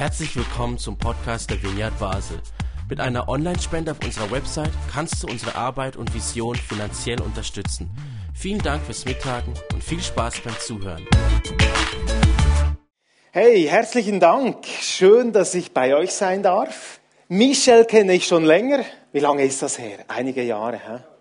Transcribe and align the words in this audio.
Herzlich 0.00 0.34
willkommen 0.34 0.78
zum 0.78 0.96
Podcast 0.96 1.50
der 1.50 1.62
Vineyard 1.62 1.98
Basel. 1.98 2.38
Mit 2.88 3.00
einer 3.00 3.28
Online-Spende 3.28 3.90
auf 3.90 3.98
unserer 4.02 4.30
Website 4.30 4.70
kannst 4.90 5.22
du 5.22 5.26
unsere 5.26 5.56
Arbeit 5.56 5.98
und 5.98 6.14
Vision 6.14 6.56
finanziell 6.56 7.20
unterstützen. 7.20 7.90
Vielen 8.34 8.62
Dank 8.62 8.82
fürs 8.82 9.04
Mittagen 9.04 9.52
und 9.74 9.84
viel 9.84 10.00
Spaß 10.00 10.40
beim 10.40 10.58
Zuhören. 10.58 11.06
Hey, 13.30 13.66
herzlichen 13.66 14.20
Dank. 14.20 14.64
Schön, 14.64 15.34
dass 15.34 15.54
ich 15.54 15.74
bei 15.74 15.94
euch 15.94 16.12
sein 16.12 16.42
darf. 16.42 16.98
Michel 17.28 17.84
kenne 17.84 18.14
ich 18.14 18.26
schon 18.26 18.46
länger. 18.46 18.82
Wie 19.12 19.20
lange 19.20 19.44
ist 19.44 19.60
das 19.60 19.78
her? 19.78 19.98
Einige 20.08 20.42
Jahre. 20.42 20.78
Hä? 20.78 21.19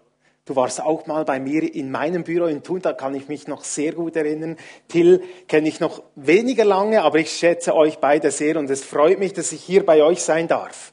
Du 0.50 0.56
warst 0.56 0.82
auch 0.82 1.06
mal 1.06 1.26
bei 1.26 1.40
mir 1.40 1.76
in 1.76 1.92
meinem 1.92 2.24
Büro 2.24 2.48
in 2.48 2.64
Thun, 2.64 2.82
da 2.82 2.92
kann 2.92 3.14
ich 3.14 3.28
mich 3.28 3.48
noch 3.48 3.64
sehr 3.64 3.92
gut 3.94 4.16
erinnern. 4.16 4.58
Till 4.88 5.22
kenne 5.48 5.70
ich 5.70 5.80
noch 5.80 6.02
weniger 6.16 6.66
lange, 6.66 7.04
aber 7.04 7.20
ich 7.20 7.30
schätze 7.30 7.76
euch 7.76 8.00
beide 8.00 8.32
sehr 8.32 8.58
und 8.58 8.68
es 8.68 8.84
freut 8.84 9.20
mich, 9.20 9.34
dass 9.34 9.52
ich 9.52 9.62
hier 9.62 9.86
bei 9.86 10.02
euch 10.02 10.24
sein 10.24 10.48
darf. 10.48 10.92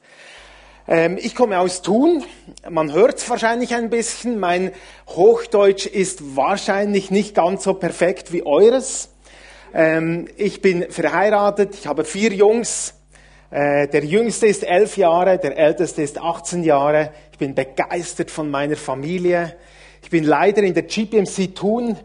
Ähm, 0.86 1.16
ich 1.18 1.34
komme 1.34 1.58
aus 1.58 1.80
Thun, 1.80 2.22
man 2.68 2.92
hört 2.92 3.16
es 3.16 3.30
wahrscheinlich 3.30 3.74
ein 3.74 3.88
bisschen, 3.88 4.38
mein 4.38 4.72
Hochdeutsch 5.08 5.86
ist 5.86 6.36
wahrscheinlich 6.36 7.10
nicht 7.10 7.34
ganz 7.34 7.64
so 7.64 7.72
perfekt 7.72 8.34
wie 8.34 8.44
eures. 8.44 9.08
Ähm, 9.72 10.28
ich 10.36 10.60
bin 10.60 10.90
verheiratet, 10.90 11.76
ich 11.76 11.86
habe 11.86 12.04
vier 12.04 12.34
Jungs, 12.34 12.92
der 13.50 14.04
jüngste 14.04 14.46
ist 14.46 14.64
elf 14.64 14.96
Jahre, 14.96 15.38
der 15.38 15.56
älteste 15.56 16.02
ist 16.02 16.20
18 16.20 16.64
Jahre. 16.64 17.12
Ich 17.32 17.38
bin 17.38 17.54
begeistert 17.54 18.30
von 18.30 18.50
meiner 18.50 18.76
Familie. 18.76 19.54
Ich 20.02 20.10
bin 20.10 20.24
leider 20.24 20.62
in 20.62 20.74
der 20.74 20.84
GPMC 20.84 21.54
Thun. 21.54 21.96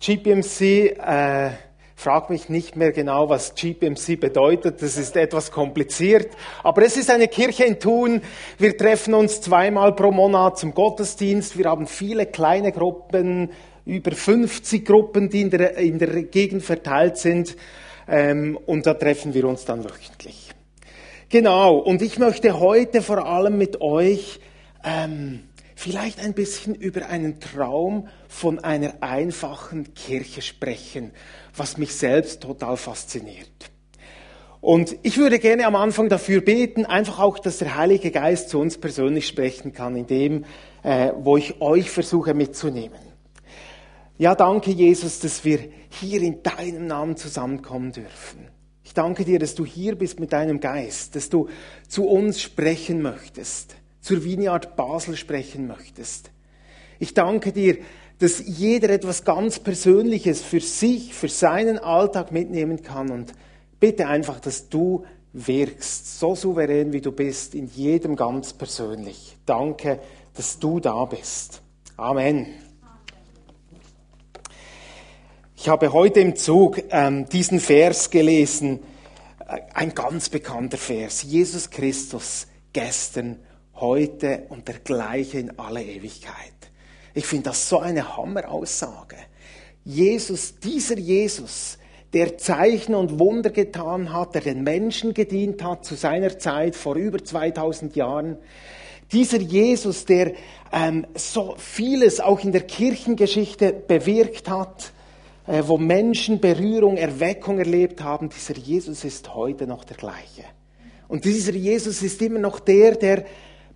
GPMC, 0.00 0.96
äh, 0.96 1.50
frag 1.96 2.30
mich 2.30 2.48
nicht 2.48 2.76
mehr 2.76 2.92
genau, 2.92 3.28
was 3.28 3.56
GPMC 3.56 4.14
bedeutet. 4.20 4.80
Das 4.80 4.96
ist 4.96 5.16
etwas 5.16 5.50
kompliziert. 5.50 6.28
Aber 6.62 6.82
es 6.82 6.96
ist 6.96 7.10
eine 7.10 7.26
Kirche 7.26 7.64
in 7.64 7.80
Thun. 7.80 8.22
Wir 8.58 8.76
treffen 8.76 9.12
uns 9.14 9.40
zweimal 9.40 9.92
pro 9.92 10.12
Monat 10.12 10.58
zum 10.58 10.72
Gottesdienst. 10.72 11.58
Wir 11.58 11.66
haben 11.66 11.88
viele 11.88 12.26
kleine 12.26 12.70
Gruppen, 12.70 13.50
über 13.84 14.12
50 14.12 14.86
Gruppen, 14.86 15.28
die 15.28 15.40
in 15.40 15.50
der, 15.50 15.76
in 15.78 15.98
der 15.98 16.22
Gegend 16.22 16.62
verteilt 16.62 17.16
sind. 17.16 17.56
Ähm, 18.06 18.56
und 18.66 18.86
da 18.86 18.94
treffen 18.94 19.34
wir 19.34 19.44
uns 19.46 19.64
dann 19.64 19.82
wöchentlich. 19.82 20.47
Genau, 21.30 21.76
und 21.76 22.00
ich 22.00 22.18
möchte 22.18 22.58
heute 22.58 23.02
vor 23.02 23.26
allem 23.26 23.58
mit 23.58 23.82
euch 23.82 24.40
ähm, 24.82 25.40
vielleicht 25.76 26.20
ein 26.20 26.32
bisschen 26.32 26.74
über 26.74 27.06
einen 27.08 27.38
Traum 27.38 28.08
von 28.28 28.60
einer 28.60 28.94
einfachen 29.02 29.92
Kirche 29.92 30.40
sprechen, 30.40 31.10
was 31.54 31.76
mich 31.76 31.94
selbst 31.94 32.40
total 32.40 32.78
fasziniert. 32.78 33.50
Und 34.62 34.96
ich 35.02 35.18
würde 35.18 35.38
gerne 35.38 35.66
am 35.66 35.76
Anfang 35.76 36.08
dafür 36.08 36.40
beten, 36.40 36.86
einfach 36.86 37.18
auch, 37.18 37.38
dass 37.38 37.58
der 37.58 37.76
Heilige 37.76 38.10
Geist 38.10 38.48
zu 38.48 38.58
uns 38.58 38.78
persönlich 38.78 39.26
sprechen 39.26 39.74
kann, 39.74 39.96
in 39.96 40.06
dem, 40.06 40.46
äh, 40.82 41.12
wo 41.14 41.36
ich 41.36 41.60
euch 41.60 41.90
versuche 41.90 42.32
mitzunehmen. 42.32 43.00
Ja, 44.16 44.34
danke 44.34 44.70
Jesus, 44.70 45.20
dass 45.20 45.44
wir 45.44 45.58
hier 45.90 46.22
in 46.22 46.42
deinem 46.42 46.86
Namen 46.86 47.18
zusammenkommen 47.18 47.92
dürfen. 47.92 48.48
Danke 48.98 49.24
dir, 49.24 49.38
dass 49.38 49.54
du 49.54 49.64
hier 49.64 49.94
bist 49.94 50.18
mit 50.18 50.32
deinem 50.32 50.58
Geist, 50.58 51.14
dass 51.14 51.30
du 51.30 51.46
zu 51.86 52.08
uns 52.08 52.42
sprechen 52.42 53.00
möchtest, 53.00 53.76
zur 54.00 54.24
Vineyard 54.24 54.74
Basel 54.74 55.16
sprechen 55.16 55.68
möchtest. 55.68 56.32
Ich 56.98 57.14
danke 57.14 57.52
dir, 57.52 57.78
dass 58.18 58.42
jeder 58.44 58.90
etwas 58.90 59.22
ganz 59.24 59.60
Persönliches 59.60 60.42
für 60.42 60.58
sich, 60.58 61.14
für 61.14 61.28
seinen 61.28 61.78
Alltag 61.78 62.32
mitnehmen 62.32 62.82
kann 62.82 63.10
und 63.12 63.34
bitte 63.78 64.08
einfach, 64.08 64.40
dass 64.40 64.68
du 64.68 65.04
wirkst, 65.32 66.18
so 66.18 66.34
souverän 66.34 66.92
wie 66.92 67.00
du 67.00 67.12
bist, 67.12 67.54
in 67.54 67.68
jedem 67.68 68.16
ganz 68.16 68.52
persönlich. 68.52 69.36
Danke, 69.46 70.00
dass 70.34 70.58
du 70.58 70.80
da 70.80 71.04
bist. 71.04 71.62
Amen. 71.96 72.48
Ich 75.60 75.68
habe 75.68 75.92
heute 75.92 76.20
im 76.20 76.36
Zug 76.36 76.82
ähm, 76.90 77.28
diesen 77.28 77.58
Vers 77.58 78.10
gelesen, 78.10 78.78
ein 79.48 79.94
ganz 79.94 80.28
bekannter 80.28 80.76
Vers. 80.76 81.22
Jesus 81.22 81.70
Christus 81.70 82.46
gestern, 82.72 83.38
heute 83.74 84.44
und 84.50 84.68
der 84.68 84.78
gleiche 84.80 85.38
in 85.38 85.58
alle 85.58 85.82
Ewigkeit. 85.82 86.52
Ich 87.14 87.24
finde 87.24 87.50
das 87.50 87.68
so 87.68 87.78
eine 87.78 88.16
Hammeraussage. 88.16 89.16
Jesus, 89.84 90.58
dieser 90.58 90.98
Jesus, 90.98 91.78
der 92.12 92.36
Zeichen 92.38 92.94
und 92.94 93.18
Wunder 93.18 93.50
getan 93.50 94.12
hat, 94.12 94.34
der 94.34 94.42
den 94.42 94.62
Menschen 94.62 95.14
gedient 95.14 95.62
hat 95.62 95.84
zu 95.84 95.94
seiner 95.94 96.38
Zeit 96.38 96.76
vor 96.76 96.96
über 96.96 97.22
2000 97.22 97.96
Jahren, 97.96 98.36
dieser 99.12 99.38
Jesus, 99.38 100.04
der 100.04 100.32
ähm, 100.70 101.06
so 101.14 101.54
vieles 101.56 102.20
auch 102.20 102.44
in 102.44 102.52
der 102.52 102.62
Kirchengeschichte 102.62 103.72
bewirkt 103.72 104.50
hat, 104.50 104.92
wo 105.48 105.78
Menschen 105.78 106.40
Berührung, 106.40 106.96
Erweckung 106.96 107.58
erlebt 107.58 108.02
haben, 108.02 108.28
dieser 108.28 108.56
Jesus 108.58 109.04
ist 109.04 109.34
heute 109.34 109.66
noch 109.66 109.84
der 109.84 109.96
gleiche. 109.96 110.44
Und 111.08 111.24
dieser 111.24 111.54
Jesus 111.54 112.02
ist 112.02 112.20
immer 112.20 112.38
noch 112.38 112.60
der, 112.60 112.96
der 112.96 113.24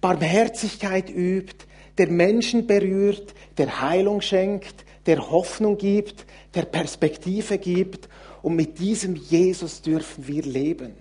Barmherzigkeit 0.00 1.08
übt, 1.08 1.64
der 1.96 2.08
Menschen 2.08 2.66
berührt, 2.66 3.34
der 3.56 3.80
Heilung 3.80 4.20
schenkt, 4.20 4.84
der 5.06 5.30
Hoffnung 5.30 5.78
gibt, 5.78 6.26
der 6.54 6.62
Perspektive 6.62 7.56
gibt. 7.58 8.08
Und 8.42 8.56
mit 8.56 8.78
diesem 8.78 9.16
Jesus 9.16 9.80
dürfen 9.80 10.26
wir 10.26 10.42
leben. 10.42 10.94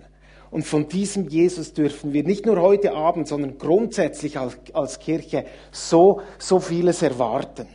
Und 0.50 0.64
von 0.64 0.88
diesem 0.88 1.28
Jesus 1.28 1.72
dürfen 1.72 2.12
wir 2.12 2.24
nicht 2.24 2.46
nur 2.46 2.60
heute 2.60 2.94
Abend, 2.94 3.26
sondern 3.26 3.58
grundsätzlich 3.58 4.38
als, 4.38 4.56
als 4.72 4.98
Kirche 4.98 5.46
so, 5.70 6.20
so 6.38 6.60
vieles 6.60 7.02
erwarten. 7.02 7.66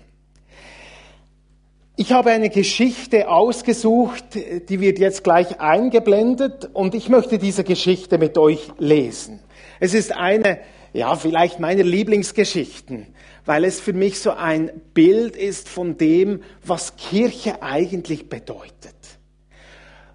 Ich 1.99 2.11
habe 2.11 2.29
eine 2.29 2.51
Geschichte 2.51 3.27
ausgesucht, 3.27 4.23
die 4.69 4.79
wird 4.79 4.99
jetzt 4.99 5.23
gleich 5.23 5.59
eingeblendet 5.59 6.69
und 6.71 6.93
ich 6.93 7.09
möchte 7.09 7.39
diese 7.39 7.63
Geschichte 7.63 8.19
mit 8.19 8.37
euch 8.37 8.69
lesen. 8.77 9.39
Es 9.79 9.95
ist 9.95 10.15
eine, 10.15 10.59
ja, 10.93 11.15
vielleicht 11.15 11.59
meiner 11.59 11.81
Lieblingsgeschichten, 11.81 13.07
weil 13.47 13.65
es 13.65 13.79
für 13.79 13.93
mich 13.93 14.19
so 14.19 14.29
ein 14.29 14.69
Bild 14.93 15.35
ist 15.35 15.69
von 15.69 15.97
dem, 15.97 16.43
was 16.63 16.97
Kirche 16.97 17.63
eigentlich 17.63 18.29
bedeutet. 18.29 18.93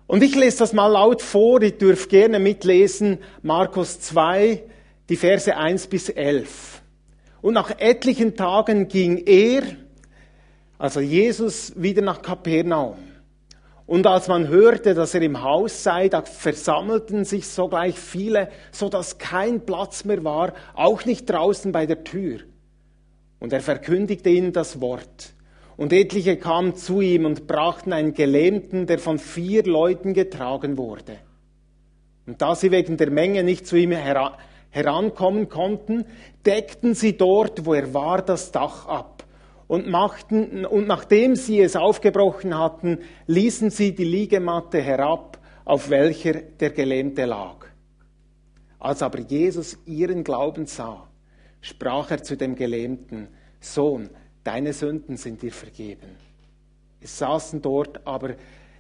Und 0.07 0.23
ich 0.23 0.37
lese 0.37 0.59
das 0.59 0.73
mal 0.73 0.87
laut 0.87 1.21
vor, 1.21 1.63
ihr 1.63 1.73
dürft 1.73 2.11
gerne 2.11 2.39
mitlesen, 2.39 3.19
Markus 3.43 3.99
2, 3.99 4.63
die 5.09 5.17
Verse 5.17 5.57
1 5.57 5.89
bis 5.89 6.11
11. 6.11 6.81
Und 7.41 7.55
nach 7.55 7.77
etlichen 7.81 8.37
Tagen 8.37 8.87
ging 8.87 9.17
er, 9.27 9.63
also 10.83 10.99
Jesus 10.99 11.73
wieder 11.81 12.03
nach 12.03 12.23
Kapernaum. 12.23 12.97
Und 13.87 14.05
als 14.05 14.27
man 14.27 14.49
hörte, 14.49 14.95
dass 14.95 15.15
er 15.15 15.23
im 15.23 15.41
Haus 15.41 15.85
sei, 15.85 16.09
da 16.09 16.23
versammelten 16.23 17.25
sich 17.25 17.47
sogleich 17.47 17.97
viele, 17.97 18.49
so 18.73 18.89
dass 18.89 19.19
kein 19.19 19.65
Platz 19.65 20.05
mehr 20.05 20.25
war, 20.25 20.55
auch 20.75 21.05
nicht 21.05 21.31
draußen 21.31 21.71
bei 21.71 21.87
der 21.87 22.03
Tür. 22.03 22.41
Und 23.39 23.53
er 23.53 23.61
verkündigte 23.61 24.29
ihnen 24.31 24.53
das 24.53 24.81
Wort. 24.81 25.35
Und 25.77 25.93
etliche 25.93 26.37
kamen 26.37 26.75
zu 26.75 27.01
ihm 27.01 27.27
und 27.27 27.47
brachten 27.47 27.93
einen 27.93 28.13
Gelähmten, 28.13 28.87
der 28.89 28.99
von 28.99 29.21
vier 29.21 29.63
Leuten 29.63 30.15
getragen 30.15 30.79
wurde. 30.79 31.15
Und 32.27 32.43
da 32.43 32.57
sie 32.57 32.73
wegen 32.73 32.97
der 32.97 33.13
Menge 33.13 33.45
nicht 33.45 33.69
zu 33.69 33.77
ihm 33.77 33.93
herankommen 33.93 35.49
konnten, 35.49 36.07
deckten 36.45 36.95
sie 36.97 37.17
dort, 37.17 37.67
wo 37.67 37.73
er 37.73 37.95
war, 37.95 38.21
das 38.21 38.51
Dach 38.51 38.89
ab 38.89 39.22
und 39.67 39.89
machten, 39.89 40.65
und 40.65 40.87
nachdem 40.87 41.37
sie 41.37 41.61
es 41.61 41.77
aufgebrochen 41.77 42.59
hatten, 42.59 42.99
ließen 43.27 43.71
sie 43.71 43.95
die 43.95 44.05
Liegematte 44.05 44.81
herab, 44.81 45.39
auf 45.65 45.91
welcher 45.91 46.35
der 46.35 46.71
Gelähmte 46.71 47.25
lag. 47.25 47.67
Als 48.79 49.03
aber 49.03 49.21
Jesus 49.21 49.79
ihren 49.87 50.25
Glauben 50.25 50.67
sah, 50.67 51.09
sprach 51.61 52.11
er 52.11 52.23
zu 52.23 52.37
dem 52.37 52.57
Gelähmten, 52.57 53.29
Sohn, 53.61 54.11
deine 54.43 54.73
Sünden 54.73 55.17
sind 55.17 55.43
dir 55.43 55.53
vergeben. 55.53 56.17
Es 57.01 57.19
saßen 57.19 57.63
dort 57.63 58.07
aber 58.07 58.35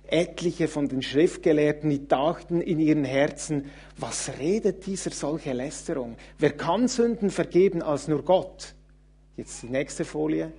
etliche 0.06 0.68
von 0.68 0.88
den 0.88 1.02
Schriftgelehrten, 1.02 1.88
die 1.90 2.06
dachten 2.06 2.60
in 2.60 2.78
ihren 2.80 3.04
Herzen, 3.04 3.70
was 3.96 4.32
redet 4.38 4.86
dieser 4.86 5.10
solche 5.10 5.52
Lästerung? 5.52 6.16
Wer 6.38 6.52
kann 6.52 6.88
Sünden 6.88 7.30
vergeben 7.30 7.82
als 7.82 8.08
nur 8.08 8.24
Gott? 8.24 8.74
Jetzt 9.36 9.62
die 9.62 9.68
nächste 9.68 10.04
Folie. 10.04 10.52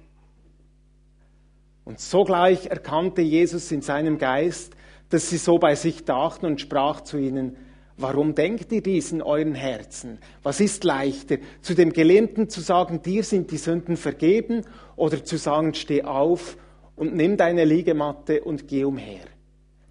Und 1.86 2.00
sogleich 2.00 2.68
erkannte 2.68 3.22
Jesus 3.22 3.72
in 3.72 3.82
seinem 3.82 4.18
Geist, 4.18 4.74
dass 5.10 5.30
sie 5.30 5.38
so 5.38 5.58
bei 5.58 5.76
sich 5.76 6.06
dachten 6.06 6.46
und 6.46 6.62
sprach 6.62 7.02
zu 7.02 7.18
ihnen, 7.18 7.58
warum 7.98 8.36
denkt 8.36 8.72
ihr 8.72 8.82
dies 8.82 9.12
in 9.12 9.22
euren 9.22 9.54
Herzen? 9.54 10.20
Was 10.42 10.60
ist 10.60 10.84
leichter, 10.84 11.38
zu 11.62 11.76
dem 11.76 11.92
Gelähmten 11.92 12.50
zu 12.50 12.62
sagen, 12.62 13.02
dir 13.02 13.24
sind 13.24 13.52
die 13.52 13.58
Sünden 13.58 13.98
vergeben, 13.98 14.64
oder 14.96 15.24
zu 15.24 15.38
sagen, 15.38 15.74
steh 15.74 16.04
auf 16.04 16.58
und 16.96 17.16
nimm 17.16 17.38
deine 17.38 17.66
Liegematte 17.66 18.44
und 18.44 18.68
geh 18.68 18.86
umher? 18.86 19.26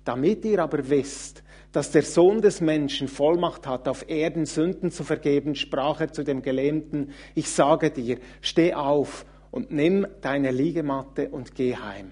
Damit 0.05 0.45
ihr 0.45 0.61
aber 0.61 0.89
wisst, 0.89 1.43
dass 1.73 1.91
der 1.91 2.03
Sohn 2.03 2.43
des 2.43 2.61
Menschen 2.61 3.09
Vollmacht 3.09 3.67
hat, 3.67 3.89
auf 3.89 4.09
Erden 4.09 4.47
Sünden 4.47 4.91
zu 4.91 5.05
vergeben, 5.05 5.55
sprach 5.55 6.01
er 6.01 6.13
zu 6.13 6.23
dem 6.23 6.43
Gelähmten, 6.43 7.13
ich 7.35 7.49
sage 7.49 7.91
dir, 7.91 8.19
steh 8.41 8.75
auf 8.75 9.25
und 9.53 9.71
nimm 9.71 10.07
deine 10.23 10.51
Liegematte 10.51 11.29
und 11.29 11.55
geh 11.55 11.77
heim. 11.77 12.11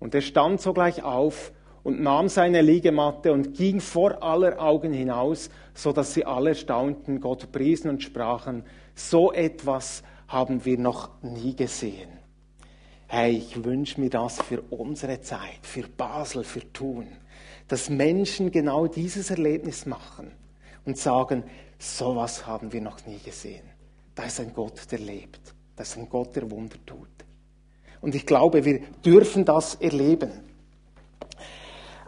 Und 0.00 0.16
er 0.16 0.22
stand 0.22 0.60
sogleich 0.60 1.04
auf 1.04 1.52
und 1.84 2.00
nahm 2.00 2.28
seine 2.28 2.62
Liegematte 2.62 3.32
und 3.32 3.54
ging 3.54 3.80
vor 3.80 4.22
aller 4.22 4.60
Augen 4.60 4.92
hinaus, 4.92 5.50
so 5.74 5.92
dass 5.92 6.14
sie 6.14 6.24
alle 6.24 6.56
staunten, 6.56 7.20
Gott 7.20 7.52
priesen 7.52 7.90
und 7.90 8.02
sprachen, 8.02 8.64
so 8.94 9.32
etwas 9.32 10.02
haben 10.26 10.64
wir 10.64 10.78
noch 10.78 11.10
nie 11.22 11.54
gesehen. 11.54 12.10
Hey, 13.06 13.36
ich 13.36 13.62
wünsche 13.62 14.00
mir 14.00 14.10
das 14.10 14.40
für 14.40 14.62
unsere 14.70 15.20
Zeit, 15.20 15.60
für 15.60 15.86
Basel, 15.86 16.44
für 16.44 16.72
Thun, 16.72 17.08
dass 17.68 17.90
Menschen 17.90 18.50
genau 18.50 18.86
dieses 18.86 19.28
Erlebnis 19.28 19.84
machen 19.84 20.32
und 20.86 20.96
sagen, 20.96 21.44
sowas 21.78 22.46
haben 22.46 22.72
wir 22.72 22.80
noch 22.80 23.04
nie 23.06 23.18
gesehen. 23.18 23.68
Da 24.14 24.24
ist 24.24 24.40
ein 24.40 24.54
Gott, 24.54 24.90
der 24.90 24.98
lebt. 24.98 25.54
Da 25.82 25.84
ist 25.84 25.98
ein 25.98 26.08
Gott, 26.08 26.36
der 26.36 26.48
Wunder 26.48 26.76
tut. 26.86 27.08
Und 28.00 28.14
ich 28.14 28.24
glaube, 28.24 28.64
wir 28.64 28.82
dürfen 29.04 29.44
das 29.44 29.74
erleben. 29.74 30.30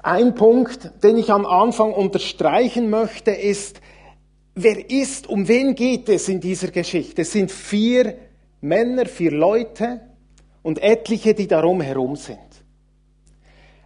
Ein 0.00 0.36
Punkt, 0.36 0.92
den 1.02 1.16
ich 1.16 1.32
am 1.32 1.44
Anfang 1.44 1.92
unterstreichen 1.92 2.88
möchte, 2.88 3.32
ist, 3.32 3.80
wer 4.54 4.88
ist, 4.88 5.28
um 5.28 5.48
wen 5.48 5.74
geht 5.74 6.08
es 6.08 6.28
in 6.28 6.38
dieser 6.40 6.68
Geschichte? 6.68 7.22
Es 7.22 7.32
sind 7.32 7.50
vier 7.50 8.16
Männer, 8.60 9.06
vier 9.06 9.32
Leute 9.32 10.02
und 10.62 10.80
etliche, 10.80 11.34
die 11.34 11.48
darum 11.48 11.80
herum 11.80 12.14
sind. 12.14 12.38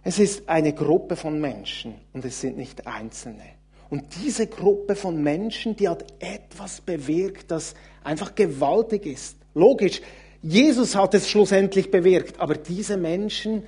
Es 0.03 0.19
ist 0.19 0.47
eine 0.47 0.73
Gruppe 0.73 1.15
von 1.15 1.41
Menschen 1.41 1.95
und 2.13 2.23
es 2.25 2.39
sind 2.39 2.57
nicht 2.57 2.85
Einzelne. 2.85 3.41
Und 3.89 4.03
diese 4.23 4.45
Gruppe 4.45 4.95
von 4.95 5.19
Menschen, 5.19 5.75
die 5.75 5.89
hat 5.89 6.05
etwas 6.19 6.79
bewirkt, 6.79 7.49
das 7.49 7.73
einfach 8.03 8.35
gewaltig 8.35 9.07
ist. 9.07 9.38
Logisch, 9.59 10.01
Jesus 10.41 10.95
hat 10.95 11.13
es 11.13 11.29
schlussendlich 11.29 11.91
bewirkt, 11.91 12.39
aber 12.39 12.55
diese 12.55 12.95
Menschen, 12.95 13.63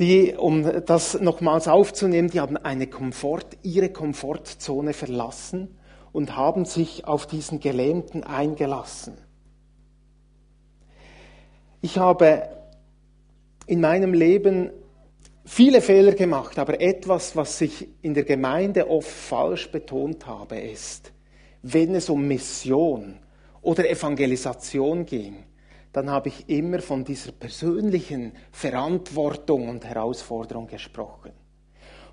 die, 0.00 0.34
um 0.36 0.64
das 0.86 1.20
nochmals 1.20 1.68
aufzunehmen, 1.68 2.30
die 2.30 2.40
haben 2.40 2.56
eine 2.56 2.88
Komfort, 2.88 3.46
ihre 3.62 3.90
Komfortzone 3.90 4.92
verlassen 4.92 5.78
und 6.10 6.36
haben 6.36 6.64
sich 6.64 7.04
auf 7.04 7.28
diesen 7.28 7.60
Gelähmten 7.60 8.24
eingelassen. 8.24 9.14
Ich 11.80 11.98
habe 11.98 12.48
in 13.66 13.80
meinem 13.80 14.14
Leben 14.14 14.70
viele 15.44 15.80
Fehler 15.80 16.12
gemacht, 16.12 16.58
aber 16.58 16.80
etwas, 16.80 17.36
was 17.36 17.60
ich 17.60 17.86
in 18.02 18.14
der 18.14 18.24
Gemeinde 18.24 18.90
oft 18.90 19.08
falsch 19.08 19.70
betont 19.70 20.26
habe, 20.26 20.58
ist, 20.58 21.12
wenn 21.62 21.94
es 21.94 22.10
um 22.10 22.26
Mission 22.26 23.20
oder 23.68 23.88
Evangelisation 23.90 25.04
ging, 25.04 25.44
dann 25.92 26.10
habe 26.10 26.28
ich 26.28 26.48
immer 26.48 26.80
von 26.80 27.04
dieser 27.04 27.32
persönlichen 27.32 28.32
Verantwortung 28.50 29.68
und 29.68 29.84
Herausforderung 29.84 30.66
gesprochen. 30.66 31.32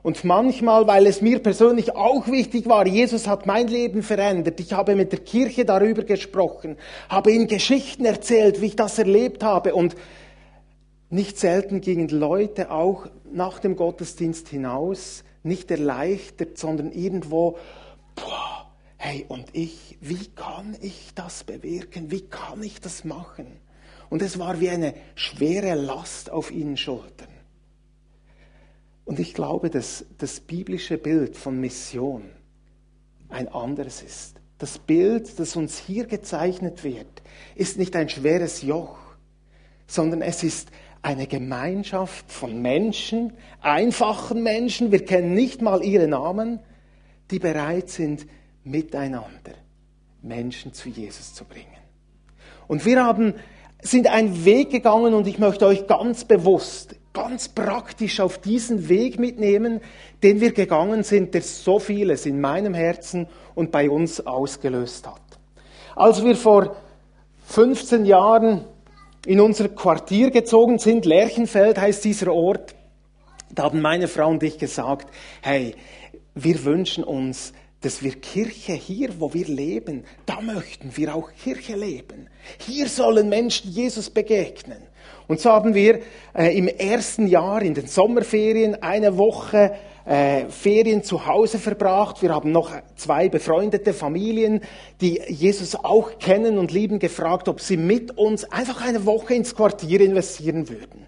Und 0.03 0.25
manchmal, 0.25 0.85
weil 0.85 1.07
es 1.07 1.21
mir 1.21 1.39
persönlich 1.39 1.95
auch 1.95 2.27
wichtig 2.27 2.67
war, 2.67 2.85
Jesus 2.85 3.25
hat 3.25 3.45
mein 3.45 3.69
Leben 3.69 4.03
verändert. 4.03 4.59
Ich 4.59 4.73
habe 4.73 4.95
mit 4.95 5.13
der 5.13 5.19
Kirche 5.19 5.63
darüber 5.63 6.03
gesprochen, 6.03 6.75
habe 7.07 7.31
ihnen 7.31 7.47
Geschichten 7.47 8.03
erzählt, 8.03 8.59
wie 8.59 8.67
ich 8.67 8.75
das 8.75 8.99
erlebt 8.99 9.41
habe. 9.41 9.73
Und 9.73 9.95
nicht 11.09 11.39
selten 11.39 11.79
gingen 11.79 12.09
Leute 12.09 12.69
auch 12.69 13.07
nach 13.31 13.59
dem 13.59 13.77
Gottesdienst 13.77 14.49
hinaus, 14.49 15.23
nicht 15.41 15.71
erleichtert, 15.71 16.57
sondern 16.57 16.91
irgendwo, 16.91 17.57
boah, 18.15 18.64
hey, 18.97 19.25
und 19.27 19.47
ich, 19.53 19.97
wie 20.01 20.27
kann 20.27 20.75
ich 20.81 21.13
das 21.15 21.43
bewirken? 21.43 22.11
Wie 22.11 22.21
kann 22.21 22.63
ich 22.63 22.79
das 22.79 23.03
machen? 23.03 23.59
Und 24.09 24.21
es 24.21 24.39
war 24.39 24.59
wie 24.59 24.69
eine 24.69 24.93
schwere 25.15 25.75
Last 25.75 26.29
auf 26.29 26.51
ihnen 26.51 26.77
Schultern. 26.77 27.29
Und 29.03 29.19
ich 29.19 29.33
glaube, 29.33 29.69
dass 29.69 30.05
das 30.17 30.39
biblische 30.39 30.97
Bild 30.97 31.37
von 31.37 31.59
Mission 31.59 32.23
ein 33.29 33.47
anderes 33.47 34.01
ist. 34.01 34.35
Das 34.57 34.79
Bild, 34.79 35.39
das 35.39 35.55
uns 35.55 35.77
hier 35.77 36.05
gezeichnet 36.05 36.83
wird, 36.83 37.21
ist 37.55 37.77
nicht 37.77 37.95
ein 37.95 38.09
schweres 38.09 38.61
Joch, 38.61 38.97
sondern 39.85 40.21
es 40.21 40.43
ist 40.43 40.69
eine 41.01 41.27
Gemeinschaft 41.27 42.31
von 42.31 42.61
Menschen, 42.61 43.33
einfachen 43.61 44.41
Menschen, 44.41 44.91
wir 44.91 45.05
kennen 45.05 45.35
nicht 45.35 45.61
mal 45.61 45.83
ihre 45.83 46.07
Namen, 46.07 46.59
die 47.29 47.37
bereit 47.37 47.89
sind, 47.89 48.25
miteinander 48.65 49.53
Menschen 50.21 50.73
zu 50.73 50.89
Jesus 50.89 51.33
zu 51.33 51.45
bringen. 51.45 51.69
Und 52.67 52.85
wir 52.85 53.05
haben 53.05 53.35
sind 53.81 54.07
einen 54.07 54.45
Weg 54.45 54.71
gegangen 54.71 55.13
und 55.13 55.27
ich 55.27 55.37
möchte 55.37 55.67
euch 55.67 55.85
ganz 55.87 56.25
bewusst, 56.25 56.95
ganz 57.13 57.49
praktisch 57.49 58.19
auf 58.19 58.39
diesen 58.39 58.89
Weg 58.89 59.19
mitnehmen, 59.19 59.79
den 60.23 60.41
wir 60.41 60.53
gegangen 60.53 61.03
sind, 61.03 61.33
der 61.33 61.43
so 61.43 61.79
vieles 61.79 62.25
in 62.25 62.41
meinem 62.41 62.73
Herzen 62.73 63.27
und 63.53 63.71
bei 63.71 63.89
uns 63.89 64.25
ausgelöst 64.25 65.07
hat. 65.07 65.21
Als 65.95 66.23
wir 66.23 66.35
vor 66.35 66.75
15 67.45 68.05
Jahren 68.05 68.65
in 69.25 69.39
unser 69.39 69.69
Quartier 69.69 70.31
gezogen 70.31 70.79
sind, 70.79 71.05
Lerchenfeld 71.05 71.79
heißt 71.79 72.03
dieser 72.03 72.33
Ort, 72.33 72.75
da 73.53 73.63
haben 73.63 73.81
meine 73.81 74.07
Frau 74.07 74.29
und 74.29 74.43
ich 74.43 74.57
gesagt, 74.57 75.07
hey, 75.41 75.75
wir 76.33 76.65
wünschen 76.65 77.03
uns, 77.03 77.53
dass 77.85 78.01
wir 78.01 78.13
Kirche 78.13 78.73
hier, 78.73 79.19
wo 79.19 79.31
wir 79.31 79.45
leben, 79.45 80.05
da 80.25 80.41
möchten 80.41 80.97
wir 80.97 81.13
auch 81.13 81.29
Kirche 81.43 81.75
leben. 81.75 82.27
Hier 82.57 82.89
sollen 82.89 83.29
Menschen 83.29 83.71
Jesus 83.71 84.09
begegnen. 84.09 84.79
Und 85.27 85.39
so 85.39 85.51
haben 85.51 85.75
wir 85.75 85.99
äh, 86.35 86.57
im 86.57 86.67
ersten 86.67 87.27
Jahr 87.27 87.61
in 87.61 87.75
den 87.75 87.85
Sommerferien 87.85 88.81
eine 88.81 89.19
Woche 89.19 89.75
äh, 90.03 90.47
Ferien 90.47 91.03
zu 91.03 91.27
Hause 91.27 91.59
verbracht. 91.59 92.23
Wir 92.23 92.33
haben 92.33 92.51
noch 92.51 92.71
zwei 92.95 93.29
befreundete 93.29 93.93
Familien, 93.93 94.61
die 94.99 95.21
Jesus 95.27 95.75
auch 95.75 96.17
kennen 96.17 96.57
und 96.57 96.71
lieben, 96.71 96.97
gefragt, 96.97 97.47
ob 97.47 97.61
sie 97.61 97.77
mit 97.77 98.17
uns 98.17 98.45
einfach 98.45 98.83
eine 98.83 99.05
Woche 99.05 99.35
ins 99.35 99.55
Quartier 99.55 100.01
investieren 100.01 100.69
würden. 100.69 101.05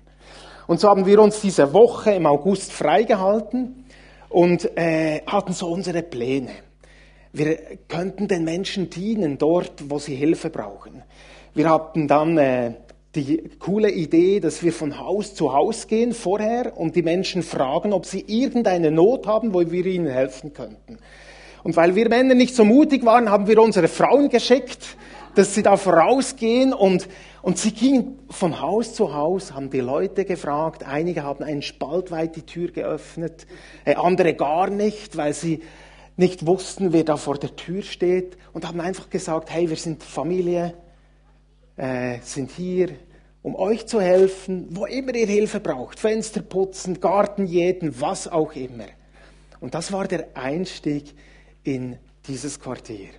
Und 0.68 0.80
so 0.80 0.90
haben 0.90 1.08
wir 1.08 1.20
uns 1.24 1.42
diese 1.42 1.74
Woche 1.74 2.12
im 2.12 2.28
August 2.28 2.72
freigehalten 2.72 3.86
und 4.30 4.78
äh, 4.78 5.22
hatten 5.26 5.54
so 5.54 5.70
unsere 5.70 6.04
Pläne. 6.04 6.67
Wir 7.38 7.56
könnten 7.88 8.28
den 8.28 8.44
Menschen 8.46 8.90
dienen 8.90 9.38
dort, 9.38 9.92
wo 9.92 10.00
sie 10.00 10.16
Hilfe 10.16 10.50
brauchen. 10.50 11.04
Wir 11.54 11.70
hatten 11.70 12.08
dann 12.08 12.36
äh, 12.40 12.72
die 13.14 13.52
coole 13.60 13.92
Idee, 13.92 14.40
dass 14.40 14.64
wir 14.64 14.74
von 14.74 14.98
Haus 14.98 15.36
zu 15.36 15.54
Haus 15.54 15.86
gehen 15.86 16.14
vorher 16.14 16.76
und 16.76 16.96
die 16.96 17.04
Menschen 17.04 17.44
fragen, 17.44 17.94
ob 17.94 18.08
sie 18.08 18.26
irgendeine 18.26 18.90
Not 18.90 19.28
haben, 19.28 19.54
wo 19.54 19.60
wir 19.60 19.86
ihnen 19.86 20.08
helfen 20.08 20.54
könnten. 20.54 20.98
Und 21.64 21.76
weil 21.76 21.94
wir 21.94 22.10
Männer 22.10 22.34
nicht 22.34 22.56
so 22.56 22.66
mutig 22.66 23.06
waren, 23.06 23.30
haben 23.30 23.46
wir 23.46 23.62
unsere 23.62 23.88
Frauen 23.88 24.30
geschickt, 24.30 24.98
dass 25.36 25.54
sie 25.54 25.62
da 25.62 25.78
vorausgehen 25.78 26.74
und, 26.74 27.08
und 27.44 27.60
sie 27.60 27.72
gingen 27.72 28.18
von 28.32 28.62
Haus 28.62 28.96
zu 28.96 29.14
Haus, 29.14 29.54
haben 29.54 29.70
die 29.70 29.80
Leute 29.80 30.26
gefragt. 30.26 30.84
Einige 30.88 31.22
haben 31.22 31.44
einen 31.44 31.62
Spalt 31.62 32.10
weit 32.10 32.36
die 32.36 32.48
Tür 32.48 32.72
geöffnet, 32.72 33.46
äh, 33.86 33.94
andere 33.94 34.34
gar 34.34 34.72
nicht, 34.72 35.18
weil 35.18 35.34
sie 35.36 35.62
nicht 36.18 36.46
wussten, 36.46 36.92
wer 36.94 37.04
da 37.04 37.16
vor 37.16 37.38
der 37.38 37.56
Tür 37.56 37.84
steht 37.84 38.38
und 38.52 38.68
haben 38.68 38.82
einfach 38.82 39.10
gesagt, 39.10 39.52
hey, 39.52 39.70
wir 39.70 39.78
sind 39.78 40.04
Familie, 40.04 40.74
äh, 41.78 42.20
sind 42.22 42.52
hier, 42.52 42.90
um 43.44 43.56
euch 43.56 43.86
zu 43.86 44.02
helfen, 44.02 44.68
wo 44.72 44.86
immer 44.88 45.16
ihr 45.16 45.28
Hilfe 45.28 45.60
braucht, 45.60 46.00
Fenster 46.00 46.42
putzen, 46.42 47.00
Garten 47.00 47.46
jeden, 47.46 48.02
was 48.02 48.28
auch 48.28 48.54
immer. 48.54 48.88
Und 49.60 49.76
das 49.76 49.92
war 49.92 50.08
der 50.08 50.28
Einstieg 50.36 51.14
in 51.64 51.98
dieses 52.28 52.60
Quartier. 52.60 53.10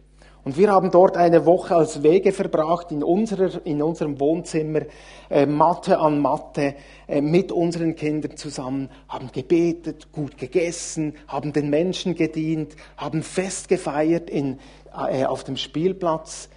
Und 0.49 0.57
wir 0.57 0.73
haben 0.73 0.91
dort 0.91 1.15
eine 1.19 1.45
Woche 1.45 1.77
als 1.77 2.03
Wege 2.03 2.33
verbracht 2.33 2.91
in, 2.91 3.03
unserer, 3.03 3.67
in 3.67 3.83
unserem 3.83 4.19
Wohnzimmer, 4.19 4.81
äh, 5.29 5.45
Matte 5.45 5.99
an 5.99 6.21
Matte, 6.21 6.75
äh, 7.07 7.21
mit 7.21 7.53
unseren 7.53 7.95
Kindern 7.95 8.35
zusammen, 8.39 8.89
haben 9.11 9.31
gebetet, 9.31 10.11
gut 10.11 10.39
gegessen, 10.39 11.13
haben 11.27 11.53
den 11.53 11.69
Menschen 11.69 12.15
gedient, 12.15 12.77
haben 12.97 13.23
Fest 13.23 13.69
gefeiert 13.69 14.31
in, 14.31 14.59
äh, 15.11 15.27
auf 15.27 15.45
dem 15.45 15.59
Spielplatz. 15.59 16.49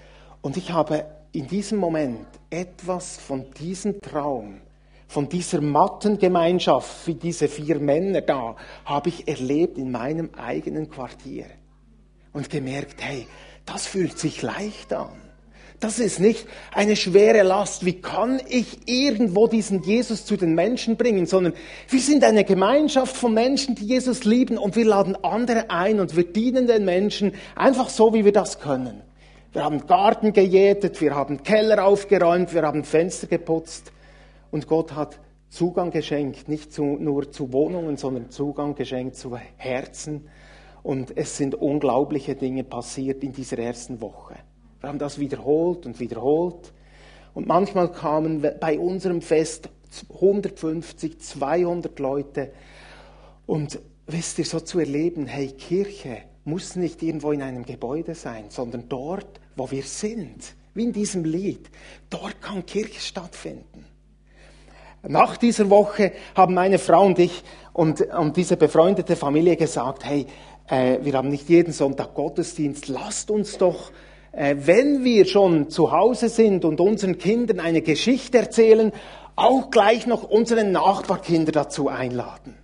Und 0.42 0.56
ich 0.56 0.72
habe 0.72 1.04
in 1.34 1.48
diesem 1.48 1.78
Moment 1.78 2.28
etwas 2.50 3.18
von 3.18 3.52
diesem 3.60 4.00
Traum, 4.00 4.62
von 5.10 5.28
dieser 5.28 5.60
Mattengemeinschaft, 5.60 7.08
wie 7.08 7.16
diese 7.16 7.50
vier 7.50 7.78
Männer 7.82 8.22
da, 8.22 8.56
habe 8.86 9.10
ich 9.10 9.28
erlebt 9.28 9.78
in 9.78 9.92
meinem 9.92 10.30
eigenen 10.38 10.90
Quartier. 10.90 11.48
Und 12.32 12.50
gemerkt, 12.50 13.04
hey, 13.04 13.28
das 13.66 13.88
fühlt 13.88 14.18
sich 14.18 14.42
leicht 14.42 14.94
an. 14.94 15.10
Das 15.82 15.98
ist 15.98 16.20
nicht 16.20 16.46
eine 16.72 16.96
schwere 16.96 17.42
Last. 17.42 17.86
Wie 17.86 18.02
kann 18.02 18.40
ich 18.48 18.88
irgendwo 18.88 19.48
diesen 19.48 19.82
Jesus 19.82 20.26
zu 20.26 20.38
den 20.38 20.54
Menschen 20.54 20.96
bringen? 20.96 21.26
Sondern 21.26 21.54
wir 21.90 22.00
sind 22.00 22.24
eine 22.24 22.44
Gemeinschaft 22.44 23.18
von 23.18 23.34
Menschen, 23.34 23.74
die 23.74 23.86
Jesus 23.86 24.24
lieben 24.24 24.60
und 24.60 24.76
wir 24.76 24.86
laden 24.86 25.18
andere 25.24 25.72
ein 25.72 26.00
und 26.00 26.16
wir 26.16 26.24
dienen 26.24 26.68
den 26.68 26.86
Menschen 26.86 27.34
einfach 27.56 27.90
so, 27.90 28.14
wie 28.14 28.26
wir 28.26 28.32
das 28.32 28.60
können. 28.60 29.02
Wir 29.54 29.64
haben 29.64 29.88
Garten 29.88 30.34
gejätet, 30.34 31.02
wir 31.02 31.16
haben 31.16 31.42
Keller 31.42 31.84
aufgeräumt, 31.84 32.54
wir 32.54 32.62
haben 32.62 32.84
Fenster 32.84 33.26
geputzt 33.26 33.92
und 34.52 34.68
Gott 34.68 34.94
hat 34.94 35.18
Zugang 35.50 35.90
geschenkt, 35.90 36.48
nicht 36.48 36.72
zu, 36.72 36.84
nur 36.84 37.32
zu 37.32 37.52
Wohnungen, 37.52 37.98
sondern 37.98 38.30
Zugang 38.30 38.76
geschenkt 38.76 39.16
zu 39.16 39.36
Herzen. 39.58 40.30
Und 40.84 41.16
es 41.16 41.38
sind 41.38 41.56
unglaubliche 41.56 42.36
Dinge 42.36 42.64
passiert 42.64 43.24
in 43.24 43.34
dieser 43.34 43.60
ersten 43.60 44.02
Woche. 44.02 44.36
Wir 44.80 44.90
haben 44.90 45.00
das 45.00 45.20
wiederholt 45.20 45.86
und 45.86 46.00
wiederholt. 46.00 46.74
Und 47.34 47.48
manchmal 47.48 47.92
kamen 47.92 48.46
bei 48.60 48.80
unserem 48.80 49.22
Fest 49.22 49.70
150, 50.16 51.20
200 51.20 52.00
Leute. 52.00 52.52
Und 53.46 53.80
wisst 54.08 54.40
ihr, 54.40 54.46
so 54.46 54.60
zu 54.60 54.80
erleben, 54.80 55.28
hey, 55.28 55.50
Kirche 55.50 56.24
muss 56.44 56.76
nicht 56.76 57.04
irgendwo 57.04 57.32
in 57.32 57.42
einem 57.42 57.66
Gebäude 57.66 58.16
sein, 58.16 58.46
sondern 58.50 58.90
dort, 58.90 59.40
wo 59.56 59.70
wir 59.70 59.84
sind. 59.84 60.56
Wie 60.74 60.84
in 60.84 60.94
diesem 60.94 61.26
Lied. 61.26 61.70
Dort 62.10 62.42
kann 62.42 62.66
Kirche 62.66 63.00
stattfinden. 63.00 63.86
Nach 65.04 65.36
dieser 65.38 65.70
Woche 65.70 66.14
haben 66.36 66.54
meine 66.54 66.78
Frau 66.78 67.06
und 67.06 67.18
ich 67.18 67.44
und, 67.74 68.02
und 68.02 68.38
diese 68.38 68.56
befreundete 68.56 69.16
Familie 69.16 69.56
gesagt, 69.56 70.06
hey, 70.06 70.28
wir 70.72 71.14
haben 71.14 71.30
nicht 71.30 71.50
jeden 71.50 71.74
Sonntag 71.74 72.16
Gottesdienst, 72.16 72.88
lasst 72.88 73.30
uns 73.30 73.58
doch 73.58 73.92
äh, 74.32 74.56
wenn 74.58 75.04
wir 75.04 75.26
schon 75.26 75.70
zu 75.70 75.92
Hause 75.92 76.30
sind 76.30 76.64
und 76.64 76.80
unseren 76.80 77.18
Kindern 77.18 77.60
eine 77.60 77.82
Geschichte 77.82 78.38
erzählen, 78.38 78.92
auch 79.36 79.72
gleich 79.72 80.08
noch 80.08 80.24
unseren 80.24 80.72
Nachbarkinder 80.72 81.52
dazu 81.52 81.90
einladen. 81.90 82.56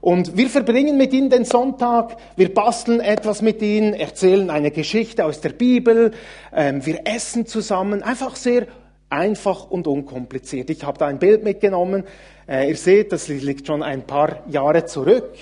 Und 0.00 0.36
wir 0.36 0.48
verbringen 0.48 0.96
mit 0.96 1.12
ihnen 1.12 1.28
den 1.28 1.44
Sonntag, 1.44 2.16
wir 2.36 2.54
basteln 2.54 3.00
etwas 3.00 3.42
mit 3.42 3.60
ihnen, 3.62 3.94
erzählen 3.94 4.48
eine 4.48 4.70
Geschichte 4.70 5.24
aus 5.24 5.40
der 5.40 5.50
Bibel, 5.50 6.12
ähm, 6.54 6.86
wir 6.86 7.00
essen 7.04 7.46
zusammen, 7.46 8.02
einfach 8.02 8.36
sehr 8.36 8.66
einfach 9.10 9.70
und 9.70 9.86
unkompliziert. 9.86 10.70
Ich 10.70 10.84
habe 10.84 10.98
da 10.98 11.06
ein 11.06 11.18
Bild 11.18 11.42
mitgenommen, 11.42 12.04
äh, 12.48 12.68
ihr 12.68 12.76
seht, 12.76 13.12
das 13.12 13.28
liegt 13.28 13.66
schon 13.66 13.82
ein 13.82 14.06
paar 14.06 14.44
Jahre 14.48 14.84
zurück. 14.84 15.32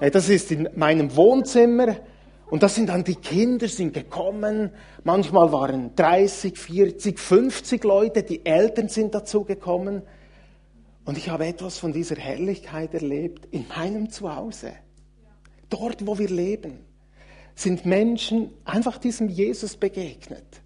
Äh, 0.00 0.10
das 0.10 0.28
ist 0.28 0.50
in 0.50 0.68
meinem 0.74 1.14
Wohnzimmer. 1.16 1.96
Und 2.50 2.62
das 2.62 2.74
sind 2.74 2.88
dann 2.88 3.04
die 3.04 3.16
Kinder 3.16 3.68
sind 3.68 3.92
gekommen. 3.92 4.70
Manchmal 5.04 5.52
waren 5.52 5.94
30, 5.94 6.56
40, 6.56 7.18
50 7.18 7.84
Leute, 7.84 8.22
die 8.22 8.44
Eltern 8.46 8.88
sind 8.88 9.14
dazu 9.14 9.44
gekommen. 9.44 10.02
Und 11.04 11.18
ich 11.18 11.28
habe 11.28 11.46
etwas 11.46 11.78
von 11.78 11.92
dieser 11.92 12.16
Herrlichkeit 12.16 12.94
erlebt 12.94 13.46
in 13.50 13.66
meinem 13.68 14.10
Zuhause. 14.10 14.72
Dort, 15.68 16.06
wo 16.06 16.18
wir 16.18 16.28
leben, 16.28 16.80
sind 17.54 17.84
Menschen 17.84 18.50
einfach 18.64 18.98
diesem 18.98 19.28
Jesus 19.28 19.76
begegnet. 19.76 20.62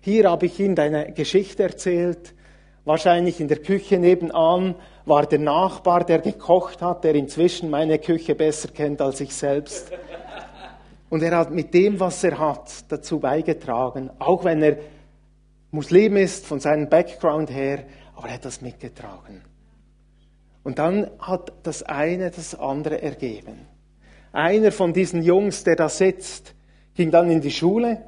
Hier 0.00 0.28
habe 0.28 0.46
ich 0.46 0.58
Ihnen 0.58 0.78
eine 0.78 1.12
Geschichte 1.12 1.62
erzählt. 1.62 2.34
Wahrscheinlich 2.84 3.38
in 3.38 3.46
der 3.46 3.58
Küche 3.58 3.98
nebenan 3.98 4.74
war 5.04 5.26
der 5.26 5.38
Nachbar, 5.38 6.04
der 6.04 6.20
gekocht 6.20 6.82
hat, 6.82 7.04
der 7.04 7.14
inzwischen 7.14 7.70
meine 7.70 7.98
Küche 7.98 8.34
besser 8.34 8.68
kennt 8.68 9.00
als 9.00 9.20
ich 9.20 9.34
selbst. 9.34 9.92
Und 11.10 11.22
er 11.22 11.36
hat 11.36 11.50
mit 11.50 11.74
dem, 11.74 12.00
was 12.00 12.24
er 12.24 12.38
hat, 12.38 12.84
dazu 12.88 13.18
beigetragen, 13.20 14.10
auch 14.18 14.44
wenn 14.44 14.62
er 14.62 14.78
Muslim 15.70 16.16
ist 16.16 16.46
von 16.46 16.60
seinem 16.60 16.88
Background 16.88 17.50
her, 17.50 17.84
aber 18.14 18.28
er 18.28 18.34
hat 18.34 18.44
das 18.44 18.60
mitgetragen. 18.60 19.42
Und 20.62 20.78
dann 20.78 21.10
hat 21.18 21.52
das 21.64 21.82
eine 21.82 22.30
das 22.30 22.54
andere 22.54 23.02
ergeben. 23.02 23.66
Einer 24.32 24.72
von 24.72 24.92
diesen 24.92 25.22
Jungs, 25.22 25.64
der 25.64 25.76
da 25.76 25.88
sitzt, 25.88 26.54
ging 26.94 27.10
dann 27.10 27.30
in 27.30 27.40
die 27.40 27.50
Schule 27.50 28.02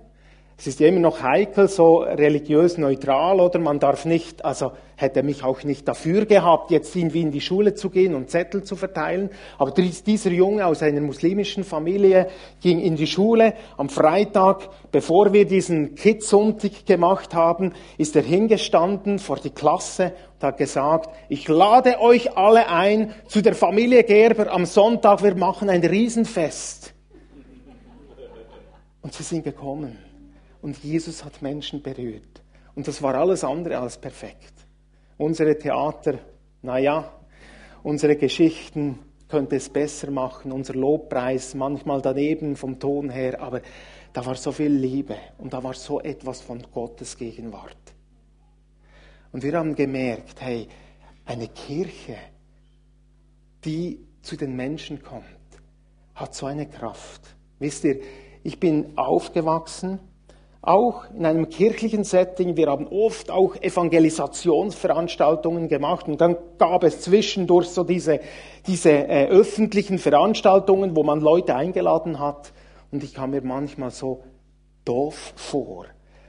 es 0.57 0.69
ist 0.69 0.79
ja 0.79 0.87
immer 0.87 1.01
noch 1.01 1.21
heikel, 1.21 1.67
so 1.69 1.99
religiös 1.99 2.79
neutral, 2.79 3.41
oder 3.41 3.59
man 3.59 3.81
darf 3.81 4.05
nicht, 4.05 4.45
also 4.45 4.71
hätte 4.95 5.25
mich 5.25 5.43
auch 5.43 5.65
nicht 5.65 5.89
dafür 5.89 6.27
gehabt, 6.27 6.71
jetzt 6.71 6.95
irgendwie 6.95 7.23
in 7.23 7.33
die 7.33 7.41
Schule 7.41 7.75
zu 7.75 7.91
gehen 7.91 8.15
und 8.15 8.31
Zettel 8.31 8.63
zu 8.63 8.77
verteilen. 8.77 9.31
Aber 9.59 9.73
dieser 9.73 10.31
Junge 10.31 10.65
aus 10.67 10.83
einer 10.83 11.01
muslimischen 11.01 11.65
Familie 11.65 12.29
ging 12.61 12.79
in 12.79 12.95
die 12.95 13.09
Schule. 13.09 13.55
Am 13.77 13.89
Freitag, 13.89 14.69
bevor 14.93 15.33
wir 15.33 15.45
diesen 15.45 15.97
Kidsonntag 15.97 16.87
gemacht 16.87 17.35
haben, 17.35 17.73
ist 17.99 18.15
er 18.15 18.23
hingestanden 18.23 19.19
vor 19.19 19.39
die 19.39 19.51
Klasse 19.51 20.13
und 20.35 20.47
hat 20.47 20.57
gesagt, 20.57 21.11
ich 21.29 21.49
lade 21.49 22.01
euch 22.01 22.37
alle 22.37 22.69
ein 22.69 23.13
zu 23.27 23.43
der 23.43 23.57
Familie 23.57 24.05
Gerber 24.05 24.53
am 24.53 24.67
Sonntag, 24.67 25.25
wir 25.25 25.35
machen 25.35 25.69
ein 25.69 25.85
Riesenfest. 25.85 26.95
Und 29.03 29.13
sie 29.13 29.25
sind 29.25 29.43
gekommen 29.43 30.14
und 30.65 30.83
Jesus 30.83 31.23
hat 31.23 31.43
Menschen 31.43 31.83
berührt. 31.83 32.43
Und 32.75 32.89
das 32.89 33.03
war 33.03 33.15
alles 33.17 33.45
andere 33.45 33.79
als 33.79 33.99
perfekt. 33.99 34.55
Unsere 35.19 35.59
Theater, 35.59 36.19
naja, 36.63 37.13
unsere 37.83 38.17
Geschichten 38.17 38.99
könnte 39.29 39.57
es 39.57 39.69
besser 39.69 40.11
machen, 40.11 40.53
unser 40.53 40.73
Lobpreis 40.73 41.55
manchmal 41.55 42.01
daneben 42.01 42.57
vom 42.57 42.79
Ton 42.79 43.11
her, 43.11 43.43
aber 43.43 43.61
da 44.15 44.25
war 44.25 44.37
so 44.37 44.53
viel 44.53 44.73
Liebe 44.73 45.17
und 45.37 45.53
da 45.53 45.63
war 45.63 45.75
so 45.75 46.01
etwas 46.01 46.41
von 46.41 46.63
Gottes 46.73 47.19
Gegenwart. 47.19 47.77
Und 49.33 49.43
wir 49.43 49.53
haben 49.59 49.75
gemerkt, 49.75 50.41
hey, 50.41 50.67
eine 51.27 51.49
Kirche, 51.49 52.17
die 53.67 53.99
zu 54.23 54.35
den 54.35 54.57
Menschen 54.57 55.03
kommt, 55.03 55.27
hat 56.15 56.35
so 56.35 56.47
eine 56.47 56.67
Kraft. 56.67 57.37
Wisst 57.59 57.85
ihr, 57.85 58.01
ich 58.43 58.59
bin 58.59 58.97
aufgewachsen 58.97 60.01
auch 60.67 61.05
in 61.15 61.25
einem 61.27 61.49
kirchlichen 61.49 62.03
Setting. 62.05 62.57
Wir 62.57 62.69
haben 62.69 62.87
oft 62.89 63.31
auch 63.31 63.55
Evangelisationsveranstaltungen 63.57 65.69
gemacht 65.69 66.09
und 66.09 66.21
dann 66.21 66.37
gab 66.59 66.83
es 66.85 67.01
zwischendurch 67.03 67.69
so 67.69 67.85
diese, 67.85 68.21
diese 68.67 68.91
äh, 68.91 69.27
öffentlichen 69.27 69.99
Veranstaltungen, 69.99 70.97
wo 70.97 71.03
man 71.03 71.21
Leute 71.21 71.55
eingeladen 71.55 72.19
hat. 72.19 72.55
Und 72.91 73.05
ich 73.05 73.13
kam 73.15 73.33
mir 73.33 73.43
manchmal 73.43 73.91
so 73.91 74.23
doof 74.85 75.35
vor, 75.37 75.87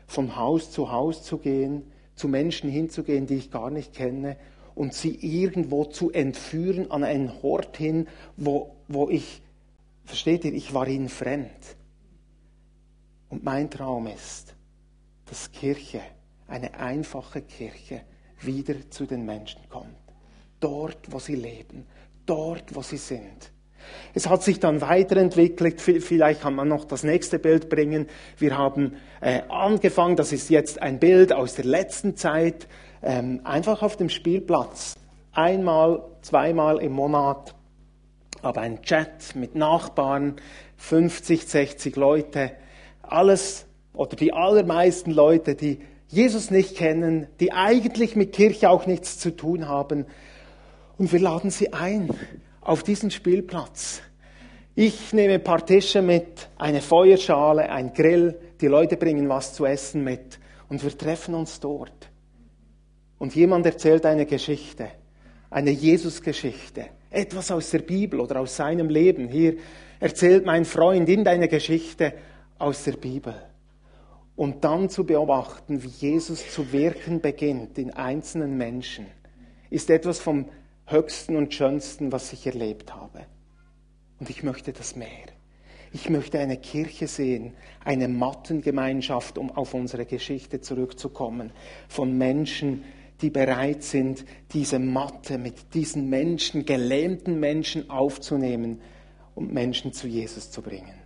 von 0.08 0.36
Haus 0.36 0.72
zu 0.72 0.92
Haus 0.92 1.24
zu 1.24 1.38
gehen, 1.38 1.92
zu 2.16 2.28
Menschen 2.28 2.70
hinzugehen, 2.70 3.28
die 3.28 3.36
ich 3.36 3.52
gar 3.52 3.70
nicht 3.70 3.94
kenne 3.94 4.38
und 4.74 4.94
sie 4.94 5.18
irgendwo 5.22 5.86
zu 5.86 6.12
entführen 6.12 6.92
an 6.92 7.04
einen 7.04 7.32
Ort 7.42 7.78
hin, 7.78 8.08
wo, 8.36 8.76
wo 8.88 9.10
ich, 9.10 9.42
versteht 10.04 10.44
ihr, 10.46 10.54
ich 10.54 10.74
war 10.74 10.88
ihnen 10.88 11.10
fremd. 11.10 11.52
Und 13.30 13.44
mein 13.44 13.70
Traum 13.70 14.08
ist, 14.08 14.56
dass 15.26 15.52
Kirche, 15.52 16.02
eine 16.48 16.74
einfache 16.76 17.42
Kirche, 17.42 18.02
wieder 18.42 18.76
zu 18.90 19.06
den 19.06 19.26
Menschen 19.26 19.62
kommt. 19.70 19.96
Dort, 20.60 21.12
wo 21.12 21.20
sie 21.20 21.36
leben, 21.36 21.86
dort, 22.26 22.76
wo 22.76 22.82
sie 22.82 22.98
sind. 22.98 23.52
Es 24.14 24.28
hat 24.30 24.44
sich 24.44 24.60
dann 24.60 24.82
weiterentwickelt. 24.82 25.82
Vielleicht 25.82 26.42
kann 26.42 26.56
man 26.56 26.68
noch 26.68 26.86
das 26.86 27.04
nächste 27.04 27.40
Bild 27.40 27.70
bringen. 27.70 28.08
Wir 28.38 28.58
haben 28.58 28.96
äh, 29.22 29.42
angefangen, 29.50 30.16
das 30.16 30.32
ist 30.32 30.50
jetzt 30.50 30.82
ein 30.82 31.00
Bild 31.00 31.34
aus 31.34 31.56
der 31.56 31.66
letzten 31.66 32.16
Zeit, 32.16 32.68
ähm, 33.04 33.42
einfach 33.44 33.84
auf 33.84 33.98
dem 33.98 34.10
Spielplatz. 34.10 34.96
Einmal, 35.34 36.04
zweimal 36.22 36.82
im 36.82 36.94
Monat, 36.94 37.54
aber 38.42 38.62
ein 38.62 38.82
Chat 38.82 39.36
mit 39.36 39.56
Nachbarn, 39.56 40.36
50, 40.78 41.46
60 41.46 41.96
Leute 41.96 42.52
alles 43.12 43.66
oder 43.94 44.16
die 44.16 44.34
allermeisten 44.34 45.12
Leute, 45.12 45.56
die 45.56 45.80
Jesus 46.08 46.52
nicht 46.52 46.76
kennen, 46.76 47.28
die 47.40 47.52
eigentlich 47.52 48.16
mit 48.16 48.34
Kirche 48.34 48.70
auch 48.70 48.86
nichts 48.86 49.20
zu 49.20 49.36
tun 49.36 49.68
haben. 49.68 50.06
Und 50.98 51.12
wir 51.12 51.20
laden 51.20 51.50
sie 51.50 51.74
ein 51.74 52.10
auf 52.62 52.84
diesen 52.84 53.12
Spielplatz. 53.12 54.02
Ich 54.76 55.14
nehme 55.14 55.36
ein 55.36 55.44
paar 55.44 55.66
Tische 55.66 56.02
mit, 56.02 56.50
eine 56.58 56.82
Feuerschale, 56.82 57.70
ein 57.70 57.94
Grill, 57.94 58.38
die 58.60 58.68
Leute 58.68 58.98
bringen 58.98 59.30
was 59.30 59.54
zu 59.54 59.66
essen 59.66 60.04
mit 60.04 60.40
und 60.70 60.84
wir 60.84 60.98
treffen 60.98 61.34
uns 61.34 61.60
dort. 61.60 62.10
Und 63.18 63.36
jemand 63.36 63.66
erzählt 63.66 64.06
eine 64.06 64.26
Geschichte, 64.26 64.90
eine 65.50 65.72
Jesusgeschichte, 65.72 66.88
etwas 67.10 67.52
aus 67.52 67.70
der 67.70 67.80
Bibel 67.80 68.20
oder 68.20 68.42
aus 68.42 68.58
seinem 68.58 68.90
Leben. 68.90 69.30
Hier 69.30 69.56
erzählt 70.00 70.46
mein 70.46 70.66
Freund 70.66 71.08
in 71.08 71.24
deine 71.24 71.48
Geschichte 71.48 72.14
aus 72.58 72.84
der 72.84 72.94
Bibel. 72.94 73.36
Und 74.36 74.64
dann 74.64 74.90
zu 74.90 75.06
beobachten, 75.06 75.82
wie 75.84 75.88
Jesus 75.88 76.52
zu 76.52 76.72
wirken 76.72 77.22
beginnt 77.22 77.78
in 77.78 77.92
einzelnen 77.92 78.58
Menschen, 78.58 79.06
ist 79.70 79.90
etwas 79.90 80.20
vom 80.20 80.50
Höchsten 80.86 81.36
und 81.36 81.54
Schönsten, 81.54 82.12
was 82.12 82.34
ich 82.34 82.46
erlebt 82.46 82.94
habe. 82.94 83.26
Und 84.20 84.30
ich 84.30 84.44
möchte 84.44 84.74
das 84.74 84.96
mehr. 84.96 85.08
Ich 85.94 86.10
möchte 86.10 86.40
eine 86.40 86.58
Kirche 86.58 87.08
sehen, 87.08 87.54
eine 87.84 88.10
Mattengemeinschaft, 88.10 89.38
um 89.38 89.50
auf 89.52 89.74
unsere 89.74 90.06
Geschichte 90.06 90.60
zurückzukommen, 90.60 91.52
von 91.88 92.18
Menschen, 92.18 92.84
die 93.22 93.30
bereit 93.30 93.84
sind, 93.84 94.26
diese 94.52 94.78
Matte 94.78 95.38
mit 95.38 95.74
diesen 95.74 96.10
Menschen, 96.10 96.66
gelähmten 96.66 97.40
Menschen 97.40 97.90
aufzunehmen 97.90 98.82
und 99.36 99.54
Menschen 99.54 99.94
zu 99.94 100.08
Jesus 100.08 100.52
zu 100.52 100.62
bringen. 100.62 101.05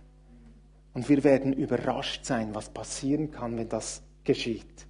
Und 0.92 1.08
wir 1.08 1.22
werden 1.24 1.52
überrascht 1.52 2.24
sein, 2.24 2.54
was 2.54 2.68
passieren 2.68 3.30
kann, 3.30 3.56
wenn 3.56 3.68
das 3.68 4.02
geschieht. 4.24 4.86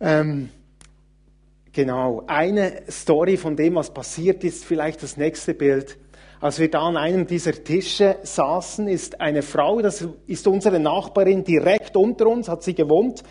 Ähm, 0.00 0.50
genau, 1.72 2.22
eine 2.26 2.82
Story 2.90 3.36
von 3.36 3.56
dem, 3.56 3.74
was 3.74 3.92
passiert 3.92 4.44
ist, 4.44 4.64
vielleicht 4.64 5.02
das 5.02 5.16
nächste 5.16 5.54
Bild. 5.54 5.98
Als 6.40 6.58
wir 6.58 6.70
da 6.70 6.80
an 6.80 6.96
einem 6.98 7.26
dieser 7.26 7.52
Tische 7.52 8.16
saßen, 8.22 8.88
ist 8.88 9.20
eine 9.20 9.42
Frau, 9.42 9.80
das 9.80 10.06
ist 10.26 10.46
unsere 10.46 10.78
Nachbarin 10.78 11.44
direkt 11.44 11.96
unter 11.96 12.26
uns, 12.26 12.48
hat 12.48 12.62
sie 12.62 12.74
gewohnt, 12.74 13.22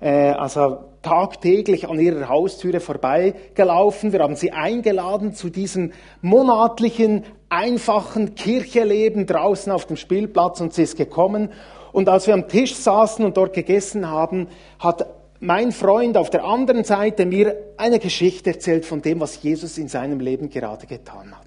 äh, 0.00 0.30
also 0.30 0.84
tagtäglich 1.02 1.88
an 1.88 1.98
ihrer 1.98 2.28
Haustüre 2.28 2.78
vorbeigelaufen. 2.78 4.12
Wir 4.12 4.20
haben 4.20 4.36
sie 4.36 4.52
eingeladen 4.52 5.34
zu 5.34 5.50
diesem 5.50 5.92
monatlichen, 6.20 7.24
einfachen 7.52 8.34
Kircheleben 8.34 9.26
draußen 9.26 9.70
auf 9.70 9.86
dem 9.86 9.96
Spielplatz 9.96 10.60
und 10.60 10.72
sie 10.72 10.84
ist 10.84 10.96
gekommen. 10.96 11.50
Und 11.92 12.08
als 12.08 12.26
wir 12.26 12.34
am 12.34 12.48
Tisch 12.48 12.74
saßen 12.74 13.24
und 13.24 13.36
dort 13.36 13.52
gegessen 13.52 14.08
haben, 14.08 14.48
hat 14.78 15.06
mein 15.38 15.70
Freund 15.70 16.16
auf 16.16 16.30
der 16.30 16.44
anderen 16.44 16.84
Seite 16.84 17.26
mir 17.26 17.56
eine 17.76 17.98
Geschichte 17.98 18.50
erzählt 18.50 18.86
von 18.86 19.02
dem, 19.02 19.20
was 19.20 19.42
Jesus 19.42 19.76
in 19.76 19.88
seinem 19.88 20.20
Leben 20.20 20.48
gerade 20.48 20.86
getan 20.86 21.36
hat. 21.36 21.46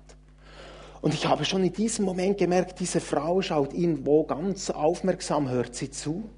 Und 1.02 1.14
ich 1.14 1.28
habe 1.28 1.44
schon 1.44 1.64
in 1.64 1.74
diesem 1.74 2.06
Moment 2.06 2.38
gemerkt, 2.38 2.80
diese 2.80 3.00
Frau 3.00 3.42
schaut 3.42 3.74
ihn 3.74 4.06
wo 4.06 4.24
ganz 4.24 4.70
aufmerksam, 4.70 5.50
hört 5.50 5.76
sie 5.76 5.90
zu. 5.90 6.30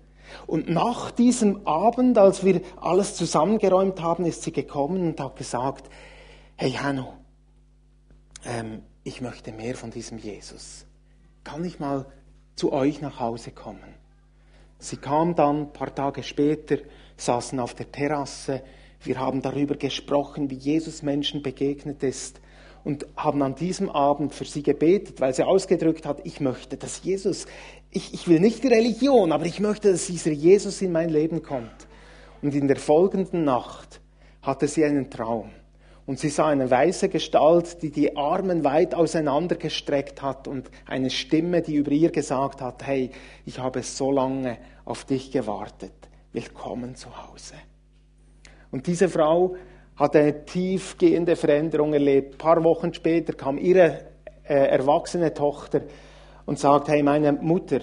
Und 0.46 0.70
nach 0.70 1.12
diesem 1.12 1.66
Abend, 1.68 2.18
als 2.18 2.46
wir 2.46 2.62
alles 2.80 3.16
zusammengeräumt 3.16 4.02
haben, 4.02 4.26
ist 4.26 4.44
sie 4.44 4.52
gekommen 4.52 5.08
und 5.08 5.20
hat 5.20 5.36
gesagt, 5.36 5.90
hey 6.56 6.72
Hanno, 6.72 7.14
ähm, 8.46 8.82
ich 9.08 9.22
möchte 9.22 9.54
mehr 9.54 9.76
von 9.76 9.90
diesem 9.90 10.18
Jesus. 10.18 10.86
Kann 11.46 11.64
ich 11.64 11.80
mal 11.80 12.06
zu 12.56 12.74
euch 12.74 13.00
nach 13.00 13.22
Hause 13.22 13.52
kommen? 13.52 13.96
Sie 14.80 14.98
kam 14.98 15.34
dann 15.34 15.62
ein 15.62 15.74
paar 15.74 15.96
Tage 15.96 16.24
später, 16.24 16.78
saßen 17.16 17.58
auf 17.62 17.74
der 17.74 17.90
Terrasse, 17.90 18.62
wir 19.02 19.18
haben 19.18 19.42
darüber 19.42 19.76
gesprochen, 19.76 20.50
wie 20.50 20.56
Jesus 20.56 21.04
Menschen 21.04 21.42
begegnet 21.42 22.04
ist 22.04 22.42
und 22.84 23.06
haben 23.16 23.42
an 23.44 23.56
diesem 23.56 23.90
Abend 23.90 24.34
für 24.34 24.44
sie 24.44 24.62
gebetet, 24.62 25.22
weil 25.22 25.34
sie 25.34 25.44
ausgedrückt 25.44 26.06
hat, 26.06 26.20
ich 26.26 26.42
möchte, 26.42 26.76
dass 26.76 27.02
Jesus, 27.04 27.46
ich, 27.92 28.14
ich 28.14 28.28
will 28.28 28.42
nicht 28.42 28.62
die 28.64 28.68
Religion, 28.68 29.32
aber 29.32 29.46
ich 29.46 29.62
möchte, 29.62 29.90
dass 29.90 30.08
dieser 30.08 30.32
Jesus 30.32 30.82
in 30.82 30.92
mein 30.92 31.10
Leben 31.10 31.42
kommt. 31.42 31.88
Und 32.42 32.54
in 32.54 32.68
der 32.68 32.78
folgenden 32.78 33.46
Nacht 33.46 34.02
hatte 34.42 34.68
sie 34.68 34.84
einen 34.84 35.10
Traum. 35.10 35.52
Und 36.08 36.20
sie 36.20 36.30
sah 36.30 36.48
eine 36.48 36.72
weiße 36.72 37.10
Gestalt, 37.10 37.82
die 37.82 37.92
die 37.92 38.16
Armen 38.16 38.64
weit 38.64 38.96
auseinandergestreckt 38.96 40.22
hat 40.22 40.48
und 40.48 40.72
eine 40.86 41.10
Stimme, 41.10 41.62
die 41.62 41.76
über 41.76 41.92
ihr 41.92 42.12
gesagt 42.12 42.62
hat, 42.62 42.88
hey, 42.88 43.12
ich 43.46 43.60
habe 43.60 43.84
so 43.84 44.10
lange 44.10 44.58
auf 44.86 45.04
dich 45.04 45.32
gewartet. 45.32 45.92
Willkommen 46.32 46.96
zu 46.96 47.10
Hause. 47.10 47.56
Und 48.72 48.88
diese 48.88 49.10
Frau 49.10 49.58
hat 49.98 50.16
eine 50.16 50.46
tiefgehende 50.46 51.36
Veränderung 51.36 51.92
erlebt. 51.92 52.36
Ein 52.36 52.38
paar 52.38 52.64
Wochen 52.64 52.94
später 52.94 53.34
kam 53.34 53.58
ihre 53.58 54.06
äh, 54.48 54.54
erwachsene 54.54 55.34
Tochter 55.34 55.82
und 56.46 56.58
sagt, 56.58 56.88
hey, 56.88 57.04
meine 57.04 57.34
Mutter, 57.34 57.82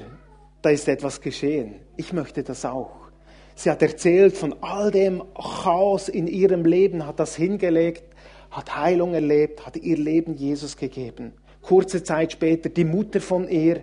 da 0.62 0.71
ist 0.71 0.88
etwas 0.88 1.21
geschehen. 1.21 1.75
Ich 1.99 2.14
möchte 2.14 2.43
das 2.43 2.64
auch. 2.64 3.04
Sie 3.54 3.71
hat 3.71 3.83
erzählt 3.83 4.35
von 4.35 4.54
all 4.62 4.90
dem 4.90 5.23
Chaos 5.35 6.09
in 6.09 6.26
ihrem 6.26 6.64
Leben, 6.64 7.07
hat 7.07 7.21
das 7.21 7.37
hingelegt 7.37 8.13
hat 8.54 8.76
Heilung 8.76 9.14
erlebt, 9.14 9.66
hat 9.66 9.76
ihr 9.76 9.96
Leben 9.96 10.37
Jesus 10.37 10.76
gegeben. 10.76 11.32
Kurze 11.61 12.04
Zeit 12.04 12.32
später 12.32 12.68
die 12.68 12.84
Mutter 12.84 13.20
von 13.20 13.49
ihr 13.49 13.82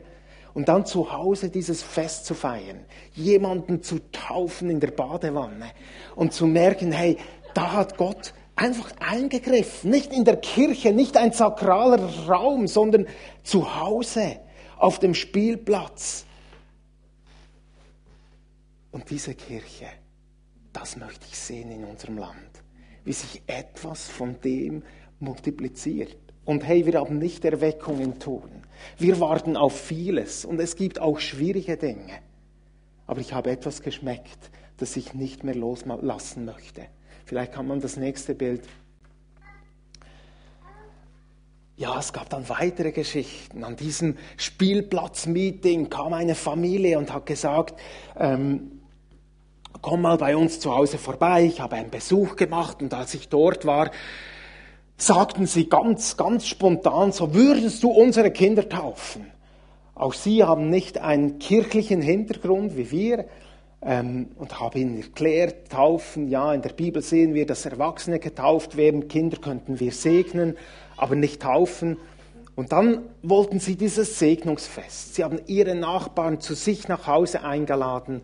und 0.53 0.69
dann 0.69 0.85
zu 0.85 1.11
Hause 1.11 1.49
dieses 1.49 1.83
Fest 1.83 2.25
zu 2.25 2.33
feiern, 2.33 2.85
jemanden 3.13 3.83
zu 3.83 3.99
taufen 4.13 4.69
in 4.69 4.79
der 4.79 4.91
Badewanne 4.91 5.71
und 6.15 6.31
zu 6.31 6.47
merken, 6.47 6.93
hey, 6.93 7.17
da 7.53 7.73
hat 7.73 7.97
Gott 7.97 8.33
einfach 8.55 8.91
eingegriffen, 8.99 9.91
nicht 9.91 10.13
in 10.13 10.23
der 10.23 10.37
Kirche, 10.37 10.93
nicht 10.93 11.17
ein 11.17 11.33
sakraler 11.33 12.01
Raum, 12.27 12.67
sondern 12.67 13.07
zu 13.43 13.77
Hause, 13.81 14.39
auf 14.77 14.99
dem 14.99 15.13
Spielplatz. 15.13 16.25
Und 18.91 19.09
diese 19.09 19.35
Kirche, 19.35 19.87
das 20.71 20.95
möchte 20.95 21.25
ich 21.29 21.37
sehen 21.37 21.71
in 21.71 21.83
unserem 21.83 22.17
Land 22.17 22.50
wie 23.03 23.13
sich 23.13 23.41
etwas 23.47 24.07
von 24.07 24.39
dem 24.41 24.83
multipliziert. 25.19 26.17
Und 26.45 26.65
hey, 26.65 26.85
wir 26.85 26.99
haben 26.99 27.17
nicht 27.17 27.45
Erweckungen 27.45 28.19
tun. 28.19 28.49
Wir 28.97 29.19
warten 29.19 29.55
auf 29.55 29.79
vieles 29.79 30.43
und 30.43 30.59
es 30.59 30.75
gibt 30.75 30.99
auch 30.99 31.19
schwierige 31.19 31.77
Dinge. 31.77 32.19
Aber 33.05 33.21
ich 33.21 33.33
habe 33.33 33.51
etwas 33.51 33.81
geschmeckt, 33.81 34.51
das 34.77 34.95
ich 34.95 35.13
nicht 35.13 35.43
mehr 35.43 35.55
loslassen 35.55 36.45
möchte. 36.45 36.87
Vielleicht 37.25 37.53
kann 37.53 37.67
man 37.67 37.79
das 37.79 37.97
nächste 37.97 38.33
Bild. 38.33 38.63
Ja, 41.77 41.97
es 41.97 42.13
gab 42.13 42.29
dann 42.29 42.47
weitere 42.49 42.91
Geschichten. 42.91 43.63
An 43.63 43.75
diesem 43.75 44.17
Spielplatzmeeting 44.37 45.89
kam 45.89 46.13
eine 46.13 46.35
Familie 46.35 46.97
und 46.97 47.13
hat 47.13 47.25
gesagt, 47.25 47.79
ähm, 48.17 48.80
komm 49.81 50.01
mal 50.01 50.17
bei 50.17 50.35
uns 50.35 50.59
zu 50.59 50.75
Hause 50.75 50.97
vorbei, 50.97 51.43
ich 51.43 51.59
habe 51.59 51.75
einen 51.75 51.89
Besuch 51.89 52.35
gemacht 52.35 52.81
und 52.81 52.93
als 52.93 53.13
ich 53.13 53.29
dort 53.29 53.65
war, 53.65 53.91
sagten 54.97 55.47
sie 55.47 55.67
ganz, 55.67 56.17
ganz 56.17 56.45
spontan, 56.47 57.11
so 57.11 57.33
würdest 57.33 57.83
du 57.83 57.89
unsere 57.89 58.31
Kinder 58.31 58.69
taufen. 58.69 59.25
Auch 59.95 60.13
sie 60.13 60.43
haben 60.43 60.69
nicht 60.69 60.99
einen 60.99 61.39
kirchlichen 61.39 62.01
Hintergrund 62.01 62.77
wie 62.77 62.91
wir 62.91 63.25
ähm, 63.81 64.29
und 64.37 64.59
habe 64.59 64.79
ihnen 64.79 64.97
erklärt, 64.97 65.69
taufen, 65.71 66.29
ja, 66.29 66.53
in 66.53 66.61
der 66.61 66.73
Bibel 66.73 67.01
sehen 67.01 67.33
wir, 67.33 67.45
dass 67.45 67.65
Erwachsene 67.65 68.19
getauft 68.19 68.77
werden, 68.77 69.07
Kinder 69.07 69.37
könnten 69.37 69.79
wir 69.79 69.91
segnen, 69.91 70.55
aber 70.97 71.15
nicht 71.15 71.41
taufen. 71.41 71.97
Und 72.55 72.71
dann 72.71 72.99
wollten 73.23 73.59
sie 73.59 73.75
dieses 73.75 74.19
Segnungsfest. 74.19 75.15
Sie 75.15 75.23
haben 75.23 75.39
ihre 75.47 75.73
Nachbarn 75.73 76.41
zu 76.41 76.53
sich 76.53 76.87
nach 76.87 77.07
Hause 77.07 77.43
eingeladen. 77.43 78.21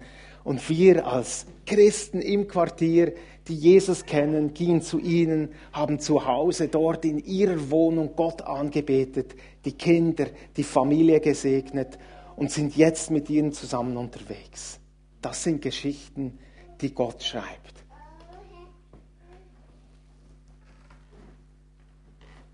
Und 0.48 0.70
wir 0.70 1.06
als 1.06 1.46
Christen 1.66 2.22
im 2.22 2.48
Quartier, 2.48 3.14
die 3.50 3.54
Jesus 3.54 4.06
kennen, 4.06 4.54
gingen 4.54 4.82
zu 4.82 4.98
ihnen, 4.98 5.50
haben 5.74 6.00
zu 6.00 6.26
Hause 6.26 6.70
dort 6.70 7.04
in 7.04 7.20
ihrer 7.20 7.70
Wohnung 7.70 8.16
Gott 8.16 8.44
angebetet, 8.44 9.36
die 9.66 9.74
Kinder, 9.74 10.28
die 10.56 10.64
Familie 10.64 11.20
gesegnet 11.20 12.00
und 12.38 12.50
sind 12.50 12.78
jetzt 12.78 13.12
mit 13.12 13.30
ihnen 13.30 13.52
zusammen 13.52 13.98
unterwegs. 13.98 14.80
Das 15.22 15.44
sind 15.44 15.62
Geschichten, 15.62 16.40
die 16.80 16.94
Gott 16.94 17.22
schreibt. 17.22 17.84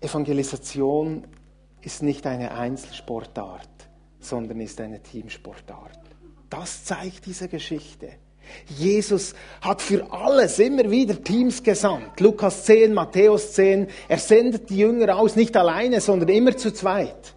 Evangelisation 0.00 1.28
ist 1.80 2.02
nicht 2.02 2.26
eine 2.26 2.56
Einzelsportart, 2.56 3.88
sondern 4.18 4.58
ist 4.58 4.80
eine 4.80 5.00
Teamsportart. 5.00 6.03
Das 6.56 6.84
zeigt 6.84 7.26
diese 7.26 7.48
Geschichte. 7.48 8.10
Jesus 8.68 9.34
hat 9.60 9.82
für 9.82 10.12
alles 10.12 10.60
immer 10.60 10.88
wieder 10.88 11.20
Teams 11.20 11.62
gesandt. 11.62 12.20
Lukas 12.20 12.64
10, 12.64 12.94
Matthäus 12.94 13.54
10. 13.54 13.88
Er 14.06 14.18
sendet 14.18 14.70
die 14.70 14.78
Jünger 14.78 15.16
aus, 15.16 15.34
nicht 15.34 15.56
alleine, 15.56 16.00
sondern 16.00 16.28
immer 16.28 16.56
zu 16.56 16.72
zweit. 16.72 17.34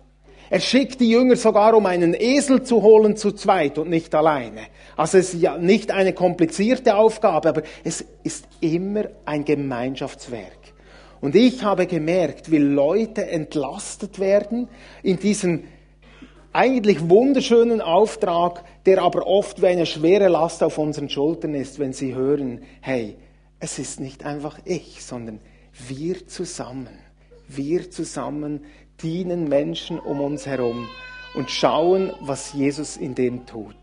Er 0.51 0.59
schickt 0.59 0.99
die 0.99 1.09
Jünger 1.09 1.35
sogar, 1.35 1.73
um 1.73 1.87
einen 1.87 2.13
Esel 2.13 2.61
zu 2.61 2.83
holen, 2.83 3.17
zu 3.17 3.31
zweit 3.31 3.79
und 3.79 3.89
nicht 3.89 4.13
alleine. 4.13 4.67
Also 4.95 5.17
es 5.17 5.33
ist 5.33 5.41
ja 5.41 5.57
nicht 5.57 5.89
eine 5.89 6.13
komplizierte 6.13 6.95
Aufgabe, 6.95 7.49
aber 7.49 7.63
es 7.83 8.05
ist 8.23 8.47
immer 8.59 9.05
ein 9.25 9.43
Gemeinschaftswerk. 9.45 10.59
Und 11.21 11.35
ich 11.35 11.63
habe 11.63 11.87
gemerkt, 11.87 12.51
wie 12.51 12.59
Leute 12.59 13.27
entlastet 13.27 14.19
werden 14.19 14.69
in 15.01 15.17
diesem 15.17 15.63
eigentlich 16.57 17.07
wunderschönen 17.07 17.81
Auftrag, 17.81 18.63
der 18.87 19.03
aber 19.03 19.27
oft 19.27 19.61
wie 19.61 19.67
eine 19.67 19.85
schwere 19.85 20.27
Last 20.27 20.63
auf 20.63 20.79
unseren 20.79 21.07
Schultern 21.07 21.53
ist, 21.53 21.77
wenn 21.77 21.93
sie 21.93 22.15
hören, 22.15 22.63
hey, 22.81 23.15
es 23.59 23.77
ist 23.77 23.99
nicht 23.99 24.25
einfach 24.25 24.57
ich, 24.65 25.05
sondern 25.05 25.39
wir 25.87 26.27
zusammen. 26.27 26.97
Wir 27.47 27.91
zusammen 27.91 28.65
dienen 29.03 29.47
Menschen 29.47 29.99
um 29.99 30.19
uns 30.19 30.47
herum 30.47 30.87
und 31.35 31.51
schauen, 31.51 32.11
was 32.21 32.53
Jesus 32.53 32.97
in 32.97 33.13
dem 33.13 33.45
tut. 33.45 33.75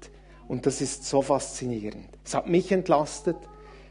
Und 0.48 0.66
das 0.66 0.80
ist 0.80 1.04
so 1.04 1.22
faszinierend. 1.22 2.08
Es 2.24 2.34
hat 2.34 2.48
mich 2.48 2.72
entlastet, 2.72 3.36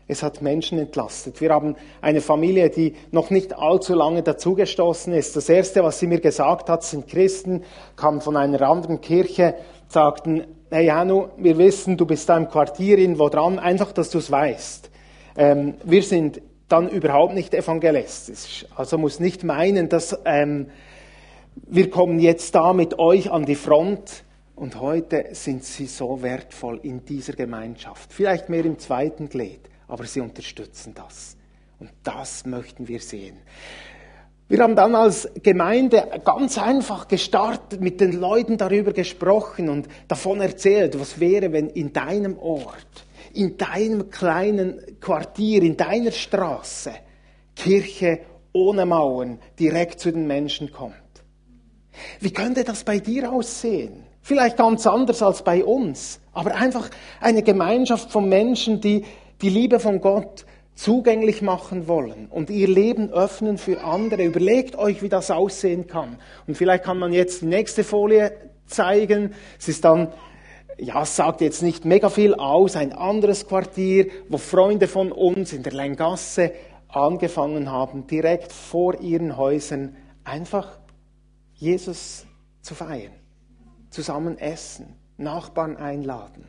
es 0.07 0.21
hat 0.21 0.41
Menschen 0.41 0.79
entlastet. 0.79 1.39
Wir 1.39 1.51
haben 1.51 1.75
eine 2.01 2.21
Familie, 2.21 2.69
die 2.69 2.95
noch 3.11 3.29
nicht 3.29 3.57
allzu 3.57 3.93
lange 3.93 4.21
dazugestoßen 4.21 5.13
ist. 5.13 5.35
Das 5.35 5.47
Erste, 5.47 5.83
was 5.83 5.99
sie 5.99 6.07
mir 6.07 6.19
gesagt 6.19 6.69
hat, 6.69 6.83
sind 6.83 7.07
Christen, 7.07 7.63
kamen 7.95 8.19
von 8.19 8.35
einer 8.35 8.61
anderen 8.63 8.99
Kirche, 8.99 9.55
sagten, 9.87 10.43
hey 10.69 10.87
Janu, 10.87 11.27
wir 11.37 11.57
wissen, 11.57 11.95
du 11.95 12.05
bist 12.05 12.27
da 12.27 12.37
im 12.37 12.49
Quartier 12.49 12.97
in 12.97 13.15
dran, 13.15 13.59
einfach, 13.59 13.91
dass 13.93 14.09
du 14.09 14.17
es 14.17 14.29
weißt. 14.29 14.89
Ähm, 15.37 15.75
wir 15.83 16.03
sind 16.03 16.41
dann 16.67 16.89
überhaupt 16.89 17.33
nicht 17.33 17.53
evangelistisch. 17.53 18.65
Also 18.75 18.97
muss 18.97 19.19
nicht 19.19 19.43
meinen, 19.43 19.87
dass 19.87 20.17
ähm, 20.25 20.67
wir 21.55 21.89
kommen 21.89 22.19
jetzt 22.19 22.55
da 22.55 22.73
mit 22.73 22.99
euch 22.99 23.31
an 23.31 23.45
die 23.45 23.55
Front 23.55 24.23
und 24.55 24.81
heute 24.81 25.27
sind 25.31 25.63
sie 25.63 25.85
so 25.85 26.21
wertvoll 26.21 26.79
in 26.83 27.05
dieser 27.05 27.33
Gemeinschaft. 27.33 28.11
Vielleicht 28.11 28.49
mehr 28.49 28.65
im 28.65 28.79
zweiten 28.79 29.29
Glied 29.29 29.69
aber 29.93 30.05
sie 30.05 30.21
unterstützen 30.21 30.95
das. 30.95 31.37
Und 31.79 31.91
das 32.01 32.47
möchten 32.47 32.87
wir 32.87 32.99
sehen. 32.99 33.37
Wir 34.49 34.63
haben 34.63 34.75
dann 34.75 34.95
als 34.95 35.29
Gemeinde 35.43 36.19
ganz 36.25 36.57
einfach 36.57 37.07
gestartet, 37.07 37.79
mit 37.79 38.01
den 38.01 38.19
Leuten 38.19 38.57
darüber 38.57 38.91
gesprochen 38.91 39.69
und 39.69 39.87
davon 40.07 40.41
erzählt, 40.41 40.99
was 40.99 41.19
wäre, 41.19 41.53
wenn 41.53 41.69
in 41.69 41.93
deinem 41.93 42.39
Ort, 42.39 43.05
in 43.33 43.55
deinem 43.55 44.09
kleinen 44.09 44.99
Quartier, 44.99 45.61
in 45.61 45.77
deiner 45.77 46.11
Straße 46.11 46.91
Kirche 47.55 48.21
ohne 48.51 48.87
Mauern 48.87 49.37
direkt 49.59 49.99
zu 49.99 50.11
den 50.11 50.25
Menschen 50.25 50.71
kommt. 50.71 50.95
Wie 52.19 52.33
könnte 52.33 52.63
das 52.63 52.83
bei 52.83 52.97
dir 52.97 53.31
aussehen? 53.31 54.05
Vielleicht 54.23 54.57
ganz 54.57 54.87
anders 54.87 55.21
als 55.21 55.43
bei 55.43 55.63
uns, 55.63 56.19
aber 56.31 56.55
einfach 56.55 56.89
eine 57.19 57.43
Gemeinschaft 57.43 58.11
von 58.11 58.27
Menschen, 58.27 58.81
die 58.81 59.05
die 59.43 59.49
Liebe 59.49 59.79
von 59.79 59.99
Gott 59.99 60.45
zugänglich 60.73 61.41
machen 61.41 61.87
wollen 61.87 62.27
und 62.29 62.49
ihr 62.49 62.67
Leben 62.67 63.11
öffnen 63.11 63.57
für 63.57 63.83
andere. 63.83 64.23
Überlegt 64.23 64.77
euch, 64.77 65.01
wie 65.01 65.09
das 65.09 65.29
aussehen 65.29 65.85
kann. 65.85 66.17
Und 66.47 66.55
vielleicht 66.55 66.85
kann 66.85 66.97
man 66.97 67.13
jetzt 67.13 67.41
die 67.41 67.47
nächste 67.47 67.83
Folie 67.83 68.31
zeigen. 68.65 69.33
Es 69.59 69.67
ist 69.67 69.83
dann, 69.83 70.13
ja, 70.77 71.03
es 71.03 71.15
sagt 71.15 71.41
jetzt 71.41 71.61
nicht 71.61 71.85
mega 71.85 72.09
viel 72.09 72.33
aus, 72.33 72.75
ein 72.75 72.93
anderes 72.93 73.47
Quartier, 73.47 74.07
wo 74.29 74.37
Freunde 74.37 74.87
von 74.87 75.11
uns 75.11 75.53
in 75.53 75.61
der 75.61 75.73
Lengasse 75.73 76.53
angefangen 76.87 77.69
haben, 77.69 78.07
direkt 78.07 78.53
vor 78.53 78.99
ihren 79.01 79.35
Häusern 79.35 79.97
einfach 80.23 80.79
Jesus 81.55 82.25
zu 82.61 82.75
feiern, 82.75 83.11
zusammen 83.89 84.37
essen, 84.37 84.95
Nachbarn 85.17 85.75
einladen. 85.75 86.47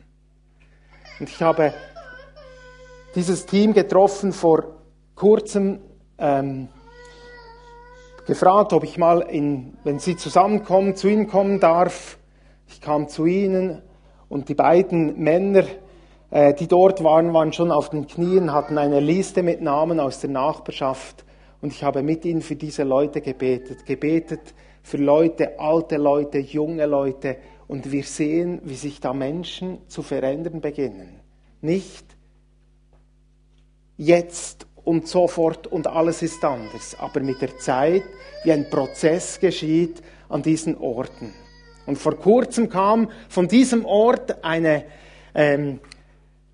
Und 1.19 1.29
ich 1.29 1.41
habe 1.41 1.73
dieses 3.15 3.45
Team 3.45 3.73
getroffen 3.73 4.33
vor 4.33 4.75
kurzem, 5.15 5.79
ähm, 6.17 6.67
gefragt, 8.27 8.73
ob 8.73 8.83
ich 8.83 8.97
mal, 8.97 9.21
in, 9.21 9.77
wenn 9.83 9.99
sie 9.99 10.17
zusammenkommen, 10.17 10.95
zu 10.95 11.07
ihnen 11.07 11.27
kommen 11.27 11.59
darf. 11.59 12.17
Ich 12.67 12.81
kam 12.81 13.07
zu 13.07 13.25
ihnen 13.25 13.81
und 14.27 14.49
die 14.49 14.55
beiden 14.55 15.17
Männer, 15.21 15.63
äh, 16.31 16.53
die 16.53 16.67
dort 16.67 17.03
waren, 17.03 17.33
waren 17.33 17.53
schon 17.53 17.71
auf 17.71 17.89
den 17.89 18.07
Knien, 18.07 18.51
hatten 18.51 18.77
eine 18.77 18.99
Liste 18.99 19.43
mit 19.43 19.61
Namen 19.61 19.99
aus 19.99 20.19
der 20.19 20.31
Nachbarschaft 20.31 21.23
und 21.61 21.71
ich 21.71 21.83
habe 21.83 22.03
mit 22.03 22.25
ihnen 22.25 22.41
für 22.41 22.55
diese 22.55 22.83
Leute 22.83 23.21
gebetet, 23.21 23.85
gebetet 23.85 24.53
für 24.83 24.97
Leute, 24.97 25.59
alte 25.59 25.97
Leute, 25.97 26.39
junge 26.39 26.85
Leute 26.85 27.37
und 27.67 27.91
wir 27.91 28.03
sehen, 28.03 28.61
wie 28.63 28.75
sich 28.75 28.99
da 28.99 29.13
Menschen 29.13 29.79
zu 29.87 30.01
verändern 30.01 30.61
beginnen. 30.61 31.21
Nicht 31.61 32.14
jetzt 33.97 34.65
und 34.83 35.07
sofort 35.07 35.67
und 35.67 35.87
alles 35.87 36.21
ist 36.21 36.43
anders. 36.43 36.95
Aber 36.99 37.19
mit 37.19 37.41
der 37.41 37.57
Zeit, 37.57 38.03
wie 38.43 38.51
ein 38.51 38.69
Prozess 38.69 39.39
geschieht 39.39 40.01
an 40.29 40.41
diesen 40.41 40.77
Orten. 40.77 41.33
Und 41.85 41.97
vor 41.97 42.15
kurzem 42.15 42.69
kam 42.69 43.09
von 43.29 43.47
diesem 43.47 43.85
Ort 43.85 44.43
eine, 44.43 44.85
ähm, 45.33 45.79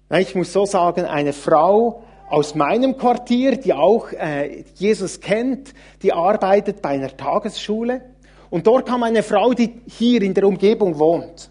ich 0.09 0.35
muss 0.35 0.51
so 0.51 0.65
sagen, 0.65 1.05
eine 1.05 1.33
Frau 1.33 2.03
aus 2.29 2.55
meinem 2.55 2.97
Quartier, 2.97 3.57
die 3.57 3.73
auch 3.73 4.11
äh, 4.13 4.63
Jesus 4.75 5.19
kennt, 5.19 5.73
die 6.01 6.13
arbeitet 6.13 6.81
bei 6.81 6.89
einer 6.89 7.15
Tagesschule. 7.15 8.01
Und 8.49 8.67
dort 8.67 8.87
kam 8.87 9.03
eine 9.03 9.23
Frau, 9.23 9.53
die 9.53 9.81
hier 9.87 10.21
in 10.21 10.33
der 10.33 10.45
Umgebung 10.45 10.97
wohnt. 10.97 11.49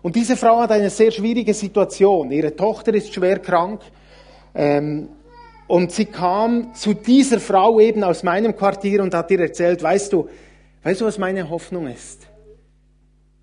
Und 0.00 0.16
diese 0.16 0.36
Frau 0.36 0.60
hat 0.60 0.70
eine 0.70 0.90
sehr 0.90 1.10
schwierige 1.10 1.52
Situation. 1.52 2.30
Ihre 2.30 2.54
Tochter 2.54 2.94
ist 2.94 3.12
schwer 3.12 3.38
krank. 3.38 3.82
Ähm, 4.54 5.08
und 5.68 5.92
sie 5.92 6.06
kam 6.06 6.74
zu 6.74 6.94
dieser 6.94 7.38
Frau 7.38 7.78
eben 7.78 8.02
aus 8.02 8.22
meinem 8.22 8.56
Quartier 8.56 9.02
und 9.02 9.14
hat 9.14 9.30
ihr 9.30 9.40
erzählt, 9.40 9.82
weißt 9.82 10.12
du, 10.12 10.28
weißt 10.82 11.02
du, 11.02 11.04
was 11.04 11.18
meine 11.18 11.48
Hoffnung 11.48 11.86
ist? 11.86 12.26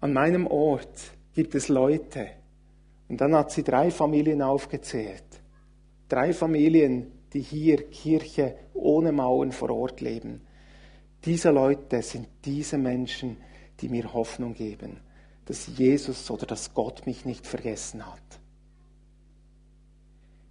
An 0.02 0.12
meinem 0.12 0.48
Ort 0.48 1.12
gibt 1.34 1.54
es 1.56 1.70
Leute. 1.70 2.28
Und 3.08 3.22
dann 3.22 3.36
hat 3.36 3.52
sie 3.52 3.64
drei 3.64 3.92
Familien 3.92 4.42
aufgezählt. 4.42 5.24
Drei 6.10 6.34
Familien, 6.34 7.12
die 7.32 7.42
hier 7.42 7.88
Kirche 7.90 8.56
ohne 8.74 9.12
Mauern 9.12 9.52
vor 9.52 9.70
Ort 9.70 10.02
leben. 10.02 10.42
Diese 11.24 11.52
Leute 11.52 12.02
sind 12.02 12.28
diese 12.44 12.78
Menschen, 12.78 13.38
die 13.82 13.90
mir 13.90 14.14
Hoffnung 14.14 14.54
geben, 14.56 15.00
dass 15.46 15.68
Jesus 15.78 16.32
oder 16.32 16.48
dass 16.48 16.74
Gott 16.74 17.06
mich 17.06 17.26
nicht 17.26 17.46
vergessen 17.46 18.06
hat. 18.06 18.40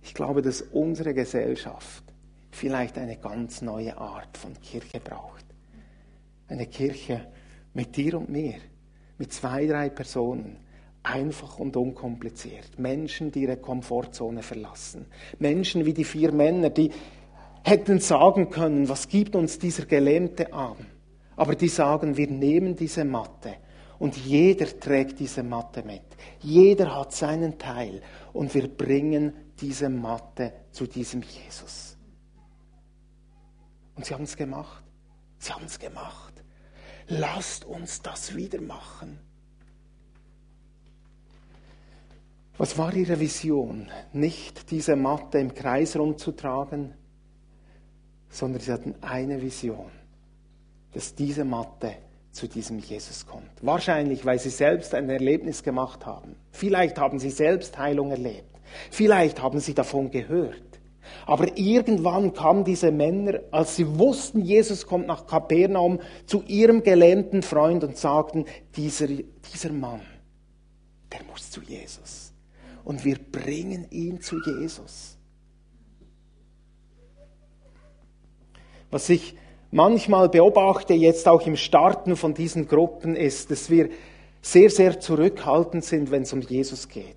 Ich 0.04 0.12
glaube, 0.12 0.42
dass 0.42 0.60
unsere 0.60 1.14
Gesellschaft 1.14 2.04
vielleicht 2.50 2.98
eine 2.98 3.16
ganz 3.16 3.62
neue 3.62 3.96
Art 3.96 4.36
von 4.36 4.52
Kirche 4.60 5.00
braucht. 5.00 5.44
Eine 6.46 6.66
Kirche 6.66 7.26
mit 7.72 7.96
dir 7.96 8.18
und 8.18 8.28
mir, 8.28 8.54
mit 9.16 9.32
zwei, 9.32 9.66
drei 9.66 9.88
Personen, 9.88 10.58
einfach 11.02 11.58
und 11.58 11.76
unkompliziert. 11.76 12.78
Menschen, 12.78 13.32
die 13.32 13.42
ihre 13.42 13.56
Komfortzone 13.56 14.42
verlassen. 14.42 15.06
Menschen 15.38 15.86
wie 15.86 15.94
die 15.94 16.04
vier 16.04 16.32
Männer, 16.32 16.68
die 16.68 16.90
hätten 17.62 17.98
sagen 17.98 18.50
können, 18.50 18.88
was 18.90 19.08
gibt 19.08 19.34
uns 19.34 19.58
dieser 19.58 19.86
gelähmte 19.86 20.52
Arm? 20.52 20.86
Aber 21.34 21.54
die 21.54 21.68
sagen, 21.68 22.18
wir 22.18 22.28
nehmen 22.28 22.76
diese 22.76 23.06
Matte 23.06 23.54
und 23.98 24.16
jeder 24.18 24.66
trägt 24.66 25.18
diese 25.18 25.42
Matte 25.42 25.82
mit. 25.82 26.02
Jeder 26.40 26.94
hat 26.94 27.12
seinen 27.12 27.58
Teil 27.58 28.02
und 28.34 28.54
wir 28.54 28.68
bringen 28.68 29.32
diese 29.64 29.88
Matte 29.88 30.52
zu 30.72 30.86
diesem 30.86 31.22
Jesus. 31.22 31.96
Und 33.94 34.04
sie 34.04 34.12
haben 34.12 34.24
es 34.24 34.36
gemacht. 34.36 34.84
Sie 35.38 35.52
haben 35.52 35.64
es 35.64 35.78
gemacht. 35.78 36.34
Lasst 37.08 37.64
uns 37.64 38.02
das 38.02 38.36
wieder 38.36 38.60
machen. 38.60 39.18
Was 42.58 42.76
war 42.76 42.94
ihre 42.94 43.18
Vision? 43.18 43.90
Nicht 44.12 44.70
diese 44.70 44.96
Matte 44.96 45.38
im 45.38 45.54
Kreis 45.54 45.96
rumzutragen, 45.96 46.92
sondern 48.28 48.60
sie 48.60 48.70
hatten 48.70 48.94
eine 49.00 49.40
Vision, 49.40 49.90
dass 50.92 51.14
diese 51.14 51.44
Matte 51.44 51.96
zu 52.32 52.48
diesem 52.48 52.80
Jesus 52.80 53.24
kommt. 53.24 53.50
Wahrscheinlich, 53.62 54.26
weil 54.26 54.38
sie 54.38 54.50
selbst 54.50 54.94
ein 54.94 55.08
Erlebnis 55.08 55.62
gemacht 55.62 56.04
haben. 56.04 56.36
Vielleicht 56.52 56.98
haben 56.98 57.18
sie 57.18 57.30
selbst 57.30 57.78
Heilung 57.78 58.10
erlebt. 58.10 58.53
Vielleicht 58.90 59.42
haben 59.42 59.60
sie 59.60 59.74
davon 59.74 60.10
gehört. 60.10 60.62
Aber 61.26 61.56
irgendwann 61.56 62.32
kamen 62.32 62.64
diese 62.64 62.90
Männer, 62.90 63.40
als 63.50 63.76
sie 63.76 63.98
wussten, 63.98 64.40
Jesus 64.40 64.86
kommt 64.86 65.06
nach 65.06 65.26
Kapernaum, 65.26 66.00
zu 66.26 66.42
ihrem 66.46 66.82
gelähmten 66.82 67.42
Freund 67.42 67.84
und 67.84 67.96
sagten, 67.96 68.44
dieser, 68.76 69.08
dieser 69.08 69.72
Mann, 69.72 70.00
der 71.12 71.20
muss 71.30 71.50
zu 71.50 71.62
Jesus. 71.62 72.32
Und 72.84 73.04
wir 73.04 73.18
bringen 73.18 73.86
ihn 73.90 74.20
zu 74.20 74.36
Jesus. 74.44 75.16
Was 78.90 79.08
ich 79.08 79.36
manchmal 79.70 80.28
beobachte, 80.28 80.94
jetzt 80.94 81.26
auch 81.26 81.46
im 81.46 81.56
Starten 81.56 82.16
von 82.16 82.34
diesen 82.34 82.68
Gruppen, 82.68 83.16
ist, 83.16 83.50
dass 83.50 83.70
wir 83.70 83.88
sehr, 84.42 84.70
sehr 84.70 85.00
zurückhaltend 85.00 85.84
sind, 85.84 86.10
wenn 86.10 86.22
es 86.22 86.32
um 86.32 86.42
Jesus 86.42 86.88
geht. 86.88 87.16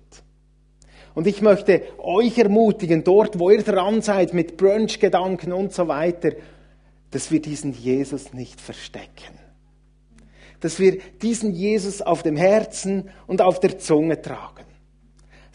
Und 1.18 1.26
ich 1.26 1.42
möchte 1.42 1.82
euch 1.98 2.38
ermutigen, 2.38 3.02
dort, 3.02 3.40
wo 3.40 3.50
ihr 3.50 3.64
dran 3.64 4.02
seid 4.02 4.34
mit 4.34 4.56
Brunch-Gedanken 4.56 5.52
und 5.52 5.72
so 5.72 5.88
weiter, 5.88 6.30
dass 7.10 7.32
wir 7.32 7.42
diesen 7.42 7.72
Jesus 7.72 8.32
nicht 8.32 8.60
verstecken. 8.60 9.34
Dass 10.60 10.78
wir 10.78 10.98
diesen 11.20 11.52
Jesus 11.52 12.02
auf 12.02 12.22
dem 12.22 12.36
Herzen 12.36 13.10
und 13.26 13.42
auf 13.42 13.58
der 13.58 13.80
Zunge 13.80 14.22
tragen. 14.22 14.64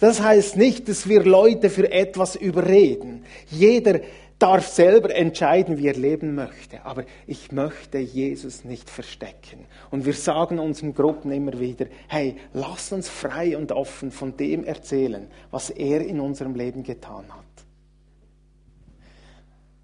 Das 0.02 0.21
heißt 0.21 0.58
nicht, 0.58 0.89
dass 0.89 1.08
wir 1.08 1.23
Leute 1.23 1.69
für 1.69 1.89
etwas 1.89 2.36
überreden. 2.36 3.23
Jeder 3.49 4.02
darf 4.39 4.67
selber 4.67 5.15
entscheiden, 5.15 5.78
wie 5.78 5.88
er 5.88 5.95
leben 5.95 6.36
möchte. 6.36 6.84
Aber 6.84 7.06
ich 7.26 7.54
möchte 7.54 7.99
Jesus 7.99 8.65
nicht 8.65 8.89
verstecken. 8.89 9.65
Und 9.93 10.08
wir 10.08 10.13
sagen 10.13 10.58
unseren 10.58 10.95
Gruppen 10.95 11.32
immer 11.32 11.60
wieder, 11.60 11.86
hey, 12.08 12.36
lass 12.53 12.91
uns 12.91 13.08
frei 13.08 13.56
und 13.56 13.71
offen 13.71 14.10
von 14.10 14.36
dem 14.36 14.63
erzählen, 14.63 15.27
was 15.51 15.69
er 15.69 16.01
in 16.01 16.19
unserem 16.19 16.56
Leben 16.56 16.82
getan 16.82 17.25
hat. 17.29 17.45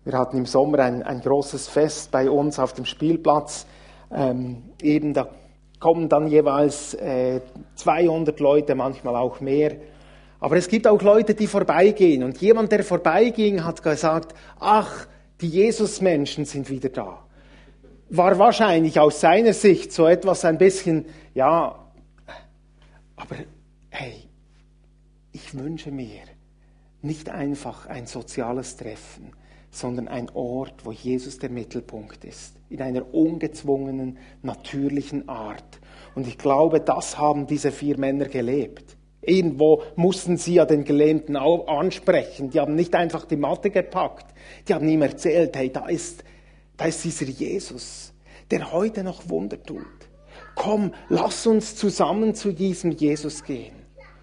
Wir 0.06 0.18
hatten 0.18 0.38
im 0.38 0.48
Sommer 0.48 0.80
ein, 0.80 1.04
ein 1.04 1.22
großes 1.22 1.68
Fest 1.68 2.10
bei 2.10 2.28
uns 2.28 2.58
auf 2.58 2.74
dem 2.74 2.86
Spielplatz. 2.86 3.68
Ähm, 4.12 4.64
eben 4.82 5.14
da 5.14 5.30
kommen 5.80 6.10
dann 6.10 6.28
jeweils 6.28 6.96
äh, 6.96 7.42
200 7.76 8.40
Leute, 8.40 8.74
manchmal 8.74 9.16
auch 9.16 9.42
mehr. 9.42 9.76
Aber 10.40 10.58
es 10.58 10.70
gibt 10.70 10.88
auch 10.88 11.04
Leute, 11.04 11.36
die 11.36 11.46
vorbeigehen. 11.46 12.24
Und 12.24 12.42
jemand, 12.42 12.72
der 12.72 12.84
vorbeiging, 12.84 13.64
hat 13.64 13.84
gesagt, 13.84 14.34
ach, 14.60 15.06
die 15.40 15.50
Jesusmenschen 15.50 16.46
sind 16.46 16.68
wieder 16.72 16.90
da. 16.90 17.29
War 18.10 18.40
wahrscheinlich 18.40 19.00
aus 19.00 19.22
seiner 19.22 19.54
Sicht 19.54 19.92
so 19.92 20.08
etwas 20.08 20.44
ein 20.44 20.58
bisschen, 20.58 21.06
ja, 21.36 21.76
aber 23.16 23.36
hey, 23.90 24.16
ich 25.32 25.58
wünsche 25.58 25.92
mir 25.92 26.22
nicht 27.02 27.30
einfach 27.30 27.86
ein 27.86 28.08
soziales 28.08 28.78
Treffen, 28.78 29.32
sondern 29.72 30.08
ein 30.08 30.30
Ort, 30.34 30.86
wo 30.86 30.92
Jesus 30.92 31.38
der 31.38 31.50
Mittelpunkt 31.50 32.26
ist, 32.26 32.56
in 32.70 32.82
einer 32.82 33.14
ungezwungenen, 33.14 34.18
natürlichen 34.42 35.30
Art. 35.30 35.80
Und 36.16 36.28
ich 36.28 36.38
glaube, 36.38 36.80
das 36.80 37.18
haben 37.18 37.46
diese 37.46 37.72
vier 37.72 37.98
Männer 37.98 38.26
gelebt. 38.26 38.98
Irgendwo 39.22 39.84
mussten 39.96 40.38
sie 40.38 40.56
ja 40.56 40.66
den 40.66 40.86
Gelähmten 40.86 41.36
ansprechen. 41.36 42.50
Die 42.50 42.60
haben 42.60 42.76
nicht 42.76 42.96
einfach 42.96 43.26
die 43.26 43.36
Matte 43.36 43.70
gepackt. 43.70 44.34
Die 44.68 44.74
haben 44.74 44.88
ihm 44.88 45.02
erzählt, 45.02 45.56
hey, 45.56 45.72
da 45.72 45.88
ist, 45.88 46.24
da 46.80 46.86
ist 46.86 47.04
dieser 47.04 47.26
Jesus, 47.26 48.14
der 48.50 48.72
heute 48.72 49.04
noch 49.04 49.30
Wunder 49.30 49.62
tut. 49.62 49.86
Komm, 50.56 50.94
lass 51.10 51.46
uns 51.46 51.76
zusammen 51.76 52.34
zu 52.34 52.54
diesem 52.54 52.92
Jesus 52.92 53.44
gehen. 53.44 53.76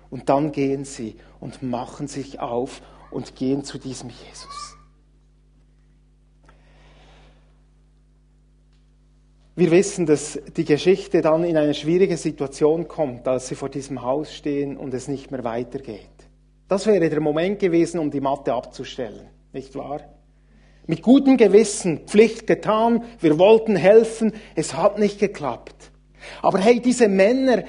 Und 0.08 0.30
dann 0.30 0.52
gehen 0.52 0.86
sie 0.86 1.16
und 1.38 1.62
machen 1.62 2.08
sich 2.08 2.40
auf 2.40 2.80
und 3.10 3.36
gehen 3.36 3.62
zu 3.62 3.76
diesem 3.76 4.08
Jesus. 4.08 4.76
Wir 9.54 9.70
wissen, 9.70 10.06
dass 10.06 10.38
die 10.56 10.64
Geschichte 10.64 11.20
dann 11.20 11.44
in 11.44 11.58
eine 11.58 11.74
schwierige 11.74 12.16
Situation 12.16 12.88
kommt, 12.88 13.28
als 13.28 13.48
sie 13.48 13.54
vor 13.54 13.68
diesem 13.68 14.00
Haus 14.00 14.34
stehen 14.34 14.78
und 14.78 14.94
es 14.94 15.08
nicht 15.08 15.30
mehr 15.30 15.44
weitergeht. 15.44 16.08
Das 16.68 16.86
wäre 16.86 17.10
der 17.10 17.20
Moment 17.20 17.58
gewesen, 17.58 17.98
um 17.98 18.10
die 18.10 18.20
Matte 18.20 18.54
abzustellen, 18.54 19.28
nicht 19.52 19.74
wahr? 19.74 20.15
Mit 20.86 21.02
gutem 21.02 21.36
Gewissen, 21.36 22.00
Pflicht 22.06 22.46
getan, 22.46 23.02
wir 23.20 23.38
wollten 23.38 23.76
helfen, 23.76 24.32
es 24.54 24.74
hat 24.74 24.98
nicht 24.98 25.18
geklappt. 25.18 25.90
Aber 26.42 26.58
hey, 26.58 26.80
diese 26.80 27.08
Männer, 27.08 27.64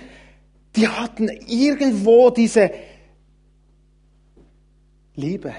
die 0.76 0.88
hatten 0.88 1.30
irgendwo 1.48 2.30
diese 2.30 2.72
Liebe, 5.16 5.54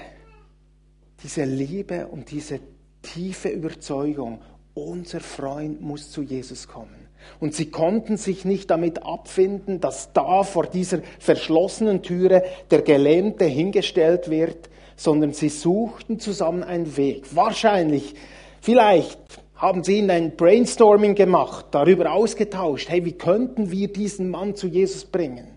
diese 1.21 1.43
Liebe 1.43 2.07
und 2.07 2.31
diese 2.31 2.61
tiefe 3.01 3.49
Überzeugung, 3.49 4.39
unser 4.73 5.19
Freund 5.19 5.81
muss 5.81 6.11
zu 6.11 6.21
Jesus 6.21 6.67
kommen. 6.67 7.07
Und 7.41 7.53
sie 7.53 7.69
konnten 7.69 8.15
sich 8.15 8.45
nicht 8.45 8.71
damit 8.71 9.03
abfinden, 9.03 9.81
dass 9.81 10.13
da 10.13 10.43
vor 10.43 10.65
dieser 10.65 11.01
verschlossenen 11.19 12.01
Türe 12.01 12.43
der 12.71 12.81
Gelähmte 12.81 13.43
hingestellt 13.43 14.29
wird, 14.29 14.69
sondern 14.99 15.31
sie 15.31 15.47
suchten 15.47 16.19
zusammen 16.19 16.61
einen 16.61 16.97
Weg. 16.97 17.33
Wahrscheinlich, 17.33 18.15
vielleicht 18.59 19.17
haben 19.55 19.81
sie 19.81 19.99
in 19.99 20.11
ein 20.11 20.35
Brainstorming 20.35 21.15
gemacht, 21.15 21.67
darüber 21.71 22.11
ausgetauscht, 22.11 22.89
hey, 22.89 23.05
wie 23.05 23.13
könnten 23.13 23.71
wir 23.71 23.87
diesen 23.87 24.29
Mann 24.29 24.55
zu 24.55 24.67
Jesus 24.67 25.05
bringen? 25.05 25.47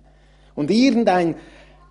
Und 0.54 0.70
irgendein 0.70 1.34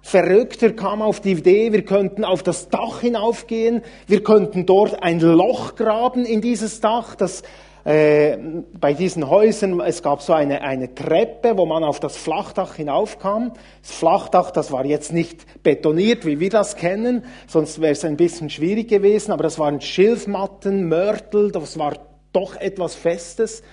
Verrückter 0.01 0.71
kam 0.71 1.01
auf 1.01 1.19
die 1.19 1.31
Idee, 1.33 1.73
wir 1.73 1.83
könnten 1.83 2.23
auf 2.23 2.41
das 2.41 2.69
Dach 2.69 3.01
hinaufgehen, 3.01 3.81
wir 4.07 4.23
könnten 4.23 4.65
dort 4.65 5.03
ein 5.03 5.19
Loch 5.19 5.75
graben 5.75 6.23
in 6.23 6.39
dieses 6.39 6.79
Dach, 6.79 7.15
das 7.15 7.43
äh, 7.83 8.37
bei 8.79 8.93
diesen 8.93 9.27
Häusern, 9.29 9.79
es 9.79 10.03
gab 10.03 10.21
so 10.21 10.33
eine, 10.33 10.61
eine 10.61 10.93
Treppe, 10.93 11.57
wo 11.57 11.65
man 11.65 11.83
auf 11.83 11.99
das 11.99 12.15
Flachdach 12.15 12.75
hinaufkam. 12.75 13.53
Das 13.81 13.91
Flachdach, 13.91 14.51
das 14.51 14.71
war 14.71 14.85
jetzt 14.85 15.11
nicht 15.11 15.63
betoniert, 15.63 16.25
wie 16.25 16.39
wir 16.39 16.49
das 16.49 16.75
kennen, 16.75 17.23
sonst 17.47 17.81
wäre 17.81 17.93
es 17.93 18.05
ein 18.05 18.17
bisschen 18.17 18.49
schwierig 18.49 18.87
gewesen, 18.87 19.31
aber 19.31 19.43
das 19.43 19.57
waren 19.57 19.81
Schilfmatten, 19.81 20.87
Mörtel, 20.87 21.51
das 21.51 21.79
war 21.79 21.97
doch 22.33 22.55
etwas 22.55 22.93
Festes. 22.93 23.63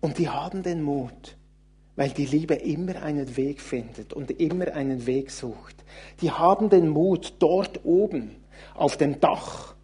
Und 0.00 0.18
die 0.18 0.28
haben 0.28 0.62
den 0.62 0.82
Mut, 0.82 1.36
weil 1.94 2.10
die 2.10 2.26
Liebe 2.26 2.54
immer 2.54 3.02
einen 3.02 3.36
Weg 3.36 3.60
findet 3.60 4.12
und 4.12 4.30
immer 4.40 4.74
einen 4.74 5.06
Weg 5.06 5.30
sucht. 5.30 5.84
Die 6.20 6.30
haben 6.30 6.68
den 6.68 6.88
Mut, 6.88 7.34
dort 7.38 7.84
oben 7.84 8.36
auf 8.74 8.96
dem 8.96 9.20
Dach 9.20 9.74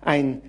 ein 0.00 0.42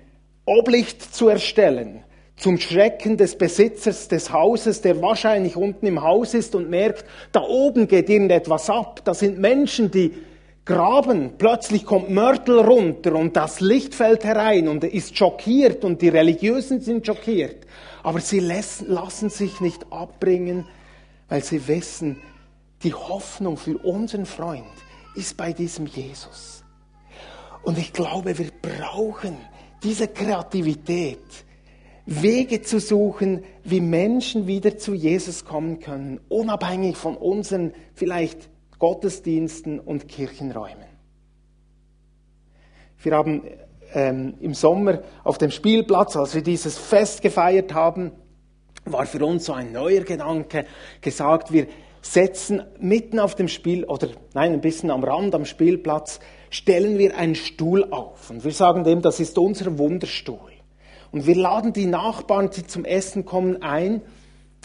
Oblicht 0.44 1.14
zu 1.14 1.28
erstellen, 1.28 2.02
zum 2.36 2.58
Schrecken 2.58 3.16
des 3.16 3.36
Besitzers 3.38 4.08
des 4.08 4.32
Hauses, 4.32 4.80
der 4.80 5.00
wahrscheinlich 5.00 5.56
unten 5.56 5.86
im 5.86 6.02
Haus 6.02 6.34
ist 6.34 6.54
und 6.54 6.68
merkt, 6.68 7.04
da 7.32 7.42
oben 7.42 7.86
geht 7.86 8.08
irgendetwas 8.08 8.68
ab. 8.68 9.02
Da 9.04 9.14
sind 9.14 9.38
Menschen, 9.38 9.90
die 9.90 10.12
graben. 10.64 11.34
Plötzlich 11.38 11.84
kommt 11.84 12.10
Mörtel 12.10 12.58
runter 12.58 13.14
und 13.14 13.36
das 13.36 13.60
Licht 13.60 13.94
fällt 13.94 14.24
herein 14.24 14.68
und 14.68 14.82
ist 14.82 15.16
schockiert 15.16 15.84
und 15.84 16.02
die 16.02 16.08
Religiösen 16.08 16.80
sind 16.80 17.06
schockiert. 17.06 17.66
Aber 18.02 18.20
sie 18.20 18.40
lassen 18.40 19.30
sich 19.30 19.60
nicht 19.60 19.86
abbringen 19.90 20.66
weil 21.28 21.42
sie 21.42 21.66
wissen, 21.66 22.20
die 22.82 22.94
Hoffnung 22.94 23.56
für 23.56 23.78
unseren 23.78 24.26
Freund 24.26 24.64
ist 25.14 25.36
bei 25.36 25.52
diesem 25.52 25.86
Jesus. 25.86 26.62
Und 27.62 27.78
ich 27.78 27.92
glaube, 27.92 28.36
wir 28.36 28.50
brauchen 28.60 29.36
diese 29.82 30.08
Kreativität, 30.08 31.43
Wege 32.06 32.60
zu 32.60 32.80
suchen, 32.80 33.44
wie 33.62 33.80
Menschen 33.80 34.46
wieder 34.46 34.76
zu 34.76 34.92
Jesus 34.92 35.44
kommen 35.44 35.80
können, 35.80 36.20
unabhängig 36.28 36.96
von 36.96 37.16
unseren 37.16 37.72
vielleicht 37.94 38.50
Gottesdiensten 38.78 39.80
und 39.80 40.08
Kirchenräumen. 40.08 40.84
Wir 43.02 43.12
haben 43.14 43.42
ähm, 43.94 44.34
im 44.40 44.54
Sommer 44.54 45.02
auf 45.22 45.38
dem 45.38 45.50
Spielplatz, 45.50 46.16
als 46.16 46.34
wir 46.34 46.42
dieses 46.42 46.76
Fest 46.76 47.22
gefeiert 47.22 47.72
haben, 47.72 48.12
war 48.84 49.06
für 49.06 49.24
uns 49.24 49.46
so 49.46 49.54
ein 49.54 49.72
neuer 49.72 50.02
Gedanke 50.02 50.66
gesagt, 51.00 51.52
wir 51.52 51.66
setzen 52.02 52.62
mitten 52.78 53.18
auf 53.18 53.34
dem 53.34 53.48
Spiel, 53.48 53.84
oder 53.84 54.08
nein, 54.34 54.52
ein 54.52 54.60
bisschen 54.60 54.90
am 54.90 55.04
Rand 55.04 55.34
am 55.34 55.46
Spielplatz, 55.46 56.20
stellen 56.50 56.98
wir 56.98 57.16
einen 57.16 57.34
Stuhl 57.34 57.90
auf. 57.90 58.28
Und 58.28 58.44
wir 58.44 58.52
sagen 58.52 58.84
dem, 58.84 59.00
das 59.00 59.20
ist 59.20 59.38
unser 59.38 59.78
Wunderstuhl. 59.78 60.53
Und 61.14 61.28
wir 61.28 61.36
laden 61.36 61.72
die 61.72 61.86
Nachbarn, 61.86 62.50
die 62.50 62.66
zum 62.66 62.84
Essen 62.84 63.24
kommen, 63.24 63.62
ein, 63.62 64.02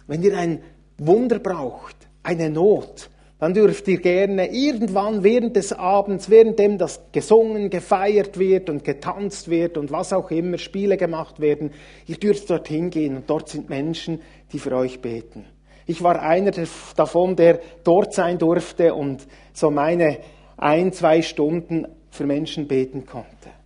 wenn 0.08 0.24
ihr 0.24 0.36
ein 0.36 0.64
Wunder 0.98 1.38
braucht, 1.38 1.96
eine 2.24 2.50
Not, 2.50 3.12
dann 3.38 3.54
dürft 3.54 3.88
ihr 3.88 4.02
gerne 4.02 4.52
irgendwann 4.52 5.24
während 5.24 5.56
des 5.56 5.74
Abends, 5.74 6.28
währenddem 6.28 6.80
das 6.80 7.02
gesungen, 7.12 7.70
gefeiert 7.70 8.40
wird 8.40 8.72
und 8.72 8.84
getanzt 8.84 9.52
wird 9.52 9.78
und 9.78 9.92
was 9.92 10.12
auch 10.12 10.32
immer, 10.32 10.58
Spiele 10.58 10.98
gemacht 10.98 11.40
werden, 11.40 11.70
ihr 12.08 12.18
dürft 12.18 12.50
dorthin 12.50 12.90
gehen 12.90 13.16
und 13.16 13.30
dort 13.30 13.50
sind 13.50 13.70
Menschen, 13.70 14.20
die 14.52 14.58
für 14.58 14.76
euch 14.76 15.02
beten. 15.02 15.46
Ich 15.86 16.02
war 16.02 16.20
einer 16.20 16.52
davon, 16.96 17.36
der 17.36 17.60
dort 17.84 18.16
sein 18.16 18.40
durfte 18.40 18.96
und 18.96 19.28
so 19.54 19.70
meine 19.70 20.18
ein, 20.58 20.94
zwei 20.94 21.22
Stunden 21.22 21.88
für 22.10 22.26
Menschen 22.26 22.68
beten 22.68 23.06
konnte. 23.06 23.59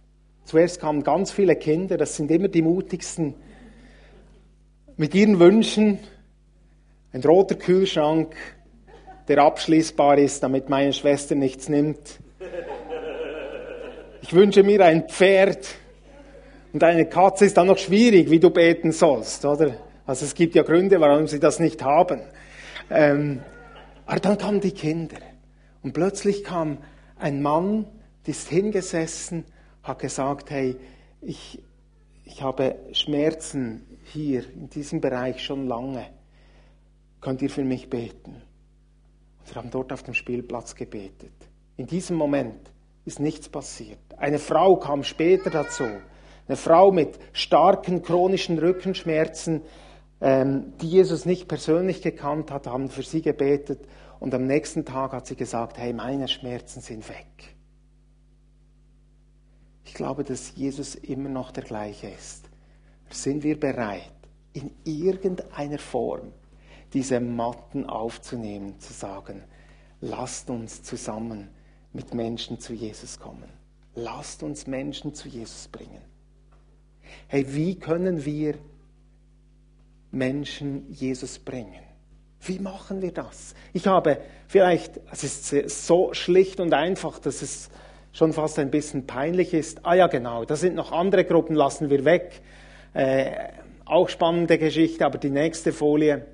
Zuerst 0.45 0.79
kamen 0.79 1.03
ganz 1.03 1.31
viele 1.31 1.55
Kinder, 1.55 1.97
das 1.97 2.15
sind 2.15 2.29
immer 2.29 2.47
die 2.47 2.61
mutigsten, 2.61 3.35
mit 4.97 5.15
ihren 5.15 5.39
Wünschen, 5.39 5.99
ein 7.13 7.21
roter 7.23 7.55
Kühlschrank, 7.55 8.35
der 9.27 9.39
abschließbar 9.39 10.17
ist, 10.17 10.43
damit 10.43 10.69
meine 10.69 10.93
Schwester 10.93 11.35
nichts 11.35 11.69
nimmt. 11.69 12.19
Ich 14.21 14.33
wünsche 14.33 14.63
mir 14.63 14.83
ein 14.85 15.07
Pferd 15.07 15.75
und 16.73 16.83
eine 16.83 17.05
Katze 17.05 17.45
ist 17.45 17.57
dann 17.57 17.67
noch 17.67 17.77
schwierig, 17.77 18.29
wie 18.29 18.39
du 18.39 18.49
beten 18.49 18.91
sollst, 18.91 19.45
oder? 19.45 19.75
Also 20.05 20.25
es 20.25 20.35
gibt 20.35 20.55
ja 20.55 20.63
Gründe, 20.63 20.99
warum 20.99 21.27
sie 21.27 21.39
das 21.39 21.59
nicht 21.59 21.83
haben. 21.83 22.21
Ähm, 22.89 23.41
aber 24.05 24.19
dann 24.19 24.37
kamen 24.37 24.59
die 24.59 24.71
Kinder 24.71 25.17
und 25.81 25.93
plötzlich 25.93 26.43
kam 26.43 26.79
ein 27.17 27.41
Mann, 27.41 27.85
der 28.25 28.31
ist 28.31 28.49
hingesessen, 28.49 29.45
hat 29.83 29.99
gesagt, 29.99 30.49
hey, 30.49 30.75
ich, 31.21 31.61
ich 32.25 32.41
habe 32.41 32.75
Schmerzen 32.93 33.85
hier 34.05 34.43
in 34.53 34.69
diesem 34.69 35.01
Bereich 35.01 35.43
schon 35.43 35.67
lange. 35.67 36.05
Könnt 37.21 37.41
ihr 37.41 37.49
für 37.49 37.63
mich 37.63 37.89
beten? 37.89 38.41
Wir 39.45 39.55
haben 39.55 39.69
dort 39.69 39.91
auf 39.91 40.03
dem 40.03 40.13
Spielplatz 40.13 40.75
gebetet. 40.75 41.33
In 41.77 41.85
diesem 41.85 42.15
Moment 42.15 42.71
ist 43.05 43.19
nichts 43.19 43.49
passiert. 43.49 43.99
Eine 44.17 44.39
Frau 44.39 44.77
kam 44.77 45.03
später 45.03 45.49
dazu. 45.49 45.85
Eine 46.47 46.57
Frau 46.57 46.91
mit 46.91 47.19
starken 47.33 48.01
chronischen 48.01 48.57
Rückenschmerzen, 48.59 49.61
ähm, 50.21 50.73
die 50.81 50.87
Jesus 50.87 51.25
nicht 51.25 51.47
persönlich 51.47 52.01
gekannt 52.01 52.51
hat, 52.51 52.67
haben 52.67 52.89
für 52.89 53.03
sie 53.03 53.21
gebetet. 53.21 53.79
Und 54.19 54.33
am 54.33 54.45
nächsten 54.45 54.85
Tag 54.85 55.11
hat 55.11 55.27
sie 55.27 55.35
gesagt, 55.35 55.77
hey, 55.77 55.93
meine 55.93 56.27
Schmerzen 56.27 56.81
sind 56.81 57.07
weg. 57.09 57.52
Ich 59.93 59.97
glaube, 59.97 60.23
dass 60.23 60.55
Jesus 60.55 60.95
immer 60.95 61.29
noch 61.29 61.51
der 61.51 61.63
gleiche 61.63 62.07
ist. 62.07 62.49
Sind 63.11 63.43
wir 63.43 63.59
bereit, 63.59 64.11
in 64.53 64.71
irgendeiner 64.85 65.77
Form 65.77 66.33
diese 66.93 67.19
Matten 67.19 67.85
aufzunehmen, 67.85 68.79
zu 68.79 68.91
sagen, 68.91 69.43
lasst 70.01 70.49
uns 70.49 70.81
zusammen 70.81 71.49
mit 71.93 72.15
Menschen 72.15 72.59
zu 72.59 72.73
Jesus 72.73 73.19
kommen. 73.19 73.47
Lasst 73.93 74.41
uns 74.41 74.65
Menschen 74.65 75.13
zu 75.13 75.27
Jesus 75.27 75.67
bringen. 75.67 76.01
Hey, 77.27 77.45
wie 77.53 77.75
können 77.75 78.25
wir 78.25 78.55
Menschen 80.09 80.91
Jesus 80.91 81.37
bringen? 81.37 81.83
Wie 82.41 82.57
machen 82.57 82.99
wir 83.03 83.11
das? 83.11 83.53
Ich 83.73 83.85
habe 83.85 84.17
vielleicht, 84.47 84.99
es 85.11 85.23
ist 85.53 85.85
so 85.85 86.15
schlicht 86.15 86.59
und 86.59 86.73
einfach, 86.73 87.19
dass 87.19 87.43
es 87.43 87.69
schon 88.13 88.31
fast 88.31 88.59
ein 88.59 88.71
bisschen 88.71 89.05
peinlich 89.05 89.53
ist. 89.53 89.85
Ah 89.85 89.95
ja, 89.95 90.07
genau, 90.07 90.45
da 90.45 90.55
sind 90.55 90.75
noch 90.75 90.91
andere 90.91 91.25
Gruppen, 91.25 91.55
lassen 91.55 91.89
wir 91.89 92.05
weg. 92.05 92.41
Äh, 92.93 93.49
auch 93.85 94.07
spannende 94.07 94.57
Geschichte, 94.57 95.05
aber 95.05 95.17
die 95.17 95.31
nächste 95.31 95.73
Folie. 95.73 96.25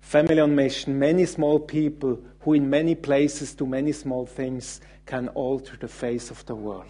Family 0.00 0.40
on 0.40 0.54
Mission, 0.54 0.98
many 0.98 1.26
small 1.26 1.60
people 1.60 2.18
who 2.44 2.54
in 2.54 2.68
many 2.68 2.96
places 2.96 3.54
do 3.54 3.66
many 3.66 3.92
small 3.92 4.26
things 4.26 4.80
can 5.06 5.28
alter 5.28 5.76
the 5.80 5.86
face 5.86 6.32
of 6.32 6.42
the 6.48 6.54
world. 6.54 6.86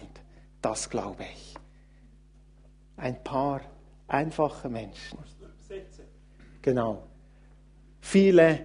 Das 0.61 0.89
glaube 0.89 1.23
ich. 1.33 1.53
Ein 2.95 3.21
paar 3.23 3.61
einfache 4.07 4.69
Menschen. 4.69 5.19
Genau. 6.61 7.03
Viele 7.99 8.59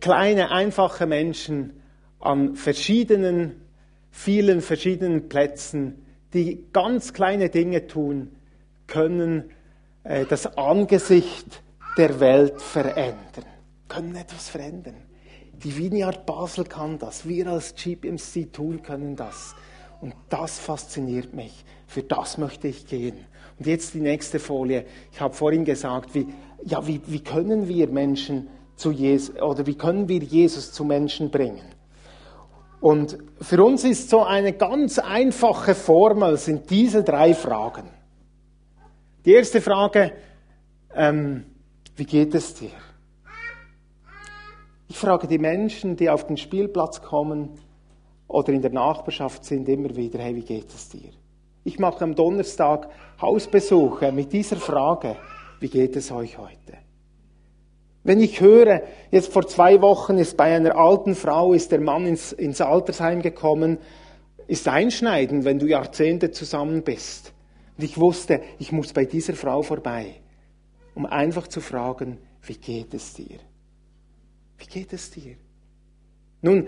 kleine, 0.00 0.50
einfache 0.50 1.06
Menschen 1.06 1.80
an 2.24 2.56
verschiedenen, 2.56 3.60
vielen 4.10 4.60
verschiedenen 4.60 5.28
Plätzen, 5.28 6.04
die 6.32 6.64
ganz 6.72 7.12
kleine 7.12 7.48
Dinge 7.48 7.86
tun, 7.86 8.30
können 8.86 9.50
äh, 10.04 10.24
das 10.26 10.58
Angesicht 10.58 11.62
der 11.96 12.20
Welt 12.20 12.60
verändern, 12.60 13.44
können 13.88 14.16
etwas 14.16 14.48
verändern. 14.48 14.96
Die 15.52 15.76
Vineyard 15.76 16.26
Basel 16.26 16.64
kann 16.64 16.98
das, 16.98 17.26
wir 17.26 17.46
als 17.46 17.74
GPMC 17.74 18.52
tun 18.52 18.82
können 18.82 19.16
das. 19.16 19.54
Und 20.00 20.14
das 20.28 20.58
fasziniert 20.58 21.32
mich. 21.32 21.64
Für 21.86 22.02
das 22.02 22.36
möchte 22.36 22.68
ich 22.68 22.86
gehen. 22.86 23.16
Und 23.58 23.66
jetzt 23.66 23.94
die 23.94 24.00
nächste 24.00 24.38
Folie. 24.38 24.84
Ich 25.12 25.20
habe 25.20 25.32
vorhin 25.32 25.64
gesagt, 25.64 26.14
wie, 26.14 26.26
ja, 26.64 26.86
wie, 26.86 27.00
wie 27.06 27.20
können 27.20 27.68
wir 27.68 27.88
Menschen 27.88 28.48
zu 28.76 28.90
Jesus, 28.90 29.40
oder 29.40 29.66
wie 29.66 29.76
können 29.76 30.08
wir 30.08 30.18
Jesus 30.18 30.72
zu 30.72 30.84
Menschen 30.84 31.30
bringen? 31.30 31.62
Und 32.84 33.16
für 33.40 33.64
uns 33.64 33.82
ist 33.82 34.10
so 34.10 34.24
eine 34.24 34.52
ganz 34.52 34.98
einfache 34.98 35.74
Formel, 35.74 36.36
sind 36.36 36.68
diese 36.68 37.02
drei 37.02 37.32
Fragen. 37.32 37.88
Die 39.24 39.32
erste 39.32 39.62
Frage, 39.62 40.12
ähm, 40.94 41.46
wie 41.96 42.04
geht 42.04 42.34
es 42.34 42.52
dir? 42.52 42.72
Ich 44.86 44.98
frage 44.98 45.26
die 45.26 45.38
Menschen, 45.38 45.96
die 45.96 46.10
auf 46.10 46.26
den 46.26 46.36
Spielplatz 46.36 47.00
kommen 47.00 47.58
oder 48.28 48.52
in 48.52 48.60
der 48.60 48.72
Nachbarschaft 48.72 49.46
sind, 49.46 49.66
immer 49.70 49.96
wieder, 49.96 50.18
hey, 50.18 50.36
wie 50.36 50.44
geht 50.44 50.68
es 50.68 50.90
dir? 50.90 51.08
Ich 51.64 51.78
mache 51.78 52.04
am 52.04 52.14
Donnerstag 52.14 52.90
Hausbesuche 53.18 54.12
mit 54.12 54.30
dieser 54.30 54.56
Frage, 54.56 55.16
wie 55.58 55.70
geht 55.70 55.96
es 55.96 56.12
euch 56.12 56.36
heute? 56.36 56.76
Wenn 58.04 58.20
ich 58.20 58.40
höre, 58.40 58.82
jetzt 59.10 59.32
vor 59.32 59.46
zwei 59.46 59.80
Wochen 59.80 60.18
ist 60.18 60.36
bei 60.36 60.54
einer 60.54 60.76
alten 60.76 61.14
Frau, 61.14 61.54
ist 61.54 61.72
der 61.72 61.80
Mann 61.80 62.06
ins, 62.06 62.32
ins 62.32 62.60
Altersheim 62.60 63.22
gekommen, 63.22 63.78
ist 64.46 64.68
einschneidend, 64.68 65.46
wenn 65.46 65.58
du 65.58 65.66
Jahrzehnte 65.66 66.30
zusammen 66.30 66.82
bist. 66.82 67.32
Und 67.78 67.84
ich 67.84 67.98
wusste, 67.98 68.42
ich 68.58 68.72
muss 68.72 68.92
bei 68.92 69.06
dieser 69.06 69.32
Frau 69.32 69.62
vorbei, 69.62 70.16
um 70.94 71.06
einfach 71.06 71.48
zu 71.48 71.62
fragen, 71.62 72.18
wie 72.42 72.58
geht 72.58 72.92
es 72.92 73.14
dir? 73.14 73.38
Wie 74.58 74.66
geht 74.66 74.92
es 74.92 75.10
dir? 75.10 75.36
Nun, 76.42 76.66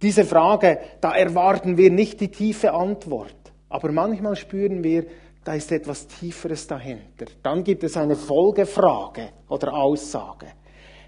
diese 0.00 0.24
Frage, 0.24 0.78
da 1.00 1.12
erwarten 1.16 1.76
wir 1.76 1.90
nicht 1.90 2.20
die 2.20 2.30
tiefe 2.30 2.72
Antwort, 2.72 3.34
aber 3.68 3.90
manchmal 3.90 4.36
spüren 4.36 4.84
wir, 4.84 5.06
da 5.46 5.54
ist 5.54 5.70
etwas 5.70 6.08
Tieferes 6.08 6.66
dahinter. 6.66 7.26
Dann 7.40 7.62
gibt 7.62 7.84
es 7.84 7.96
eine 7.96 8.16
Folgefrage 8.16 9.28
oder 9.48 9.74
Aussage. 9.74 10.48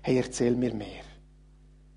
Hey, 0.01 0.16
erzähl 0.16 0.55
mir 0.55 0.72
mehr. 0.72 1.03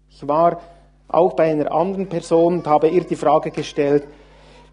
Ich 0.10 0.28
war 0.28 0.60
auch 1.08 1.34
bei 1.34 1.52
einer 1.52 1.72
anderen 1.72 2.10
Person 2.10 2.56
und 2.56 2.68
habe 2.68 2.90
ihr 2.90 3.04
die 3.04 3.16
Frage 3.16 3.52
gestellt, 3.52 4.08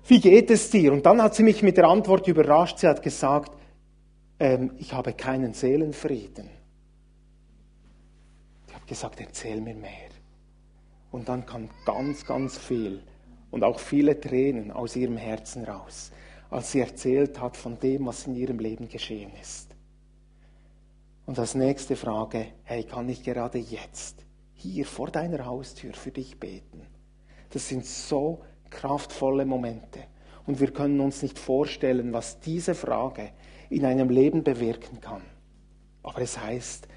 wie 0.06 0.18
geht 0.18 0.50
es 0.50 0.70
dir? 0.70 0.94
Und 0.94 1.04
dann 1.04 1.22
hat 1.22 1.34
sie 1.34 1.42
mich 1.42 1.62
mit 1.62 1.76
der 1.76 1.88
Antwort 1.88 2.26
überrascht. 2.26 2.78
Sie 2.78 2.88
hat 2.88 3.02
gesagt, 3.02 3.52
ähm, 4.40 4.70
ich 4.78 4.94
habe 4.94 5.12
keinen 5.12 5.52
Seelenfrieden. 5.52 6.48
Ich 8.66 8.74
habe 8.74 8.86
gesagt, 8.86 9.20
erzähl 9.20 9.60
mir 9.60 9.74
mehr. 9.74 10.08
Und 11.10 11.28
dann 11.28 11.44
kam 11.44 11.68
ganz, 11.84 12.24
ganz 12.24 12.56
viel 12.56 13.02
und 13.50 13.62
auch 13.62 13.78
viele 13.78 14.18
Tränen 14.18 14.70
aus 14.70 14.96
ihrem 14.96 15.18
Herzen 15.18 15.64
raus 15.64 16.12
als 16.50 16.72
sie 16.72 16.80
erzählt 16.80 17.40
hat 17.40 17.56
von 17.56 17.78
dem, 17.78 18.06
was 18.06 18.26
in 18.26 18.34
ihrem 18.34 18.58
Leben 18.58 18.88
geschehen 18.88 19.32
ist. 19.40 19.74
Und 21.26 21.38
als 21.38 21.54
nächste 21.54 21.94
Frage, 21.94 22.46
hey, 22.64 22.84
kann 22.84 23.08
ich 23.08 23.22
gerade 23.22 23.58
jetzt 23.58 24.24
hier 24.54 24.86
vor 24.86 25.10
deiner 25.10 25.44
Haustür 25.44 25.92
für 25.92 26.10
dich 26.10 26.40
beten? 26.40 26.86
Das 27.50 27.68
sind 27.68 27.84
so 27.84 28.40
kraftvolle 28.70 29.44
Momente. 29.44 30.00
Und 30.46 30.60
wir 30.60 30.72
können 30.72 31.00
uns 31.00 31.22
nicht 31.22 31.38
vorstellen, 31.38 32.12
was 32.14 32.40
diese 32.40 32.74
Frage 32.74 33.32
in 33.68 33.84
einem 33.84 34.08
Leben 34.08 34.42
bewirken 34.42 35.00
kann. 35.00 35.22
Aber 36.02 36.22
es 36.22 36.38
heißt, 36.38 36.88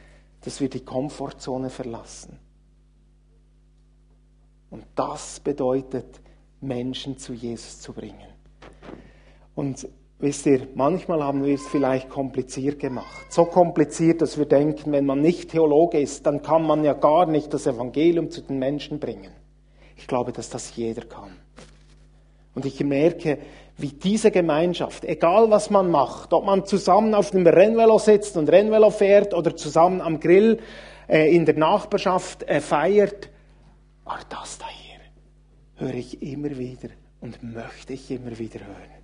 dass 0.42 0.62
wir 0.62 0.70
die 0.70 0.86
Komfortzone 0.86 1.70
verlassen. 1.70 2.40
Und 4.70 4.86
das 4.96 5.42
bedeutet, 5.42 6.22
Menschen 6.62 7.18
zu 7.18 7.34
Jesus 7.34 7.82
zu 7.82 7.92
bringen. 7.92 8.31
Und 9.56 9.88
wisst 10.20 10.46
ihr, 10.46 10.68
manchmal 10.76 11.24
haben 11.24 11.44
wir 11.44 11.56
es 11.56 11.68
vielleicht 11.68 12.10
kompliziert 12.10 12.80
gemacht. 12.80 13.32
So 13.32 13.46
kompliziert, 13.46 14.22
dass 14.22 14.38
wir 14.38 14.46
denken, 14.46 14.92
wenn 14.92 15.06
man 15.06 15.22
nicht 15.22 15.52
Theologe 15.52 16.00
ist, 16.00 16.26
dann 16.26 16.42
kann 16.42 16.66
man 16.66 16.84
ja 16.84 16.94
gar 16.94 17.26
nicht 17.26 17.54
das 17.54 17.68
Evangelium 17.68 18.30
zu 18.30 18.42
den 18.42 18.60
Menschen 18.60 19.00
bringen. 19.00 19.32
Ich 19.96 20.08
glaube, 20.08 20.32
dass 20.32 20.50
das 20.50 20.76
jeder 20.76 21.04
kann. 21.04 21.32
Und 22.54 22.66
ich 22.66 22.84
merke, 22.84 23.38
wie 23.78 23.90
diese 23.90 24.32
Gemeinschaft, 24.32 25.06
egal 25.06 25.50
was 25.50 25.70
man 25.70 25.90
macht, 25.90 26.34
ob 26.34 26.46
man 26.46 26.66
zusammen 26.66 27.16
auf 27.16 27.32
dem 27.32 27.48
Rennvelo 27.48 27.98
sitzt 27.98 28.38
und 28.38 28.50
Rennvelo 28.50 28.90
fährt 28.90 29.34
oder 29.34 29.56
zusammen 29.56 30.02
am 30.02 30.20
Grill 30.20 30.60
äh, 31.08 31.34
in 31.34 31.46
der 31.46 31.56
Nachbarschaft 31.56 32.44
äh, 32.44 32.60
feiert, 32.60 33.30
aber 34.06 34.20
das 34.30 34.58
da 34.58 34.66
hier 34.68 34.92
höre 35.82 35.96
ich 35.96 36.22
immer 36.22 36.58
wieder 36.58 36.90
und 37.22 37.42
möchte 37.42 37.94
ich 37.94 38.12
immer 38.12 38.38
wieder 38.38 38.60
hören. 38.60 39.01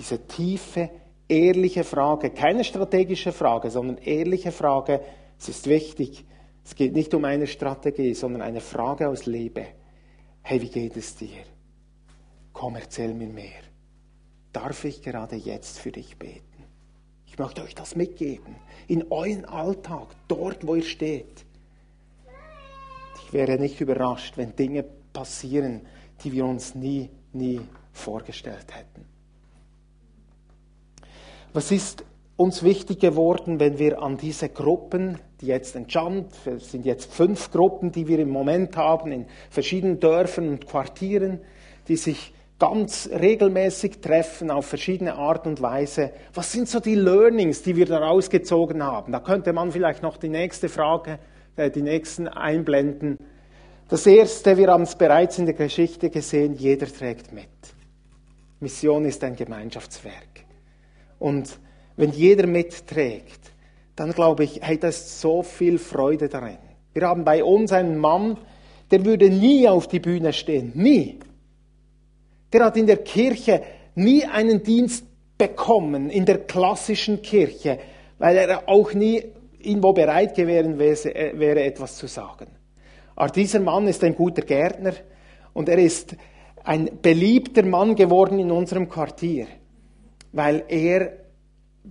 Diese 0.00 0.26
tiefe, 0.26 0.88
ehrliche 1.28 1.84
Frage, 1.84 2.30
keine 2.30 2.64
strategische 2.64 3.32
Frage, 3.32 3.70
sondern 3.70 3.98
ehrliche 3.98 4.50
Frage, 4.50 5.02
es 5.38 5.50
ist 5.50 5.66
wichtig. 5.68 6.24
Es 6.64 6.74
geht 6.74 6.94
nicht 6.94 7.12
um 7.12 7.26
eine 7.26 7.46
Strategie, 7.46 8.14
sondern 8.14 8.40
eine 8.40 8.62
Frage 8.62 9.10
aus 9.10 9.26
Liebe. 9.26 9.66
Hey, 10.40 10.62
wie 10.62 10.70
geht 10.70 10.96
es 10.96 11.16
dir? 11.16 11.44
Komm, 12.54 12.76
erzähl 12.76 13.12
mir 13.12 13.26
mehr. 13.26 13.60
Darf 14.54 14.86
ich 14.86 15.02
gerade 15.02 15.36
jetzt 15.36 15.78
für 15.78 15.92
dich 15.92 16.16
beten? 16.16 16.64
Ich 17.26 17.38
möchte 17.38 17.62
euch 17.62 17.74
das 17.74 17.94
mitgeben. 17.94 18.56
In 18.88 19.04
euren 19.10 19.44
Alltag, 19.44 20.06
dort, 20.28 20.66
wo 20.66 20.76
ihr 20.76 20.82
steht. 20.82 21.44
Ich 23.16 23.34
wäre 23.34 23.58
nicht 23.58 23.82
überrascht, 23.82 24.38
wenn 24.38 24.56
Dinge 24.56 24.82
passieren, 25.12 25.82
die 26.24 26.32
wir 26.32 26.46
uns 26.46 26.74
nie, 26.74 27.10
nie 27.34 27.60
vorgestellt 27.92 28.74
hätten. 28.74 29.09
Was 31.52 31.72
ist 31.72 32.04
uns 32.36 32.62
wichtig 32.62 33.00
geworden, 33.00 33.58
wenn 33.58 33.78
wir 33.78 34.00
an 34.00 34.16
diese 34.16 34.48
Gruppen, 34.48 35.18
die 35.40 35.46
jetzt 35.46 35.74
entstanden, 35.74 36.28
es 36.46 36.70
sind 36.70 36.86
jetzt 36.86 37.12
fünf 37.12 37.50
Gruppen, 37.50 37.90
die 37.90 38.06
wir 38.06 38.20
im 38.20 38.30
Moment 38.30 38.76
haben, 38.76 39.10
in 39.10 39.26
verschiedenen 39.50 39.98
Dörfern 39.98 40.48
und 40.48 40.66
Quartieren, 40.66 41.40
die 41.88 41.96
sich 41.96 42.32
ganz 42.60 43.10
regelmäßig 43.12 44.00
treffen 44.00 44.50
auf 44.52 44.66
verschiedene 44.66 45.14
Art 45.14 45.46
und 45.46 45.60
Weise. 45.60 46.12
Was 46.34 46.52
sind 46.52 46.68
so 46.68 46.78
die 46.78 46.94
Learnings, 46.94 47.62
die 47.62 47.74
wir 47.74 47.86
daraus 47.86 48.30
gezogen 48.30 48.84
haben? 48.84 49.12
Da 49.12 49.18
könnte 49.18 49.52
man 49.52 49.72
vielleicht 49.72 50.02
noch 50.02 50.18
die 50.18 50.28
nächste 50.28 50.68
Frage, 50.68 51.18
äh, 51.56 51.68
die 51.68 51.82
nächsten 51.82 52.28
einblenden. 52.28 53.18
Das 53.88 54.06
erste, 54.06 54.56
wir 54.56 54.68
haben 54.68 54.84
es 54.84 54.94
bereits 54.94 55.38
in 55.38 55.46
der 55.46 55.54
Geschichte 55.54 56.10
gesehen, 56.10 56.54
jeder 56.54 56.86
trägt 56.86 57.32
mit. 57.32 57.48
Mission 58.60 59.04
ist 59.04 59.24
ein 59.24 59.34
Gemeinschaftswerk. 59.34 60.49
Und 61.20 61.60
wenn 61.96 62.10
jeder 62.10 62.48
mitträgt, 62.48 63.52
dann 63.94 64.10
glaube 64.12 64.44
ich, 64.44 64.60
hey, 64.62 64.78
da 64.78 64.88
ist 64.88 65.20
so 65.20 65.42
viel 65.44 65.78
Freude 65.78 66.28
darin. 66.28 66.58
Wir 66.92 67.02
haben 67.02 67.24
bei 67.24 67.44
uns 67.44 67.72
einen 67.72 67.98
Mann, 67.98 68.38
der 68.90 69.04
würde 69.04 69.30
nie 69.30 69.68
auf 69.68 69.86
die 69.86 70.00
Bühne 70.00 70.32
stehen, 70.32 70.72
nie. 70.74 71.20
Der 72.52 72.64
hat 72.64 72.76
in 72.76 72.86
der 72.86 72.96
Kirche 72.96 73.62
nie 73.94 74.24
einen 74.24 74.62
Dienst 74.62 75.04
bekommen, 75.38 76.10
in 76.10 76.24
der 76.24 76.38
klassischen 76.38 77.22
Kirche, 77.22 77.78
weil 78.18 78.36
er 78.36 78.68
auch 78.68 78.92
nie 78.92 79.22
irgendwo 79.60 79.92
bereit 79.92 80.34
gewesen 80.34 80.78
wäre, 80.78 81.62
etwas 81.62 81.96
zu 81.96 82.06
sagen. 82.06 82.46
Aber 83.14 83.30
dieser 83.30 83.60
Mann 83.60 83.86
ist 83.86 84.02
ein 84.02 84.14
guter 84.14 84.42
Gärtner 84.42 84.94
und 85.52 85.68
er 85.68 85.78
ist 85.78 86.16
ein 86.64 86.90
beliebter 87.02 87.62
Mann 87.62 87.94
geworden 87.94 88.38
in 88.38 88.50
unserem 88.50 88.88
Quartier, 88.88 89.46
weil 90.32 90.64
er 90.68 91.12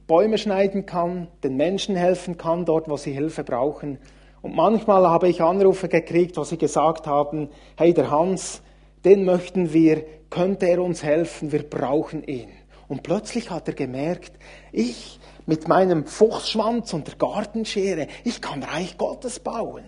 Bäume 0.08 0.38
schneiden 0.38 0.86
kann, 0.86 1.28
den 1.44 1.58
Menschen 1.58 1.96
helfen 1.96 2.38
kann, 2.38 2.66
dort, 2.66 2.90
wo 2.90 2.98
sie 2.98 3.12
Hilfe 3.12 3.44
brauchen. 3.44 3.98
Und 4.42 4.56
manchmal 4.56 5.08
habe 5.08 5.28
ich 5.28 5.42
Anrufe 5.42 5.90
gekriegt, 5.90 6.38
wo 6.38 6.44
sie 6.44 6.58
gesagt 6.58 7.08
haben, 7.08 7.50
hey, 7.76 7.94
der 7.94 8.12
Hans, 8.12 8.62
den 9.04 9.26
möchten 9.26 9.74
wir, 9.74 10.04
könnte 10.30 10.68
er 10.68 10.82
uns 10.82 11.04
helfen, 11.04 11.52
wir 11.52 11.64
brauchen 11.64 12.24
ihn. 12.24 12.50
Und 12.88 13.04
plötzlich 13.04 13.50
hat 13.50 13.68
er 13.68 13.74
gemerkt, 13.74 14.32
ich 14.72 15.20
mit 15.46 15.68
meinem 15.68 16.06
Fuchsschwanz 16.06 16.94
und 16.94 17.08
der 17.08 17.16
Gartenschere, 17.16 18.08
ich 18.24 18.42
kann 18.42 18.64
Reich 18.64 18.98
Gottes 18.98 19.40
bauen. 19.40 19.86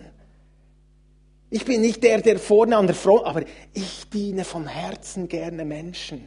Ich 1.50 1.64
bin 1.64 1.80
nicht 1.80 2.02
der, 2.02 2.20
der 2.20 2.38
vorne 2.38 2.76
an 2.76 2.86
der 2.86 2.96
Front, 2.96 3.26
aber 3.26 3.42
ich 3.72 4.08
diene 4.08 4.44
von 4.44 4.66
Herzen 4.66 5.28
gerne 5.28 5.64
Menschen. 5.64 6.26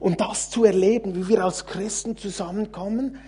Und 0.00 0.20
das 0.20 0.50
zu 0.50 0.64
erleben, 0.64 1.14
wie 1.14 1.28
wir 1.28 1.44
als 1.44 1.66
Christen 1.66 2.16
zusammenkommen 2.16 3.18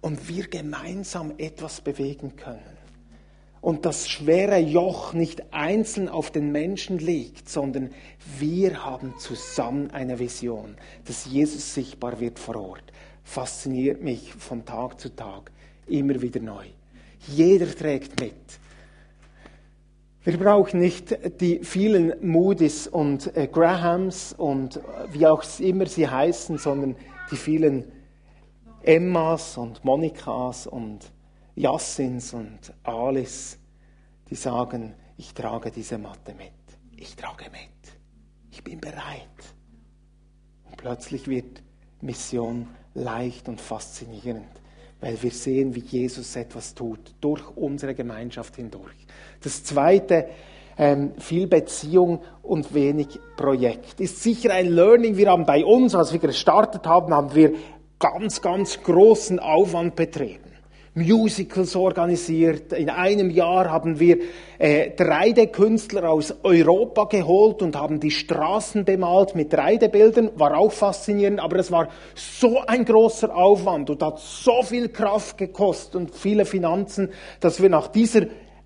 und 0.00 0.28
wir 0.28 0.48
gemeinsam 0.48 1.34
etwas 1.38 1.80
bewegen 1.80 2.36
können. 2.36 2.76
Und 3.60 3.84
das 3.84 4.08
schwere 4.08 4.58
Joch 4.58 5.12
nicht 5.12 5.52
einzeln 5.52 6.08
auf 6.08 6.30
den 6.30 6.52
Menschen 6.52 6.98
liegt, 6.98 7.48
sondern 7.48 7.90
wir 8.38 8.84
haben 8.84 9.14
zusammen 9.18 9.90
eine 9.90 10.20
Vision, 10.20 10.76
dass 11.06 11.24
Jesus 11.24 11.74
sichtbar 11.74 12.20
wird 12.20 12.38
vor 12.38 12.54
Ort. 12.56 12.84
Fasziniert 13.24 14.02
mich 14.02 14.34
von 14.34 14.64
Tag 14.64 15.00
zu 15.00 15.08
Tag 15.16 15.50
immer 15.88 16.22
wieder 16.22 16.40
neu. 16.40 16.66
Jeder 17.26 17.66
trägt 17.74 18.20
mit. 18.20 18.34
Wir 20.26 20.38
brauchen 20.38 20.80
nicht 20.80 21.40
die 21.40 21.62
vielen 21.62 22.12
Moody's 22.20 22.88
und 22.88 23.36
äh, 23.36 23.46
Grahams 23.46 24.32
und 24.32 24.78
äh, 24.78 24.80
wie 25.12 25.24
auch 25.24 25.44
immer 25.60 25.86
sie 25.86 26.08
heißen, 26.08 26.58
sondern 26.58 26.96
die 27.30 27.36
vielen 27.36 27.92
Emmas 28.82 29.56
und 29.56 29.84
Monikas 29.84 30.66
und 30.66 31.12
Jassins 31.54 32.34
und 32.34 32.58
Alice, 32.82 33.56
die 34.28 34.34
sagen, 34.34 34.94
ich 35.16 35.32
trage 35.32 35.70
diese 35.70 35.96
Matte 35.96 36.34
mit. 36.34 36.50
Ich 36.96 37.14
trage 37.14 37.44
mit. 37.52 37.94
Ich 38.50 38.64
bin 38.64 38.80
bereit. 38.80 39.54
Und 40.64 40.76
plötzlich 40.76 41.28
wird 41.28 41.62
Mission 42.00 42.66
leicht 42.94 43.48
und 43.48 43.60
faszinierend 43.60 44.60
weil 45.00 45.22
wir 45.22 45.30
sehen, 45.30 45.74
wie 45.74 45.80
Jesus 45.80 46.36
etwas 46.36 46.74
tut, 46.74 47.00
durch 47.20 47.42
unsere 47.56 47.94
Gemeinschaft 47.94 48.56
hindurch. 48.56 48.94
Das 49.42 49.62
Zweite, 49.64 50.26
ähm, 50.78 51.12
viel 51.18 51.46
Beziehung 51.46 52.20
und 52.42 52.74
wenig 52.74 53.18
Projekt. 53.36 54.00
Ist 54.00 54.22
sicher 54.22 54.52
ein 54.52 54.68
Learning. 54.68 55.16
Wir 55.16 55.30
haben 55.30 55.46
bei 55.46 55.64
uns, 55.64 55.94
als 55.94 56.12
wir 56.12 56.20
gestartet 56.20 56.86
haben, 56.86 57.14
haben 57.14 57.34
wir 57.34 57.54
ganz, 57.98 58.42
ganz 58.42 58.82
großen 58.82 59.38
Aufwand 59.38 59.96
betrieben. 59.96 60.45
Musicals 60.96 61.76
organisiert. 61.76 62.72
In 62.72 62.88
einem 62.88 63.28
Jahr 63.28 63.70
haben 63.70 64.00
wir 64.00 64.18
äh, 64.58 64.90
3D-Künstler 64.96 66.08
aus 66.08 66.34
Europa 66.42 67.04
geholt 67.04 67.60
und 67.60 67.76
haben 67.76 68.00
die 68.00 68.10
Straßen 68.10 68.86
bemalt 68.86 69.34
mit 69.34 69.52
3D-Bildern. 69.52 70.30
War 70.36 70.56
auch 70.56 70.72
faszinierend, 70.72 71.38
aber 71.38 71.58
es 71.58 71.70
war 71.70 71.88
so 72.14 72.60
ein 72.66 72.86
großer 72.86 73.34
Aufwand 73.36 73.90
und 73.90 74.02
hat 74.02 74.18
so 74.20 74.62
viel 74.62 74.88
Kraft 74.88 75.36
gekostet 75.36 75.96
und 75.96 76.14
viele 76.14 76.46
Finanzen, 76.46 77.10
dass 77.40 77.60
wir 77.60 77.68
nach 77.68 77.88
dieser 77.88 78.22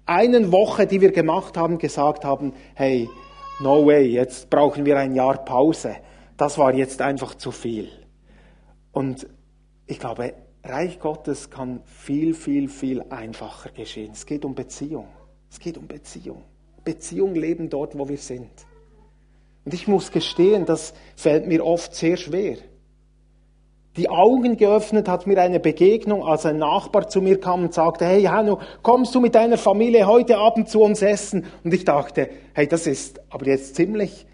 einen 0.07 0.53
Woche, 0.53 0.87
die 0.87 1.01
wir 1.01 1.11
gemacht 1.11 1.57
haben, 1.57 1.79
gesagt 1.79 2.25
haben, 2.25 2.53
hey, 2.75 3.09
no 3.61 3.85
way, 3.85 4.07
jetzt 4.07 4.51
brauchen 4.51 4.87
wir 4.87 4.97
ein 4.99 5.17
Jahr 5.17 5.45
Pause. 5.45 5.97
Das 6.37 6.59
war 6.59 6.73
jetzt 6.75 7.03
einfach 7.03 7.35
zu 7.35 7.51
viel. 7.51 7.89
Und 8.93 9.27
ich 9.87 9.99
glaube, 9.99 10.33
Reich 10.63 11.01
Gottes 11.01 11.51
kann 11.51 11.81
viel, 11.85 12.35
viel, 12.35 12.69
viel 12.69 13.03
einfacher 13.11 13.71
geschehen. 13.71 14.13
Es 14.13 14.27
geht 14.27 14.45
um 14.45 14.55
Beziehung. 14.55 15.09
Es 15.51 15.59
geht 15.59 15.79
um 15.79 15.87
Beziehung. 15.87 16.43
Beziehung 16.85 17.35
leben 17.35 17.71
dort, 17.71 17.99
wo 17.99 18.09
wir 18.09 18.19
sind. 18.19 18.51
Und 19.65 19.75
ich 19.75 19.89
muss 19.89 20.11
gestehen, 20.11 20.67
das 20.67 20.95
fällt 21.17 21.47
mir 21.47 21.65
oft 21.65 21.95
sehr 21.95 22.17
schwer. 22.17 22.57
Die 23.97 24.09
Augen 24.09 24.57
geöffnet 24.57 25.09
hat 25.09 25.27
mir 25.27 25.41
eine 25.41 25.59
Begegnung, 25.59 26.25
als 26.25 26.47
ein 26.47 26.59
Nachbar 26.59 27.09
zu 27.09 27.21
mir 27.21 27.41
kam 27.41 27.65
und 27.65 27.75
sagte, 27.75 28.07
hey 28.07 28.23
Hanno, 28.23 28.61
kommst 28.83 29.15
du 29.15 29.21
mit 29.21 29.35
deiner 29.35 29.59
Familie 29.59 30.07
heute 30.07 30.39
Abend 30.39 30.69
zu 30.69 30.81
uns 30.81 31.03
essen? 31.03 31.45
Und 31.65 31.75
ich 31.75 31.85
dachte, 31.85 32.31
hey, 32.55 32.69
das 32.69 32.87
ist 32.87 33.21
aber 33.31 33.47
jetzt 33.47 33.75
ziemlich 33.75 34.27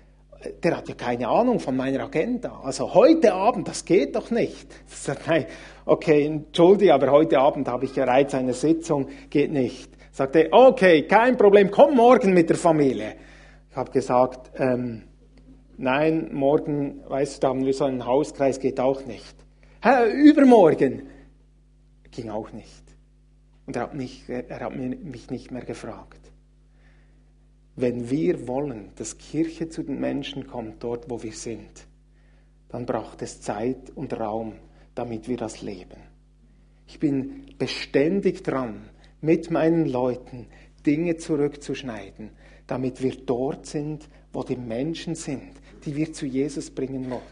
der 0.62 0.76
hat 0.76 0.88
ja 0.88 0.94
keine 0.94 1.28
Ahnung 1.28 1.60
von 1.60 1.76
meiner 1.76 2.04
Agenda. 2.04 2.60
Also 2.62 2.94
heute 2.94 3.32
Abend, 3.32 3.68
das 3.68 3.84
geht 3.84 4.16
doch 4.16 4.30
nicht. 4.30 4.66
Ich 4.88 4.96
sage, 4.96 5.20
nein, 5.26 5.46
okay, 5.84 6.26
entschuldige, 6.26 6.94
aber 6.94 7.10
heute 7.10 7.38
Abend 7.38 7.68
habe 7.68 7.84
ich 7.84 7.94
bereits 7.94 8.34
eine 8.34 8.54
Sitzung, 8.54 9.08
geht 9.30 9.52
nicht. 9.52 9.90
Sagt 10.12 10.36
er, 10.36 10.52
okay, 10.52 11.02
kein 11.02 11.36
Problem, 11.36 11.70
komm 11.70 11.96
morgen 11.96 12.32
mit 12.32 12.48
der 12.48 12.56
Familie. 12.56 13.16
Ich 13.70 13.76
habe 13.76 13.90
gesagt, 13.90 14.50
ähm, 14.56 15.02
nein, 15.76 16.30
morgen, 16.32 17.02
weißt 17.08 17.36
du, 17.36 17.40
da 17.40 17.48
haben 17.48 17.64
wir 17.64 17.74
so 17.74 17.84
einen 17.84 18.06
Hauskreis, 18.06 18.58
geht 18.58 18.80
auch 18.80 19.04
nicht. 19.04 19.36
Hä, 19.82 20.10
übermorgen 20.10 21.02
ging 22.10 22.30
auch 22.30 22.50
nicht. 22.52 22.82
Und 23.66 23.76
er 23.76 23.82
hat, 23.82 23.94
mich, 23.94 24.24
er 24.28 24.60
hat 24.60 24.74
mich 24.74 25.30
nicht 25.30 25.50
mehr 25.50 25.64
gefragt. 25.64 26.25
Wenn 27.76 28.10
wir 28.10 28.48
wollen, 28.48 28.90
dass 28.96 29.18
Kirche 29.18 29.68
zu 29.68 29.82
den 29.82 30.00
Menschen 30.00 30.46
kommt, 30.46 30.82
dort 30.82 31.10
wo 31.10 31.22
wir 31.22 31.32
sind, 31.32 31.86
dann 32.70 32.86
braucht 32.86 33.20
es 33.20 33.42
Zeit 33.42 33.90
und 33.94 34.18
Raum, 34.18 34.54
damit 34.94 35.28
wir 35.28 35.36
das 35.36 35.60
leben. 35.60 36.00
Ich 36.86 36.98
bin 36.98 37.54
beständig 37.58 38.42
dran, 38.42 38.88
mit 39.20 39.50
meinen 39.50 39.86
Leuten 39.86 40.46
Dinge 40.86 41.16
zurückzuschneiden, 41.16 42.30
damit 42.66 43.02
wir 43.02 43.14
dort 43.14 43.66
sind, 43.66 44.08
wo 44.32 44.42
die 44.42 44.56
Menschen 44.56 45.14
sind, 45.14 45.50
die 45.84 45.96
wir 45.96 46.12
zu 46.12 46.24
Jesus 46.24 46.70
bringen 46.70 47.10
wollen. 47.10 47.22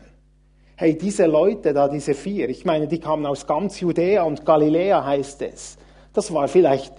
Hey, 0.76 0.98
diese 0.98 1.26
Leute 1.26 1.72
da, 1.72 1.88
diese 1.88 2.14
vier, 2.14 2.48
ich 2.50 2.64
meine, 2.64 2.88
die 2.88 2.98
kamen 2.98 3.24
aus 3.26 3.46
ganz 3.46 3.80
Judäa 3.80 4.24
und 4.24 4.44
Galiläa 4.44 5.04
heißt 5.04 5.40
es. 5.42 5.78
Das 6.12 6.32
war 6.34 6.48
vielleicht 6.48 6.92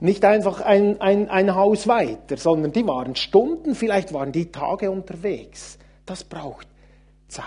nicht 0.00 0.24
einfach 0.24 0.60
ein, 0.60 1.00
ein, 1.00 1.28
ein 1.28 1.54
Haus 1.54 1.88
weiter, 1.88 2.36
sondern 2.36 2.72
die 2.72 2.86
waren 2.86 3.16
Stunden, 3.16 3.74
vielleicht 3.74 4.12
waren 4.12 4.32
die 4.32 4.52
Tage 4.52 4.90
unterwegs. 4.90 5.78
Das 6.06 6.24
braucht 6.24 6.68
Zeit. 7.26 7.44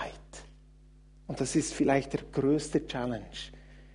Und 1.28 1.39
das 1.39 1.56
ist 1.56 1.74
vielleicht 1.74 2.14
der 2.14 2.22
größte 2.32 2.86
Challenge. 2.86 3.26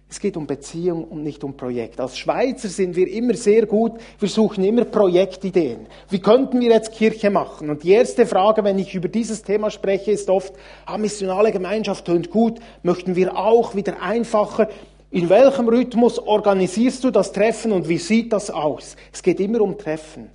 Es 0.09 0.21
geht 0.21 0.37
um 0.37 0.47
Beziehung 0.47 1.05
und 1.05 1.25
nicht 1.25 1.43
um 1.43 1.57
Projekt. 1.57 2.01
Als 2.01 2.17
Schweizer 2.17 2.69
sind 2.69 2.95
wir 2.95 3.11
immer 3.11 3.35
sehr 3.35 3.67
gut, 3.67 3.93
wir 4.21 4.29
suchen 4.29 4.63
immer 4.63 4.85
Projektideen. 4.85 5.87
Wie 6.09 6.21
könnten 6.21 6.61
wir 6.61 6.71
jetzt 6.71 6.93
Kirche 6.93 7.29
machen? 7.29 7.71
Und 7.71 7.83
die 7.83 7.91
erste 7.91 8.25
Frage, 8.25 8.63
wenn 8.63 8.79
ich 8.79 8.95
über 8.95 9.09
dieses 9.09 9.43
Thema 9.43 9.69
spreche, 9.69 10.13
ist 10.13 10.31
oft, 10.31 10.55
ah, 10.87 10.97
missionale 10.97 11.51
Gemeinschaft 11.51 12.05
tönt 12.05 12.31
gut, 12.31 12.61
möchten 12.85 13.17
wir 13.17 13.37
auch 13.37 13.75
wieder 13.75 14.01
einfacher. 14.01 14.69
In 15.11 15.29
welchem 15.29 15.69
Rhythmus 15.69 16.19
organisierst 16.19 17.05
du 17.05 17.11
das 17.11 17.31
Treffen 17.31 17.73
und 17.73 17.89
wie 17.89 17.99
sieht 17.99 18.33
das 18.33 18.51
aus? 18.51 18.97
Es 19.13 19.23
geht 19.23 19.39
immer 19.39 19.61
um 19.61 19.79
Treffen. 19.79 20.31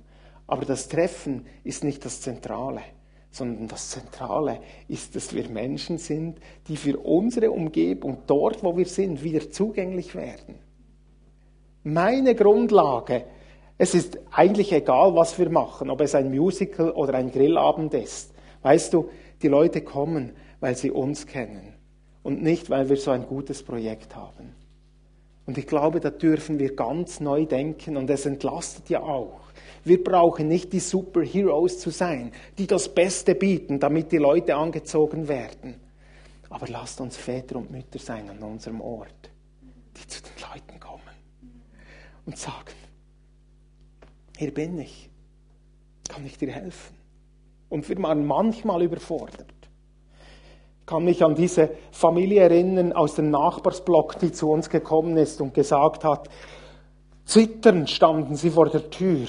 Aber 0.46 0.64
das 0.64 0.88
Treffen 0.88 1.46
ist 1.62 1.84
nicht 1.84 2.04
das 2.04 2.20
Zentrale, 2.20 2.80
sondern 3.30 3.68
das 3.68 3.90
Zentrale 3.90 4.60
ist, 4.88 5.14
dass 5.14 5.34
wir 5.34 5.48
Menschen 5.48 5.98
sind, 5.98 6.38
die 6.68 6.76
für 6.76 6.98
unsere 6.98 7.50
Umgebung, 7.50 8.18
dort 8.26 8.62
wo 8.62 8.76
wir 8.76 8.86
sind, 8.86 9.22
wieder 9.22 9.50
zugänglich 9.50 10.14
werden. 10.14 10.56
Meine 11.84 12.34
Grundlage, 12.34 13.24
es 13.76 13.94
ist 13.94 14.18
eigentlich 14.30 14.72
egal, 14.72 15.14
was 15.14 15.38
wir 15.38 15.50
machen, 15.50 15.90
ob 15.90 16.00
es 16.00 16.14
ein 16.14 16.30
Musical 16.30 16.90
oder 16.90 17.14
ein 17.14 17.30
Grillabend 17.30 17.92
ist. 17.94 18.32
Weißt 18.62 18.94
du, 18.94 19.08
die 19.42 19.48
Leute 19.48 19.82
kommen, 19.82 20.32
weil 20.60 20.76
sie 20.76 20.90
uns 20.90 21.26
kennen 21.26 21.74
und 22.22 22.42
nicht, 22.42 22.70
weil 22.70 22.88
wir 22.88 22.96
so 22.96 23.10
ein 23.10 23.26
gutes 23.26 23.62
Projekt 23.62 24.14
haben. 24.16 24.61
Und 25.46 25.58
ich 25.58 25.66
glaube, 25.66 26.00
da 26.00 26.10
dürfen 26.10 26.58
wir 26.58 26.76
ganz 26.76 27.20
neu 27.20 27.46
denken 27.46 27.96
und 27.96 28.08
es 28.10 28.26
entlastet 28.26 28.88
ja 28.88 29.00
auch. 29.00 29.40
Wir 29.84 30.02
brauchen 30.02 30.46
nicht 30.46 30.72
die 30.72 30.80
Superheroes 30.80 31.80
zu 31.80 31.90
sein, 31.90 32.32
die 32.58 32.68
das 32.68 32.88
Beste 32.88 33.34
bieten, 33.34 33.80
damit 33.80 34.12
die 34.12 34.18
Leute 34.18 34.54
angezogen 34.54 35.26
werden. 35.26 35.80
Aber 36.48 36.68
lasst 36.68 37.00
uns 37.00 37.16
Väter 37.16 37.56
und 37.56 37.70
Mütter 37.70 37.98
sein 37.98 38.28
an 38.30 38.38
unserem 38.42 38.80
Ort, 38.80 39.30
die 39.96 40.06
zu 40.06 40.22
den 40.22 40.30
Leuten 40.48 40.78
kommen 40.78 41.02
und 42.26 42.38
sagen, 42.38 42.74
hier 44.36 44.54
bin 44.54 44.78
ich, 44.78 45.10
kann 46.08 46.24
ich 46.24 46.38
dir 46.38 46.52
helfen? 46.52 46.94
Und 47.68 47.88
wir 47.88 48.00
waren 48.02 48.24
manchmal 48.24 48.82
überfordert. 48.82 49.61
Ich 50.82 50.86
kann 50.86 51.04
mich 51.04 51.24
an 51.24 51.36
diese 51.36 51.70
Familie 51.92 52.42
erinnern 52.42 52.92
aus 52.92 53.14
dem 53.14 53.30
Nachbarsblock, 53.30 54.18
die 54.18 54.32
zu 54.32 54.50
uns 54.50 54.68
gekommen 54.68 55.16
ist 55.16 55.40
und 55.40 55.54
gesagt 55.54 56.02
hat, 56.02 56.28
zitternd 57.24 57.88
standen 57.88 58.34
sie 58.34 58.50
vor 58.50 58.68
der 58.68 58.90
Tür. 58.90 59.28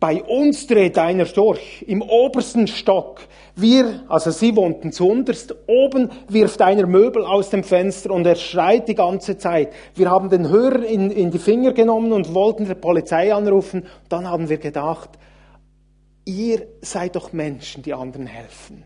Bei 0.00 0.24
uns 0.24 0.66
dreht 0.66 0.98
einer 0.98 1.24
durch, 1.24 1.84
im 1.86 2.02
obersten 2.02 2.66
Stock. 2.66 3.20
Wir, 3.54 4.04
also 4.08 4.32
sie 4.32 4.56
wohnten 4.56 4.90
zuunterst, 4.90 5.54
oben 5.68 6.10
wirft 6.28 6.60
einer 6.62 6.86
Möbel 6.88 7.24
aus 7.24 7.50
dem 7.50 7.62
Fenster 7.62 8.10
und 8.10 8.26
er 8.26 8.34
schreit 8.34 8.88
die 8.88 8.96
ganze 8.96 9.38
Zeit. 9.38 9.72
Wir 9.94 10.10
haben 10.10 10.30
den 10.30 10.48
Hörer 10.48 10.84
in, 10.84 11.12
in 11.12 11.30
die 11.30 11.38
Finger 11.38 11.72
genommen 11.74 12.12
und 12.12 12.34
wollten 12.34 12.66
der 12.66 12.74
Polizei 12.74 13.32
anrufen. 13.32 13.86
Dann 14.08 14.28
haben 14.28 14.48
wir 14.48 14.58
gedacht, 14.58 15.10
ihr 16.24 16.66
seid 16.80 17.14
doch 17.14 17.32
Menschen, 17.32 17.84
die 17.84 17.94
anderen 17.94 18.26
helfen. 18.26 18.82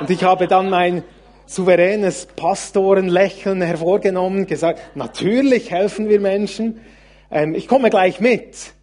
Und 0.00 0.10
ich 0.10 0.24
habe 0.24 0.46
dann 0.46 0.68
mein 0.68 1.02
souveränes 1.46 2.26
Pastorenlächeln 2.26 3.62
hervorgenommen, 3.62 4.46
gesagt, 4.46 4.96
natürlich 4.96 5.70
helfen 5.70 6.08
wir 6.08 6.20
Menschen, 6.20 6.80
ähm, 7.30 7.54
ich 7.54 7.68
komme 7.68 7.90
gleich 7.90 8.20
mit. 8.20 8.74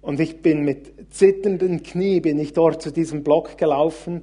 Und 0.00 0.20
ich 0.20 0.42
bin 0.42 0.62
mit 0.62 1.12
zitternden 1.12 1.82
Knie, 1.82 2.20
bin 2.20 2.38
ich 2.38 2.52
dort 2.52 2.82
zu 2.82 2.92
diesem 2.92 3.24
Block 3.24 3.56
gelaufen, 3.56 4.22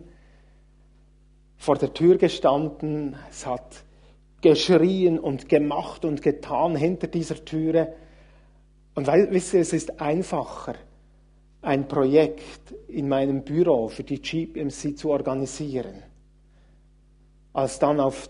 vor 1.58 1.78
der 1.78 1.94
Tür 1.94 2.18
gestanden, 2.18 3.16
es 3.30 3.46
hat 3.46 3.84
geschrien 4.42 5.18
und 5.18 5.50
gemacht 5.50 6.06
und 6.06 6.22
getan 6.22 6.76
hinter 6.76 7.08
dieser 7.08 7.44
Türe. 7.44 7.94
Und 8.94 9.08
wisst 9.08 9.54
ihr, 9.54 9.62
es 9.62 9.74
ist 9.74 10.00
einfacher, 10.00 10.76
ein 11.64 11.88
Projekt 11.88 12.76
in 12.88 13.08
meinem 13.08 13.44
Büro 13.44 13.88
für 13.88 14.04
die 14.04 14.22
GPMC 14.22 14.98
zu 14.98 15.10
organisieren, 15.10 16.04
als 17.54 17.80
dann 17.80 18.00
auf 18.00 18.30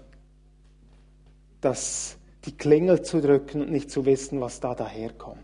das, 1.59 2.17
die 2.45 2.55
Klingel 2.55 3.01
zu 3.01 3.21
drücken 3.21 3.61
und 3.61 3.71
nicht 3.71 3.89
zu 3.89 4.05
wissen, 4.05 4.39
was 4.39 4.59
da 4.59 4.75
daherkommt. 4.75 5.39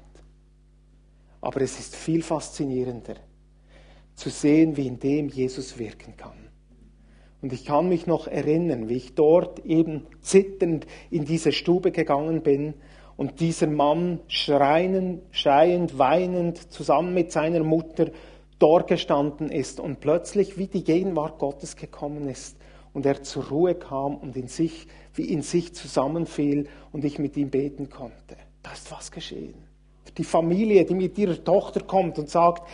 Aber 1.41 1.61
es 1.61 1.79
ist 1.79 1.95
viel 1.95 2.21
faszinierender 2.21 3.15
zu 4.13 4.29
sehen, 4.29 4.77
wie 4.77 4.85
in 4.85 4.99
dem 4.99 5.29
Jesus 5.29 5.79
wirken 5.79 6.15
kann. 6.15 6.37
Und 7.41 7.53
ich 7.53 7.65
kann 7.65 7.87
mich 7.87 8.05
noch 8.05 8.27
erinnern, 8.27 8.89
wie 8.89 8.97
ich 8.97 9.15
dort 9.15 9.65
eben 9.65 10.05
zitternd 10.21 10.85
in 11.09 11.25
diese 11.25 11.53
Stube 11.53 11.91
gegangen 11.91 12.43
bin 12.43 12.73
und 13.19 13.41
dieser 13.41 13.67
Mann 13.67 14.21
schreiend, 14.29 15.23
schreiend, 15.31 15.97
weinend 15.97 16.71
zusammen 16.71 17.13
mit 17.13 17.33
seiner 17.33 17.65
Mutter 17.65 18.11
dort 18.59 18.87
gestanden 18.87 19.51
ist 19.51 19.81
und 19.81 19.99
plötzlich 19.99 20.57
wie 20.57 20.67
die 20.67 20.85
Gegenwart 20.85 21.37
Gottes 21.37 21.75
gekommen 21.75 22.29
ist 22.29 22.55
und 22.93 23.05
er 23.05 23.21
zur 23.21 23.49
Ruhe 23.49 23.75
kam 23.75 24.15
und 24.15 24.37
in 24.37 24.47
sich, 24.47 24.87
wie 25.15 25.25
in 25.25 25.41
sich 25.41 25.73
zusammenfiel 25.73 26.69
und 26.93 27.03
ich 27.03 27.19
mit 27.19 27.35
ihm 27.35 27.49
beten 27.49 27.89
konnte. 27.89 28.37
Da 28.63 28.71
ist 28.71 28.89
was 28.89 29.11
geschehen. 29.11 29.65
Die 30.17 30.23
Familie, 30.23 30.85
die 30.85 30.95
mit 30.95 31.17
ihrer 31.17 31.43
Tochter 31.43 31.81
kommt 31.81 32.19
und 32.19 32.29
sagt, 32.29 32.65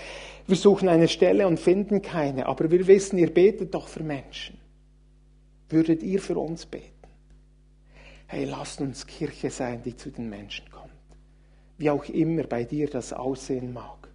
wir 0.46 0.58
suchen 0.58 0.90
eine 0.90 1.08
Stelle 1.08 1.48
und 1.48 1.60
finden 1.60 2.04
keine, 2.04 2.46
aber 2.46 2.70
wir 2.70 2.86
wissen, 2.86 3.18
ihr 3.18 3.34
betet 3.34 3.74
doch 3.74 3.88
für 3.88 4.04
Menschen. 4.04 4.60
Würdet 5.70 6.04
ihr 6.04 6.22
für 6.22 6.38
uns 6.38 6.68
beten? 6.68 6.95
Hey, 8.28 8.46
lasst 8.46 8.82
uns 8.82 9.06
Kirche 9.06 9.50
sein, 9.50 9.82
die 9.84 9.96
zu 9.96 10.10
den 10.10 10.30
Menschen 10.30 10.70
kommt. 10.72 10.92
Wie 11.78 11.90
auch 11.90 12.06
immer 12.06 12.44
bei 12.44 12.64
dir 12.64 12.90
das 12.90 13.14
aussehen 13.14 13.74
mag. 13.74 14.06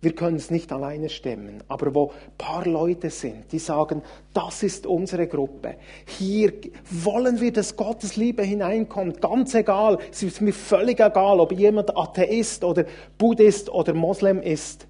Wir 0.00 0.14
können 0.14 0.36
es 0.36 0.50
nicht 0.52 0.70
alleine 0.70 1.08
stemmen, 1.08 1.64
aber 1.66 1.92
wo 1.92 2.12
paar 2.36 2.64
Leute 2.66 3.10
sind, 3.10 3.50
die 3.50 3.58
sagen, 3.58 4.02
das 4.32 4.62
ist 4.62 4.86
unsere 4.86 5.26
Gruppe. 5.26 5.74
Hier 6.06 6.52
wollen 6.88 7.40
wir, 7.40 7.52
dass 7.52 7.74
Gottes 7.74 8.14
Liebe 8.14 8.44
hineinkommt. 8.44 9.20
Ganz 9.20 9.54
egal, 9.54 9.98
es 10.12 10.22
ist 10.22 10.40
mir 10.40 10.52
völlig 10.52 11.00
egal, 11.00 11.40
ob 11.40 11.50
jemand 11.50 11.96
Atheist 11.96 12.62
oder 12.62 12.84
Buddhist 13.16 13.70
oder 13.70 13.92
Moslem 13.92 14.40
ist. 14.40 14.86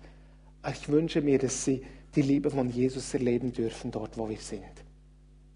Ich 0.71 0.91
wünsche 0.91 1.23
mir, 1.23 1.39
dass 1.39 1.65
sie 1.65 1.81
die 2.15 2.23
Liebe 2.23 2.51
von 2.51 2.69
Jesus 2.69 3.15
erleben 3.15 3.53
dürfen, 3.53 3.91
dort 3.91 4.19
wo 4.19 4.29
wir 4.29 4.37
sind. 4.37 4.63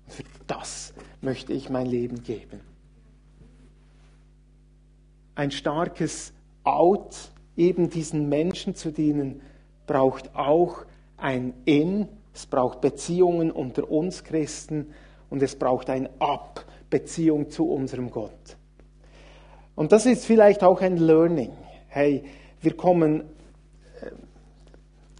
Für 0.09 0.25
das 0.47 0.95
möchte 1.21 1.53
ich 1.53 1.69
mein 1.69 1.87
Leben 1.87 2.23
geben 2.23 2.72
ein 5.35 5.51
starkes 5.51 6.33
Out, 6.65 7.31
eben 7.57 7.91
diesen 7.91 8.29
Menschen 8.29 8.75
zu 8.75 8.91
dienen, 8.91 9.43
braucht 9.87 10.35
auch 10.35 10.85
ein 11.17 11.55
In, 11.65 12.09
es 12.35 12.47
braucht 12.47 12.81
Beziehungen 12.81 13.51
unter 13.51 13.91
uns 13.91 14.25
Christen 14.25 14.93
und 15.31 15.43
es 15.43 15.57
braucht 15.57 15.91
ein 15.91 16.09
Ab, 16.19 16.65
Beziehung 16.89 17.51
zu 17.51 17.69
unserem 17.69 18.11
Gott. 18.11 18.57
Und 19.75 19.93
das 19.93 20.07
ist 20.07 20.25
vielleicht 20.25 20.63
auch 20.63 20.81
ein 20.81 20.97
Learning. 20.97 21.53
Hey, 21.89 22.25
wir 22.61 22.77
kommen, 22.77 23.21
äh, 24.01 24.11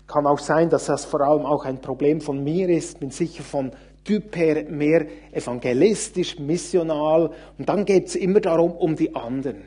kann 0.07 0.27
auch 0.27 0.39
sein, 0.39 0.69
dass 0.71 0.87
das 0.87 1.05
vor 1.05 1.21
allem 1.23 1.45
auch 1.45 1.65
ein 1.65 1.81
Problem 1.81 2.21
von 2.21 2.43
mir 2.43 2.69
ist, 2.69 3.01
bin 3.01 3.11
sicher 3.11 3.43
von 3.43 3.73
Typ 4.05 4.37
her 4.37 4.65
mehr 4.69 5.07
evangelistisch, 5.31 6.39
missional 6.39 7.31
und 7.57 7.69
dann 7.69 7.85
geht 7.85 8.09
es 8.09 8.17
immer 8.17 8.41
darum, 8.41 8.73
um 8.73 8.97
die 8.97 9.15
anderen. 9.15 9.63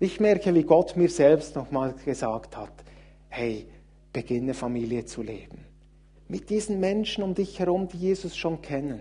Ich 0.00 0.20
merke, 0.20 0.54
wie 0.54 0.62
Gott 0.62 0.96
mir 0.96 1.08
selbst 1.08 1.56
nochmal 1.56 1.92
gesagt 2.04 2.56
hat, 2.56 2.72
hey, 3.28 3.66
beginne 4.12 4.54
Familie 4.54 5.04
zu 5.04 5.22
leben. 5.22 5.64
Mit 6.28 6.50
diesen 6.50 6.78
Menschen 6.78 7.24
um 7.24 7.34
dich 7.34 7.58
herum, 7.58 7.88
die 7.88 7.98
Jesus 7.98 8.36
schon 8.36 8.62
kennen. 8.62 9.00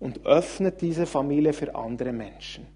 Und 0.00 0.24
öffne 0.24 0.72
diese 0.72 1.04
Familie 1.06 1.52
für 1.52 1.74
andere 1.74 2.12
Menschen. 2.12 2.66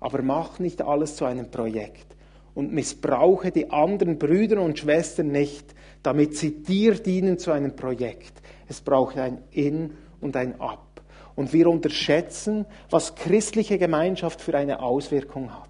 Aber 0.00 0.22
mach 0.22 0.58
nicht 0.60 0.80
alles 0.80 1.16
zu 1.16 1.24
einem 1.24 1.50
Projekt. 1.50 2.06
Und 2.54 2.72
missbrauche 2.72 3.50
die 3.50 3.70
anderen 3.70 4.18
Brüder 4.18 4.62
und 4.62 4.78
Schwestern 4.78 5.28
nicht, 5.28 5.74
damit 6.02 6.36
sie 6.36 6.62
dir 6.62 6.94
dienen 6.94 7.38
zu 7.38 7.50
einem 7.50 7.76
Projekt. 7.76 8.40
Es 8.66 8.80
braucht 8.80 9.18
ein 9.18 9.42
In 9.50 9.92
und 10.20 10.36
ein 10.36 10.58
Ab. 10.60 11.02
Und 11.36 11.52
wir 11.52 11.68
unterschätzen, 11.68 12.64
was 12.90 13.14
christliche 13.14 13.78
Gemeinschaft 13.78 14.40
für 14.40 14.56
eine 14.56 14.80
Auswirkung 14.80 15.52
hat. 15.52 15.67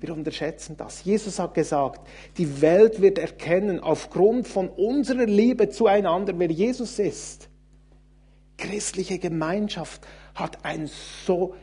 Wir 0.00 0.12
unterschätzen 0.12 0.76
das. 0.76 1.04
Jesus 1.04 1.38
hat 1.38 1.54
gesagt, 1.54 2.06
die 2.36 2.60
Welt 2.60 3.00
wird 3.02 3.18
erkennen 3.18 3.80
aufgrund 3.80 4.46
von 4.46 4.68
unserer 4.68 5.26
Liebe 5.26 5.70
zueinander, 5.70 6.38
wer 6.38 6.50
Jesus 6.50 6.98
ist. 6.98 7.48
Christliche 8.56 9.18
Gemeinschaft 9.18 10.06
hat 10.34 10.64
ein 10.64 10.88
so 11.26 11.54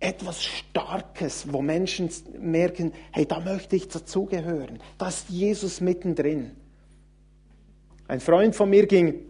etwas 0.00 0.42
Starkes, 0.42 1.52
wo 1.52 1.62
Menschen 1.62 2.10
merken, 2.38 2.92
hey, 3.12 3.26
da 3.26 3.40
möchte 3.40 3.76
ich 3.76 3.88
dazugehören. 3.88 4.80
Da 4.98 5.08
ist 5.08 5.30
Jesus 5.30 5.80
mittendrin. 5.80 6.50
Ein 8.08 8.20
Freund 8.20 8.54
von 8.54 8.70
mir 8.70 8.86
ging 8.86 9.20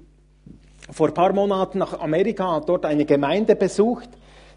vor 0.91 1.09
ein 1.09 1.15
paar 1.15 1.33
Monaten 1.33 1.79
nach 1.79 1.99
Amerika, 2.01 2.53
hat 2.53 2.69
dort 2.69 2.87
eine 2.87 3.05
Gemeinde 3.05 3.57
besucht 3.57 4.09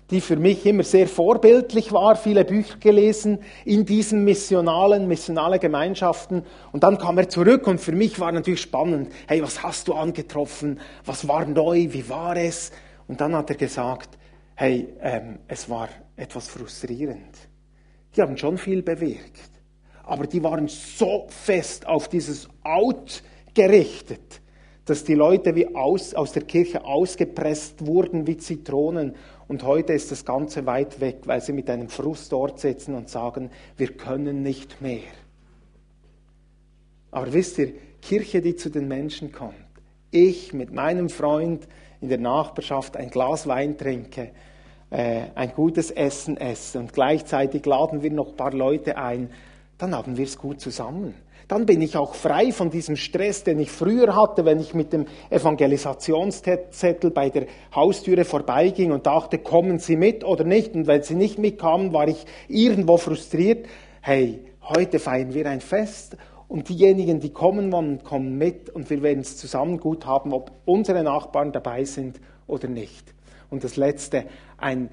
die 0.10 0.22
für 0.22 0.38
mich 0.38 0.66
immer 0.66 0.84
sehr 0.84 1.08
vorbildlich 1.08 1.92
war, 1.92 2.16
viele 2.16 2.46
Bücher 2.46 2.78
gelesen 2.78 3.40
in 3.66 3.86
diesen 3.86 4.24
missionalen, 4.24 5.08
missionale 5.08 5.60
Gemeinschaften. 5.60 6.44
Und 6.72 6.84
dann 6.84 6.98
kam 6.98 7.18
er 7.18 7.28
zurück 7.28 7.68
und 7.68 7.82
für 7.82 7.92
mich 7.92 8.20
war 8.20 8.32
natürlich 8.32 8.62
spannend. 8.62 9.12
Hey, 9.28 9.42
was 9.42 9.64
hast 9.64 9.88
du 9.88 9.94
angetroffen? 9.94 10.80
Was 11.06 11.28
war 11.28 11.46
neu? 11.46 11.88
Wie 11.90 12.08
war 12.10 12.38
es? 12.38 12.72
Und 13.08 13.20
dann 13.20 13.36
hat 13.36 13.50
er 13.50 13.58
gesagt, 13.58 14.18
hey, 14.56 14.88
ähm, 15.02 15.40
es 15.48 15.70
war 15.70 15.90
etwas 16.16 16.48
frustrierend. 16.48 17.36
Die 18.16 18.22
haben 18.22 18.38
schon 18.38 18.58
viel 18.58 18.82
bewirkt, 18.82 19.52
aber 20.04 20.26
die 20.26 20.44
waren 20.44 20.68
so 20.68 21.28
fest 21.30 21.86
auf 21.86 22.08
dieses 22.08 22.50
Out 22.64 23.22
gerichtet, 23.54 24.42
dass 24.86 25.04
die 25.04 25.14
Leute 25.14 25.54
wie 25.56 25.76
aus, 25.76 26.14
aus 26.14 26.32
der 26.32 26.44
Kirche 26.44 26.84
ausgepresst 26.86 27.86
wurden 27.86 28.26
wie 28.26 28.38
Zitronen 28.38 29.16
und 29.48 29.64
heute 29.64 29.94
ist 29.94 30.12
das 30.12 30.26
Ganze 30.26 30.66
weit 30.66 31.00
weg, 31.00 31.20
weil 31.26 31.42
sie 31.42 31.54
mit 31.54 31.70
einem 31.70 31.90
Frust 31.90 32.32
dort 32.32 32.60
sitzen 32.60 32.96
und 32.96 33.10
sagen, 33.10 33.50
wir 33.78 33.94
können 33.94 34.42
nicht 34.42 34.82
mehr. 34.82 35.02
Aber 37.12 37.32
wisst 37.34 37.58
ihr, 37.58 37.74
Kirche, 38.02 38.42
die 38.42 38.56
zu 38.56 38.70
den 38.70 38.88
Menschen 38.88 39.32
kommt, 39.32 39.56
ich 40.12 40.54
mit 40.54 40.72
meinem 40.72 41.10
Freund 41.10 41.68
in 42.02 42.10
der 42.10 42.20
Nachbarschaft 42.20 42.98
ein 42.98 43.10
Glas 43.10 43.48
Wein 43.48 43.78
trinke, 43.78 44.32
äh, 44.90 45.24
ein 45.36 45.54
gutes 45.54 45.92
Essen 45.92 46.38
esse 46.38 46.80
und 46.80 46.94
gleichzeitig 46.94 47.66
laden 47.66 48.04
wir 48.04 48.12
noch 48.12 48.30
ein 48.30 48.36
paar 48.36 48.54
Leute 48.54 48.98
ein, 48.98 49.30
dann 49.78 49.96
haben 49.96 50.18
wir 50.18 50.26
es 50.26 50.38
gut 50.38 50.62
zusammen 50.62 51.14
dann 51.48 51.66
bin 51.66 51.82
ich 51.82 51.96
auch 51.96 52.14
frei 52.14 52.52
von 52.52 52.70
diesem 52.70 52.98
Stress, 52.98 53.44
den 53.44 53.60
ich 53.60 53.72
früher 53.72 54.16
hatte, 54.16 54.44
wenn 54.44 54.60
ich 54.60 54.74
mit 54.74 54.92
dem 54.92 55.06
Evangelisationszettel 55.30 57.12
bei 57.12 57.30
der 57.30 57.48
Haustüre 57.74 58.26
vorbeiging 58.26 58.92
und 58.92 59.08
dachte, 59.08 59.38
kommen 59.38 59.80
Sie 59.80 59.96
mit 59.96 60.26
oder 60.26 60.44
nicht? 60.44 60.76
Und 60.76 60.88
wenn 60.88 61.04
Sie 61.04 61.16
nicht 61.16 61.40
mitkamen, 61.40 61.94
war 61.94 62.08
ich 62.08 62.26
irgendwo 62.50 62.98
frustriert. 62.98 63.66
Hey, 64.02 64.40
heute 64.62 65.00
feiern 65.00 65.34
wir 65.34 65.46
ein 65.46 65.62
Fest 65.62 66.18
Und 66.50 66.70
diejenigen, 66.70 67.20
die 67.20 67.32
kommen 67.32 67.72
wollen, 67.72 68.04
kommen 68.04 68.38
mit 68.38 68.70
und 68.70 68.90
wir 68.90 69.02
werden 69.02 69.20
es 69.20 69.36
zusammen 69.38 69.80
gut 69.80 70.06
haben, 70.06 70.32
ob 70.32 70.52
unsere 70.66 71.04
Nachbarn 71.04 71.52
dabei 71.52 71.84
sind 71.84 72.22
oder 72.48 72.70
nicht. 72.70 73.14
Und 73.50 73.64
das 73.64 73.76
Letzte, 73.76 74.26
eine 74.58 74.90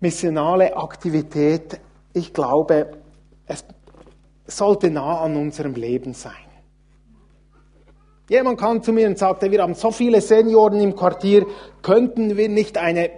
missionale 0.00 0.76
Aktivität. 0.76 1.80
Ich 2.14 2.32
glaube, 2.32 2.92
es 3.46 3.64
sollte 4.46 4.90
nah 4.90 5.20
an 5.20 5.36
unserem 5.36 5.74
Leben 5.74 6.14
sein. 6.14 6.32
Jemand 8.28 8.58
kam 8.58 8.82
zu 8.82 8.92
mir 8.92 9.06
und 9.06 9.18
sagte, 9.18 9.50
wir 9.50 9.62
haben 9.62 9.74
so 9.74 9.90
viele 9.90 10.20
Senioren 10.20 10.80
im 10.80 10.96
Quartier, 10.96 11.46
könnten 11.82 12.36
wir 12.36 12.48
nicht 12.48 12.78
eine, 12.78 13.10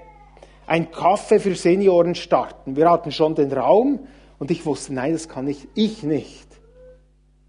ein 0.66 0.90
Kaffee 0.90 1.38
für 1.38 1.54
Senioren 1.54 2.16
starten? 2.16 2.74
Wir 2.74 2.90
hatten 2.90 3.12
schon 3.12 3.36
den 3.36 3.52
Raum 3.52 4.00
und 4.38 4.50
ich 4.50 4.66
wusste, 4.66 4.94
nein, 4.94 5.12
das 5.12 5.28
kann 5.28 5.46
ich, 5.46 5.68
ich 5.74 6.02
nicht. 6.02 6.48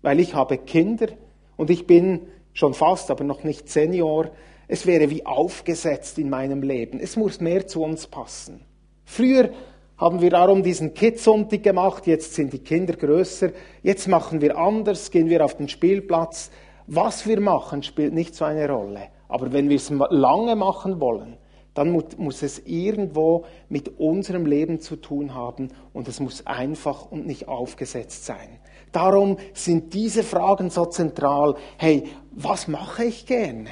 Weil 0.04 0.20
ich 0.20 0.36
habe 0.36 0.60
Kinder 0.60 1.08
und 1.56 1.72
ich 1.72 1.88
bin 1.88 2.28
schon 2.54 2.76
fast, 2.76 3.10
aber 3.10 3.24
noch 3.24 3.44
nicht 3.44 3.70
Senior. 3.70 4.30
Es 4.68 4.86
wäre 4.86 5.10
wie 5.10 5.26
aufgesetzt 5.26 6.20
in 6.20 6.30
meinem 6.30 6.62
Leben. 6.62 7.00
Es 7.00 7.16
muss 7.16 7.42
mehr 7.42 7.66
zu 7.66 7.84
uns 7.84 8.06
passen. 8.06 8.62
Früher 9.06 9.50
haben 9.98 10.22
wir 10.22 10.30
darum 10.30 10.62
diesen 10.64 10.94
Kidsonntag 10.94 11.64
gemacht, 11.64 12.06
jetzt 12.06 12.36
sind 12.36 12.54
die 12.54 12.60
Kinder 12.60 12.96
größer, 12.96 13.50
jetzt 13.82 14.08
machen 14.08 14.42
wir 14.42 14.58
anders, 14.58 15.10
gehen 15.10 15.30
wir 15.30 15.44
auf 15.44 15.58
den 15.58 15.68
Spielplatz. 15.68 16.52
Was 16.86 17.28
wir 17.28 17.42
machen, 17.42 17.84
spielt 17.84 18.14
nicht 18.14 18.36
so 18.36 18.46
eine 18.46 18.70
Rolle. 18.70 19.10
Aber 19.28 19.52
wenn 19.52 19.70
wir 19.70 19.76
es 19.76 19.92
lange 20.10 20.56
machen 20.56 21.02
wollen, 21.02 21.38
dann 21.74 21.92
muss 21.92 22.42
es 22.42 22.60
irgendwo 22.66 23.46
mit 23.70 24.00
unserem 24.00 24.46
Leben 24.46 24.80
zu 24.80 24.96
tun 24.96 25.36
haben 25.36 25.70
und 25.94 26.08
es 26.08 26.20
muss 26.20 26.48
einfach 26.48 27.12
und 27.12 27.28
nicht 27.28 27.48
aufgesetzt 27.48 28.26
sein. 28.26 28.60
Darum 28.92 29.38
sind 29.54 29.94
diese 29.94 30.24
Fragen 30.24 30.70
so 30.70 30.86
zentral. 30.86 31.56
Hey, 31.78 32.06
was 32.32 32.68
mache 32.68 33.04
ich 33.04 33.26
gerne? 33.26 33.70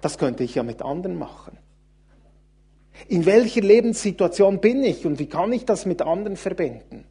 Das 0.00 0.18
könnte 0.18 0.44
ich 0.44 0.54
ja 0.54 0.62
mit 0.62 0.82
anderen 0.82 1.18
machen. 1.18 1.56
In 3.06 3.24
welcher 3.26 3.60
Lebenssituation 3.60 4.60
bin 4.60 4.82
ich 4.82 5.06
und 5.06 5.18
wie 5.18 5.26
kann 5.26 5.52
ich 5.52 5.64
das 5.64 5.86
mit 5.86 6.02
anderen 6.02 6.36
verbinden? 6.36 7.04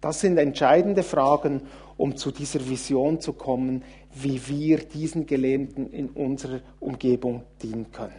Das 0.00 0.20
sind 0.20 0.38
entscheidende 0.38 1.02
Fragen, 1.02 1.62
um 1.96 2.16
zu 2.16 2.30
dieser 2.30 2.68
Vision 2.68 3.20
zu 3.20 3.32
kommen, 3.32 3.82
wie 4.14 4.46
wir 4.48 4.78
diesen 4.78 5.26
Gelähmten 5.26 5.90
in 5.90 6.10
unserer 6.10 6.60
Umgebung 6.78 7.42
dienen 7.62 7.90
können. 7.90 8.12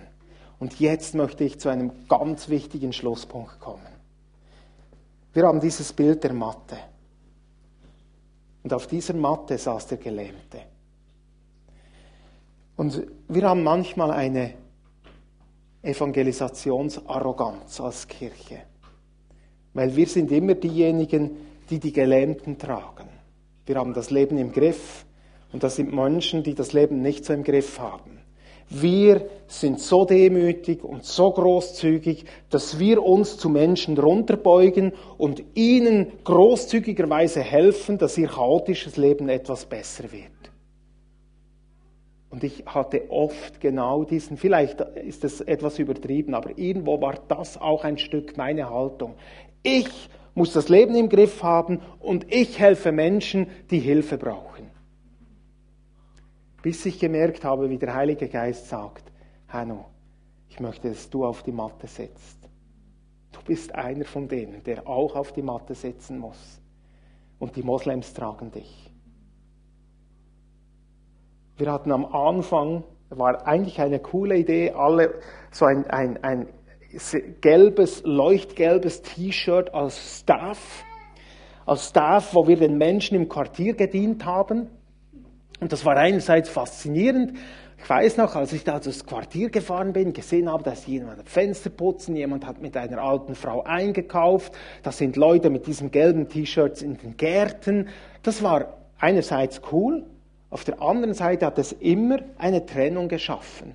Und 0.60 0.80
jetzt 0.80 1.16
möchte 1.16 1.44
ich 1.44 1.60
zu 1.60 1.70
einem 1.70 1.92
ganz 2.08 2.50
wichtigen 2.50 2.94
Schlusspunkt 2.94 3.60
kommen. 3.60 3.86
Wir 5.34 5.44
haben 5.44 5.60
dieses 5.60 5.94
Bild 5.94 6.24
der 6.24 6.34
Matte. 6.34 6.78
Und 8.64 8.74
auf 8.74 8.88
dieser 8.88 9.14
Matte 9.14 9.58
saß 9.58 9.88
der 9.88 9.98
Gelähmte. 9.98 10.62
Und 12.78 13.06
wir 13.28 13.44
haben 13.44 13.64
manchmal 13.64 14.12
eine 14.12 14.54
Evangelisationsarroganz 15.86 17.80
als 17.80 18.08
Kirche. 18.08 18.64
Weil 19.74 19.96
wir 19.96 20.08
sind 20.08 20.32
immer 20.32 20.56
diejenigen, 20.56 21.32
die 21.70 21.80
die 21.80 21.94
Gelähmten 21.94 22.58
tragen. 22.58 23.10
Wir 23.66 23.76
haben 23.76 23.94
das 23.94 24.12
Leben 24.12 24.38
im 24.38 24.52
Griff 24.52 25.06
und 25.52 25.64
das 25.64 25.76
sind 25.76 25.94
Menschen, 25.94 26.44
die 26.44 26.54
das 26.54 26.74
Leben 26.74 27.02
nicht 27.02 27.26
so 27.26 27.34
im 27.34 27.44
Griff 27.44 27.80
haben. 27.80 28.20
Wir 28.70 29.30
sind 29.48 29.80
so 29.80 30.06
demütig 30.06 30.84
und 30.84 31.06
so 31.06 31.32
großzügig, 31.32 32.26
dass 32.50 32.80
wir 32.80 33.04
uns 33.04 33.38
zu 33.38 33.48
Menschen 33.50 33.98
runterbeugen 33.98 34.94
und 35.18 35.44
ihnen 35.54 36.12
großzügigerweise 36.24 37.42
helfen, 37.42 38.00
dass 38.00 38.18
ihr 38.18 38.28
chaotisches 38.28 38.98
Leben 38.98 39.30
etwas 39.30 39.66
besser 39.66 40.12
wird. 40.12 40.35
Und 42.36 42.44
ich 42.44 42.66
hatte 42.66 43.10
oft 43.12 43.62
genau 43.62 44.04
diesen, 44.04 44.36
vielleicht 44.36 44.82
ist 44.82 45.24
das 45.24 45.40
etwas 45.40 45.80
übertrieben, 45.80 46.34
aber 46.34 46.58
irgendwo 46.58 47.00
war 47.00 47.18
das 47.30 47.58
auch 47.58 47.86
ein 47.86 47.98
Stück 47.98 48.36
meine 48.36 48.70
Haltung. 48.70 49.16
Ich 49.64 50.10
muss 50.34 50.52
das 50.52 50.68
Leben 50.68 50.96
im 50.96 51.08
Griff 51.08 51.44
haben 51.44 51.80
und 51.98 52.26
ich 52.34 52.60
helfe 52.60 52.92
Menschen, 52.92 53.48
die 53.72 53.80
Hilfe 53.80 54.18
brauchen. 54.18 54.70
Bis 56.62 56.86
ich 56.86 57.00
gemerkt 57.00 57.46
habe, 57.46 57.70
wie 57.70 57.78
der 57.78 57.96
Heilige 57.96 58.28
Geist 58.28 58.68
sagt, 58.68 59.14
Hanno, 59.48 59.86
ich 60.50 60.60
möchte, 60.60 60.90
dass 60.90 61.10
du 61.10 61.24
auf 61.24 61.42
die 61.42 61.54
Matte 61.54 61.88
setzt. 61.88 62.38
Du 63.32 63.40
bist 63.46 63.74
einer 63.74 64.04
von 64.04 64.28
denen, 64.28 64.62
der 64.62 64.86
auch 64.86 65.16
auf 65.16 65.32
die 65.32 65.42
Matte 65.42 65.74
setzen 65.74 66.20
muss. 66.20 66.62
Und 67.40 67.56
die 67.56 67.64
Moslems 67.64 68.14
tragen 68.14 68.52
dich. 68.52 68.85
Wir 71.58 71.72
hatten 71.72 71.94
am 71.94 72.06
Anfang, 72.06 72.84
war 73.10 73.48
eigentlich 73.48 73.80
eine 73.80 74.00
coole 74.00 74.36
Idee, 74.36 74.72
alle 74.72 75.14
so 75.52 75.64
ein, 75.64 75.90
ein, 75.90 76.22
ein 76.22 76.48
gelbes, 77.40 78.04
leuchtgelbes 78.04 79.04
T-Shirt 79.04 79.74
als 79.74 80.20
Staff, 80.20 80.84
als 81.66 81.88
Staff, 81.88 82.34
wo 82.34 82.46
wir 82.48 82.58
den 82.58 82.78
Menschen 82.78 83.16
im 83.16 83.30
Quartier 83.30 83.74
gedient 83.74 84.26
haben. 84.26 84.68
Und 85.62 85.72
das 85.72 85.86
war 85.86 85.96
einerseits 85.96 86.50
faszinierend. 86.50 87.38
Ich 87.78 87.90
weiß 87.90 88.18
noch, 88.18 88.36
als 88.36 88.52
ich 88.52 88.66
da 88.66 88.80
durchs 88.80 89.06
Quartier 89.06 89.50
gefahren 89.50 89.94
bin, 89.94 90.12
gesehen 90.12 90.52
habe, 90.52 90.64
dass 90.64 90.86
jemand 90.88 91.30
Fenster 91.30 91.70
putzen, 91.70 92.18
jemand 92.18 92.46
hat 92.46 92.62
mit 92.62 92.76
einer 92.76 93.02
alten 93.02 93.34
Frau 93.36 93.64
eingekauft, 93.64 94.52
da 94.84 94.92
sind 94.92 95.16
Leute 95.16 95.50
mit 95.50 95.68
diesen 95.68 95.92
gelben 95.92 96.28
T-Shirts 96.28 96.82
in 96.82 96.98
den 96.98 97.16
Gärten. 97.16 97.88
Das 98.24 98.44
war 98.44 98.78
einerseits 99.00 99.62
cool, 99.72 100.04
auf 100.56 100.64
der 100.64 100.82
anderen 100.82 101.14
Seite 101.14 101.48
hat 101.48 101.60
es 101.60 101.74
immer 101.74 102.20
eine 102.38 102.66
Trennung 102.66 103.10
geschaffen. 103.10 103.74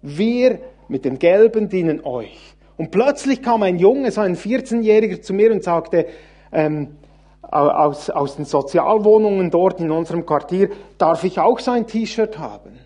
Wir 0.00 0.60
mit 0.86 1.04
den 1.04 1.18
Gelben 1.18 1.68
dienen 1.68 2.04
euch. 2.04 2.54
Und 2.76 2.92
plötzlich 2.92 3.42
kam 3.42 3.64
ein 3.64 3.80
Junge, 3.80 4.12
so 4.12 4.20
ein 4.20 4.36
14-Jähriger 4.36 5.20
zu 5.22 5.34
mir 5.34 5.50
und 5.50 5.64
sagte, 5.64 6.06
ähm, 6.52 6.98
aus, 7.42 8.10
aus 8.10 8.36
den 8.36 8.44
Sozialwohnungen 8.44 9.50
dort 9.50 9.80
in 9.80 9.90
unserem 9.90 10.24
Quartier, 10.24 10.70
darf 10.98 11.24
ich 11.24 11.40
auch 11.40 11.58
so 11.58 11.72
ein 11.72 11.88
T-Shirt 11.88 12.38
haben? 12.38 12.78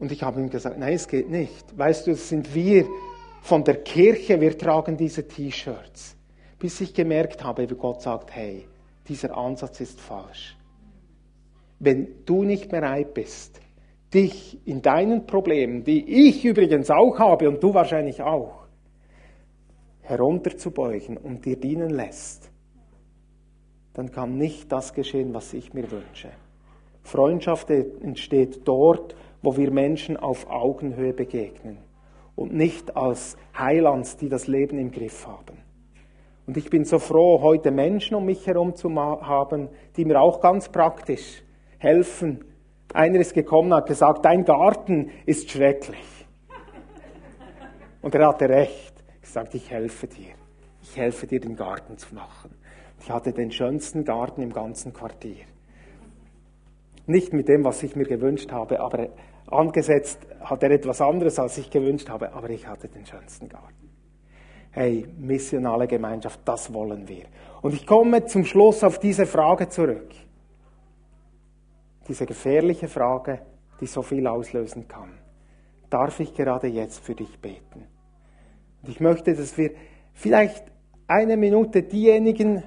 Und 0.00 0.10
ich 0.10 0.24
habe 0.24 0.40
ihm 0.40 0.50
gesagt, 0.50 0.80
nein, 0.80 0.94
es 0.94 1.06
geht 1.06 1.30
nicht. 1.30 1.78
Weißt 1.78 2.08
du, 2.08 2.10
es 2.10 2.28
sind 2.28 2.52
wir 2.52 2.84
von 3.42 3.62
der 3.62 3.76
Kirche, 3.84 4.40
wir 4.40 4.58
tragen 4.58 4.96
diese 4.96 5.28
T-Shirts. 5.28 6.16
Bis 6.58 6.80
ich 6.80 6.94
gemerkt 6.94 7.44
habe, 7.44 7.70
wie 7.70 7.76
Gott 7.76 8.02
sagt, 8.02 8.34
hey, 8.34 8.66
dieser 9.06 9.36
Ansatz 9.36 9.80
ist 9.80 10.00
falsch. 10.00 10.56
Wenn 11.78 12.24
du 12.24 12.42
nicht 12.42 12.70
bereit 12.70 13.14
bist, 13.14 13.60
dich 14.14 14.58
in 14.66 14.82
deinen 14.82 15.26
Problemen, 15.26 15.84
die 15.84 16.28
ich 16.28 16.44
übrigens 16.44 16.90
auch 16.90 17.18
habe 17.18 17.48
und 17.48 17.62
du 17.62 17.74
wahrscheinlich 17.74 18.22
auch, 18.22 18.66
herunterzubeugen 20.02 21.16
und 21.16 21.44
dir 21.44 21.56
dienen 21.56 21.90
lässt, 21.90 22.50
dann 23.94 24.10
kann 24.10 24.38
nicht 24.38 24.70
das 24.72 24.94
geschehen, 24.94 25.34
was 25.34 25.52
ich 25.52 25.74
mir 25.74 25.90
wünsche. 25.90 26.30
Freundschaft 27.02 27.70
entsteht 27.70 28.60
dort, 28.64 29.16
wo 29.42 29.56
wir 29.56 29.70
Menschen 29.70 30.16
auf 30.16 30.48
Augenhöhe 30.50 31.12
begegnen 31.12 31.78
und 32.34 32.54
nicht 32.54 32.96
als 32.96 33.36
Heilands, 33.56 34.16
die 34.16 34.28
das 34.28 34.46
Leben 34.46 34.78
im 34.78 34.90
Griff 34.90 35.26
haben. 35.26 35.58
Und 36.46 36.56
ich 36.56 36.70
bin 36.70 36.84
so 36.84 36.98
froh, 36.98 37.40
heute 37.42 37.70
Menschen 37.70 38.14
um 38.14 38.24
mich 38.24 38.46
herum 38.46 38.74
zu 38.76 38.94
haben, 38.94 39.68
die 39.96 40.04
mir 40.04 40.20
auch 40.20 40.40
ganz 40.40 40.68
praktisch 40.68 41.42
helfen. 41.78 42.44
Einer 42.92 43.20
ist 43.20 43.34
gekommen 43.34 43.72
und 43.72 43.78
hat 43.78 43.86
gesagt, 43.86 44.24
dein 44.24 44.44
Garten 44.44 45.10
ist 45.26 45.50
schrecklich. 45.50 46.26
Und 48.02 48.14
er 48.14 48.28
hatte 48.28 48.48
recht. 48.48 48.94
Ich 49.22 49.28
sagte, 49.28 49.56
ich 49.56 49.70
helfe 49.70 50.06
dir. 50.06 50.34
Ich 50.82 50.96
helfe 50.96 51.26
dir, 51.26 51.40
den 51.40 51.56
Garten 51.56 51.98
zu 51.98 52.14
machen. 52.14 52.50
Ich 53.00 53.10
hatte 53.10 53.32
den 53.32 53.50
schönsten 53.50 54.04
Garten 54.04 54.42
im 54.42 54.52
ganzen 54.52 54.92
Quartier. 54.92 55.44
Nicht 57.06 57.32
mit 57.32 57.48
dem, 57.48 57.64
was 57.64 57.82
ich 57.82 57.96
mir 57.96 58.04
gewünscht 58.04 58.50
habe, 58.52 58.80
aber 58.80 59.08
angesetzt 59.46 60.20
hat 60.40 60.62
er 60.62 60.70
etwas 60.70 61.00
anderes, 61.00 61.38
als 61.38 61.58
ich 61.58 61.70
gewünscht 61.70 62.08
habe, 62.08 62.32
aber 62.32 62.50
ich 62.50 62.66
hatte 62.66 62.88
den 62.88 63.06
schönsten 63.06 63.48
Garten. 63.48 63.90
Hey, 64.70 65.06
missionale 65.16 65.86
Gemeinschaft, 65.86 66.40
das 66.44 66.72
wollen 66.72 67.08
wir. 67.08 67.24
Und 67.62 67.74
ich 67.74 67.86
komme 67.86 68.24
zum 68.26 68.44
Schluss 68.44 68.84
auf 68.84 68.98
diese 68.98 69.24
Frage 69.24 69.68
zurück. 69.68 70.10
Diese 72.08 72.26
gefährliche 72.26 72.88
Frage, 72.88 73.40
die 73.80 73.86
so 73.86 74.02
viel 74.02 74.26
auslösen 74.26 74.88
kann. 74.88 75.18
Darf 75.90 76.20
ich 76.20 76.34
gerade 76.34 76.66
jetzt 76.66 77.00
für 77.00 77.14
dich 77.14 77.38
beten? 77.40 77.86
Und 78.82 78.88
ich 78.88 79.00
möchte, 79.00 79.34
dass 79.34 79.56
wir 79.58 79.72
vielleicht 80.12 80.64
eine 81.06 81.36
Minute 81.36 81.82
diejenigen, 81.82 82.62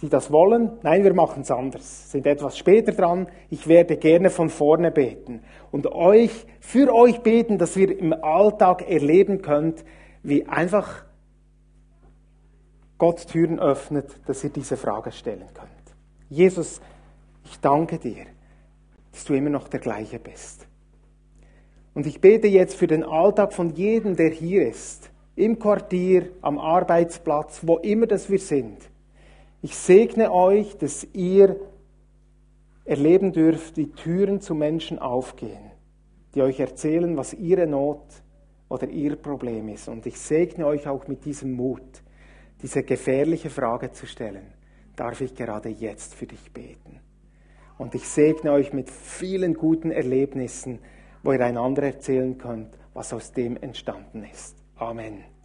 die 0.00 0.08
das 0.08 0.30
wollen, 0.30 0.78
nein, 0.82 1.02
wir 1.02 1.14
machen 1.14 1.42
es 1.42 1.50
anders, 1.50 2.12
sind 2.12 2.26
etwas 2.26 2.56
später 2.56 2.92
dran. 2.92 3.26
Ich 3.50 3.66
werde 3.66 3.96
gerne 3.96 4.30
von 4.30 4.48
vorne 4.48 4.92
beten 4.92 5.42
und 5.72 5.88
euch, 5.88 6.46
für 6.60 6.94
euch 6.94 7.20
beten, 7.20 7.58
dass 7.58 7.76
ihr 7.76 7.98
im 7.98 8.12
Alltag 8.12 8.88
erleben 8.88 9.42
könnt, 9.42 9.84
wie 10.22 10.46
einfach 10.46 11.04
Gott 12.96 13.26
Türen 13.28 13.58
öffnet, 13.58 14.20
dass 14.26 14.44
ihr 14.44 14.50
diese 14.50 14.76
Frage 14.76 15.10
stellen 15.10 15.48
könnt. 15.52 15.68
Jesus, 16.28 16.80
ich 17.50 17.60
danke 17.60 17.98
dir, 17.98 18.26
dass 19.12 19.24
du 19.24 19.34
immer 19.34 19.50
noch 19.50 19.68
der 19.68 19.80
gleiche 19.80 20.18
bist. 20.18 20.66
Und 21.94 22.06
ich 22.06 22.20
bete 22.20 22.46
jetzt 22.46 22.74
für 22.74 22.86
den 22.86 23.02
Alltag 23.02 23.52
von 23.52 23.74
jedem, 23.74 24.16
der 24.16 24.30
hier 24.30 24.68
ist, 24.68 25.10
im 25.34 25.58
Quartier, 25.58 26.30
am 26.42 26.58
Arbeitsplatz, 26.58 27.60
wo 27.62 27.78
immer 27.78 28.06
das 28.06 28.30
wir 28.30 28.38
sind. 28.38 28.78
Ich 29.62 29.74
segne 29.74 30.32
euch, 30.32 30.76
dass 30.76 31.06
ihr 31.12 31.56
erleben 32.84 33.32
dürft, 33.32 33.76
wie 33.76 33.90
Türen 33.90 34.40
zu 34.40 34.54
Menschen 34.54 34.98
aufgehen, 34.98 35.72
die 36.34 36.42
euch 36.42 36.60
erzählen, 36.60 37.16
was 37.16 37.34
ihre 37.34 37.66
Not 37.66 38.04
oder 38.68 38.88
ihr 38.88 39.16
Problem 39.16 39.68
ist. 39.68 39.88
Und 39.88 40.06
ich 40.06 40.18
segne 40.18 40.66
euch 40.66 40.86
auch 40.86 41.08
mit 41.08 41.24
diesem 41.24 41.52
Mut, 41.52 42.02
diese 42.62 42.82
gefährliche 42.82 43.50
Frage 43.50 43.90
zu 43.92 44.06
stellen. 44.06 44.46
Darf 44.96 45.20
ich 45.20 45.34
gerade 45.34 45.68
jetzt 45.68 46.14
für 46.14 46.26
dich 46.26 46.52
beten? 46.52 47.00
Und 47.78 47.94
ich 47.94 48.08
segne 48.08 48.52
euch 48.52 48.72
mit 48.72 48.90
vielen 48.90 49.54
guten 49.54 49.90
Erlebnissen, 49.90 50.80
wo 51.22 51.32
ihr 51.32 51.40
einander 51.40 51.84
erzählen 51.84 52.36
könnt, 52.36 52.76
was 52.92 53.12
aus 53.12 53.32
dem 53.32 53.56
entstanden 53.56 54.24
ist. 54.24 54.56
Amen. 54.76 55.37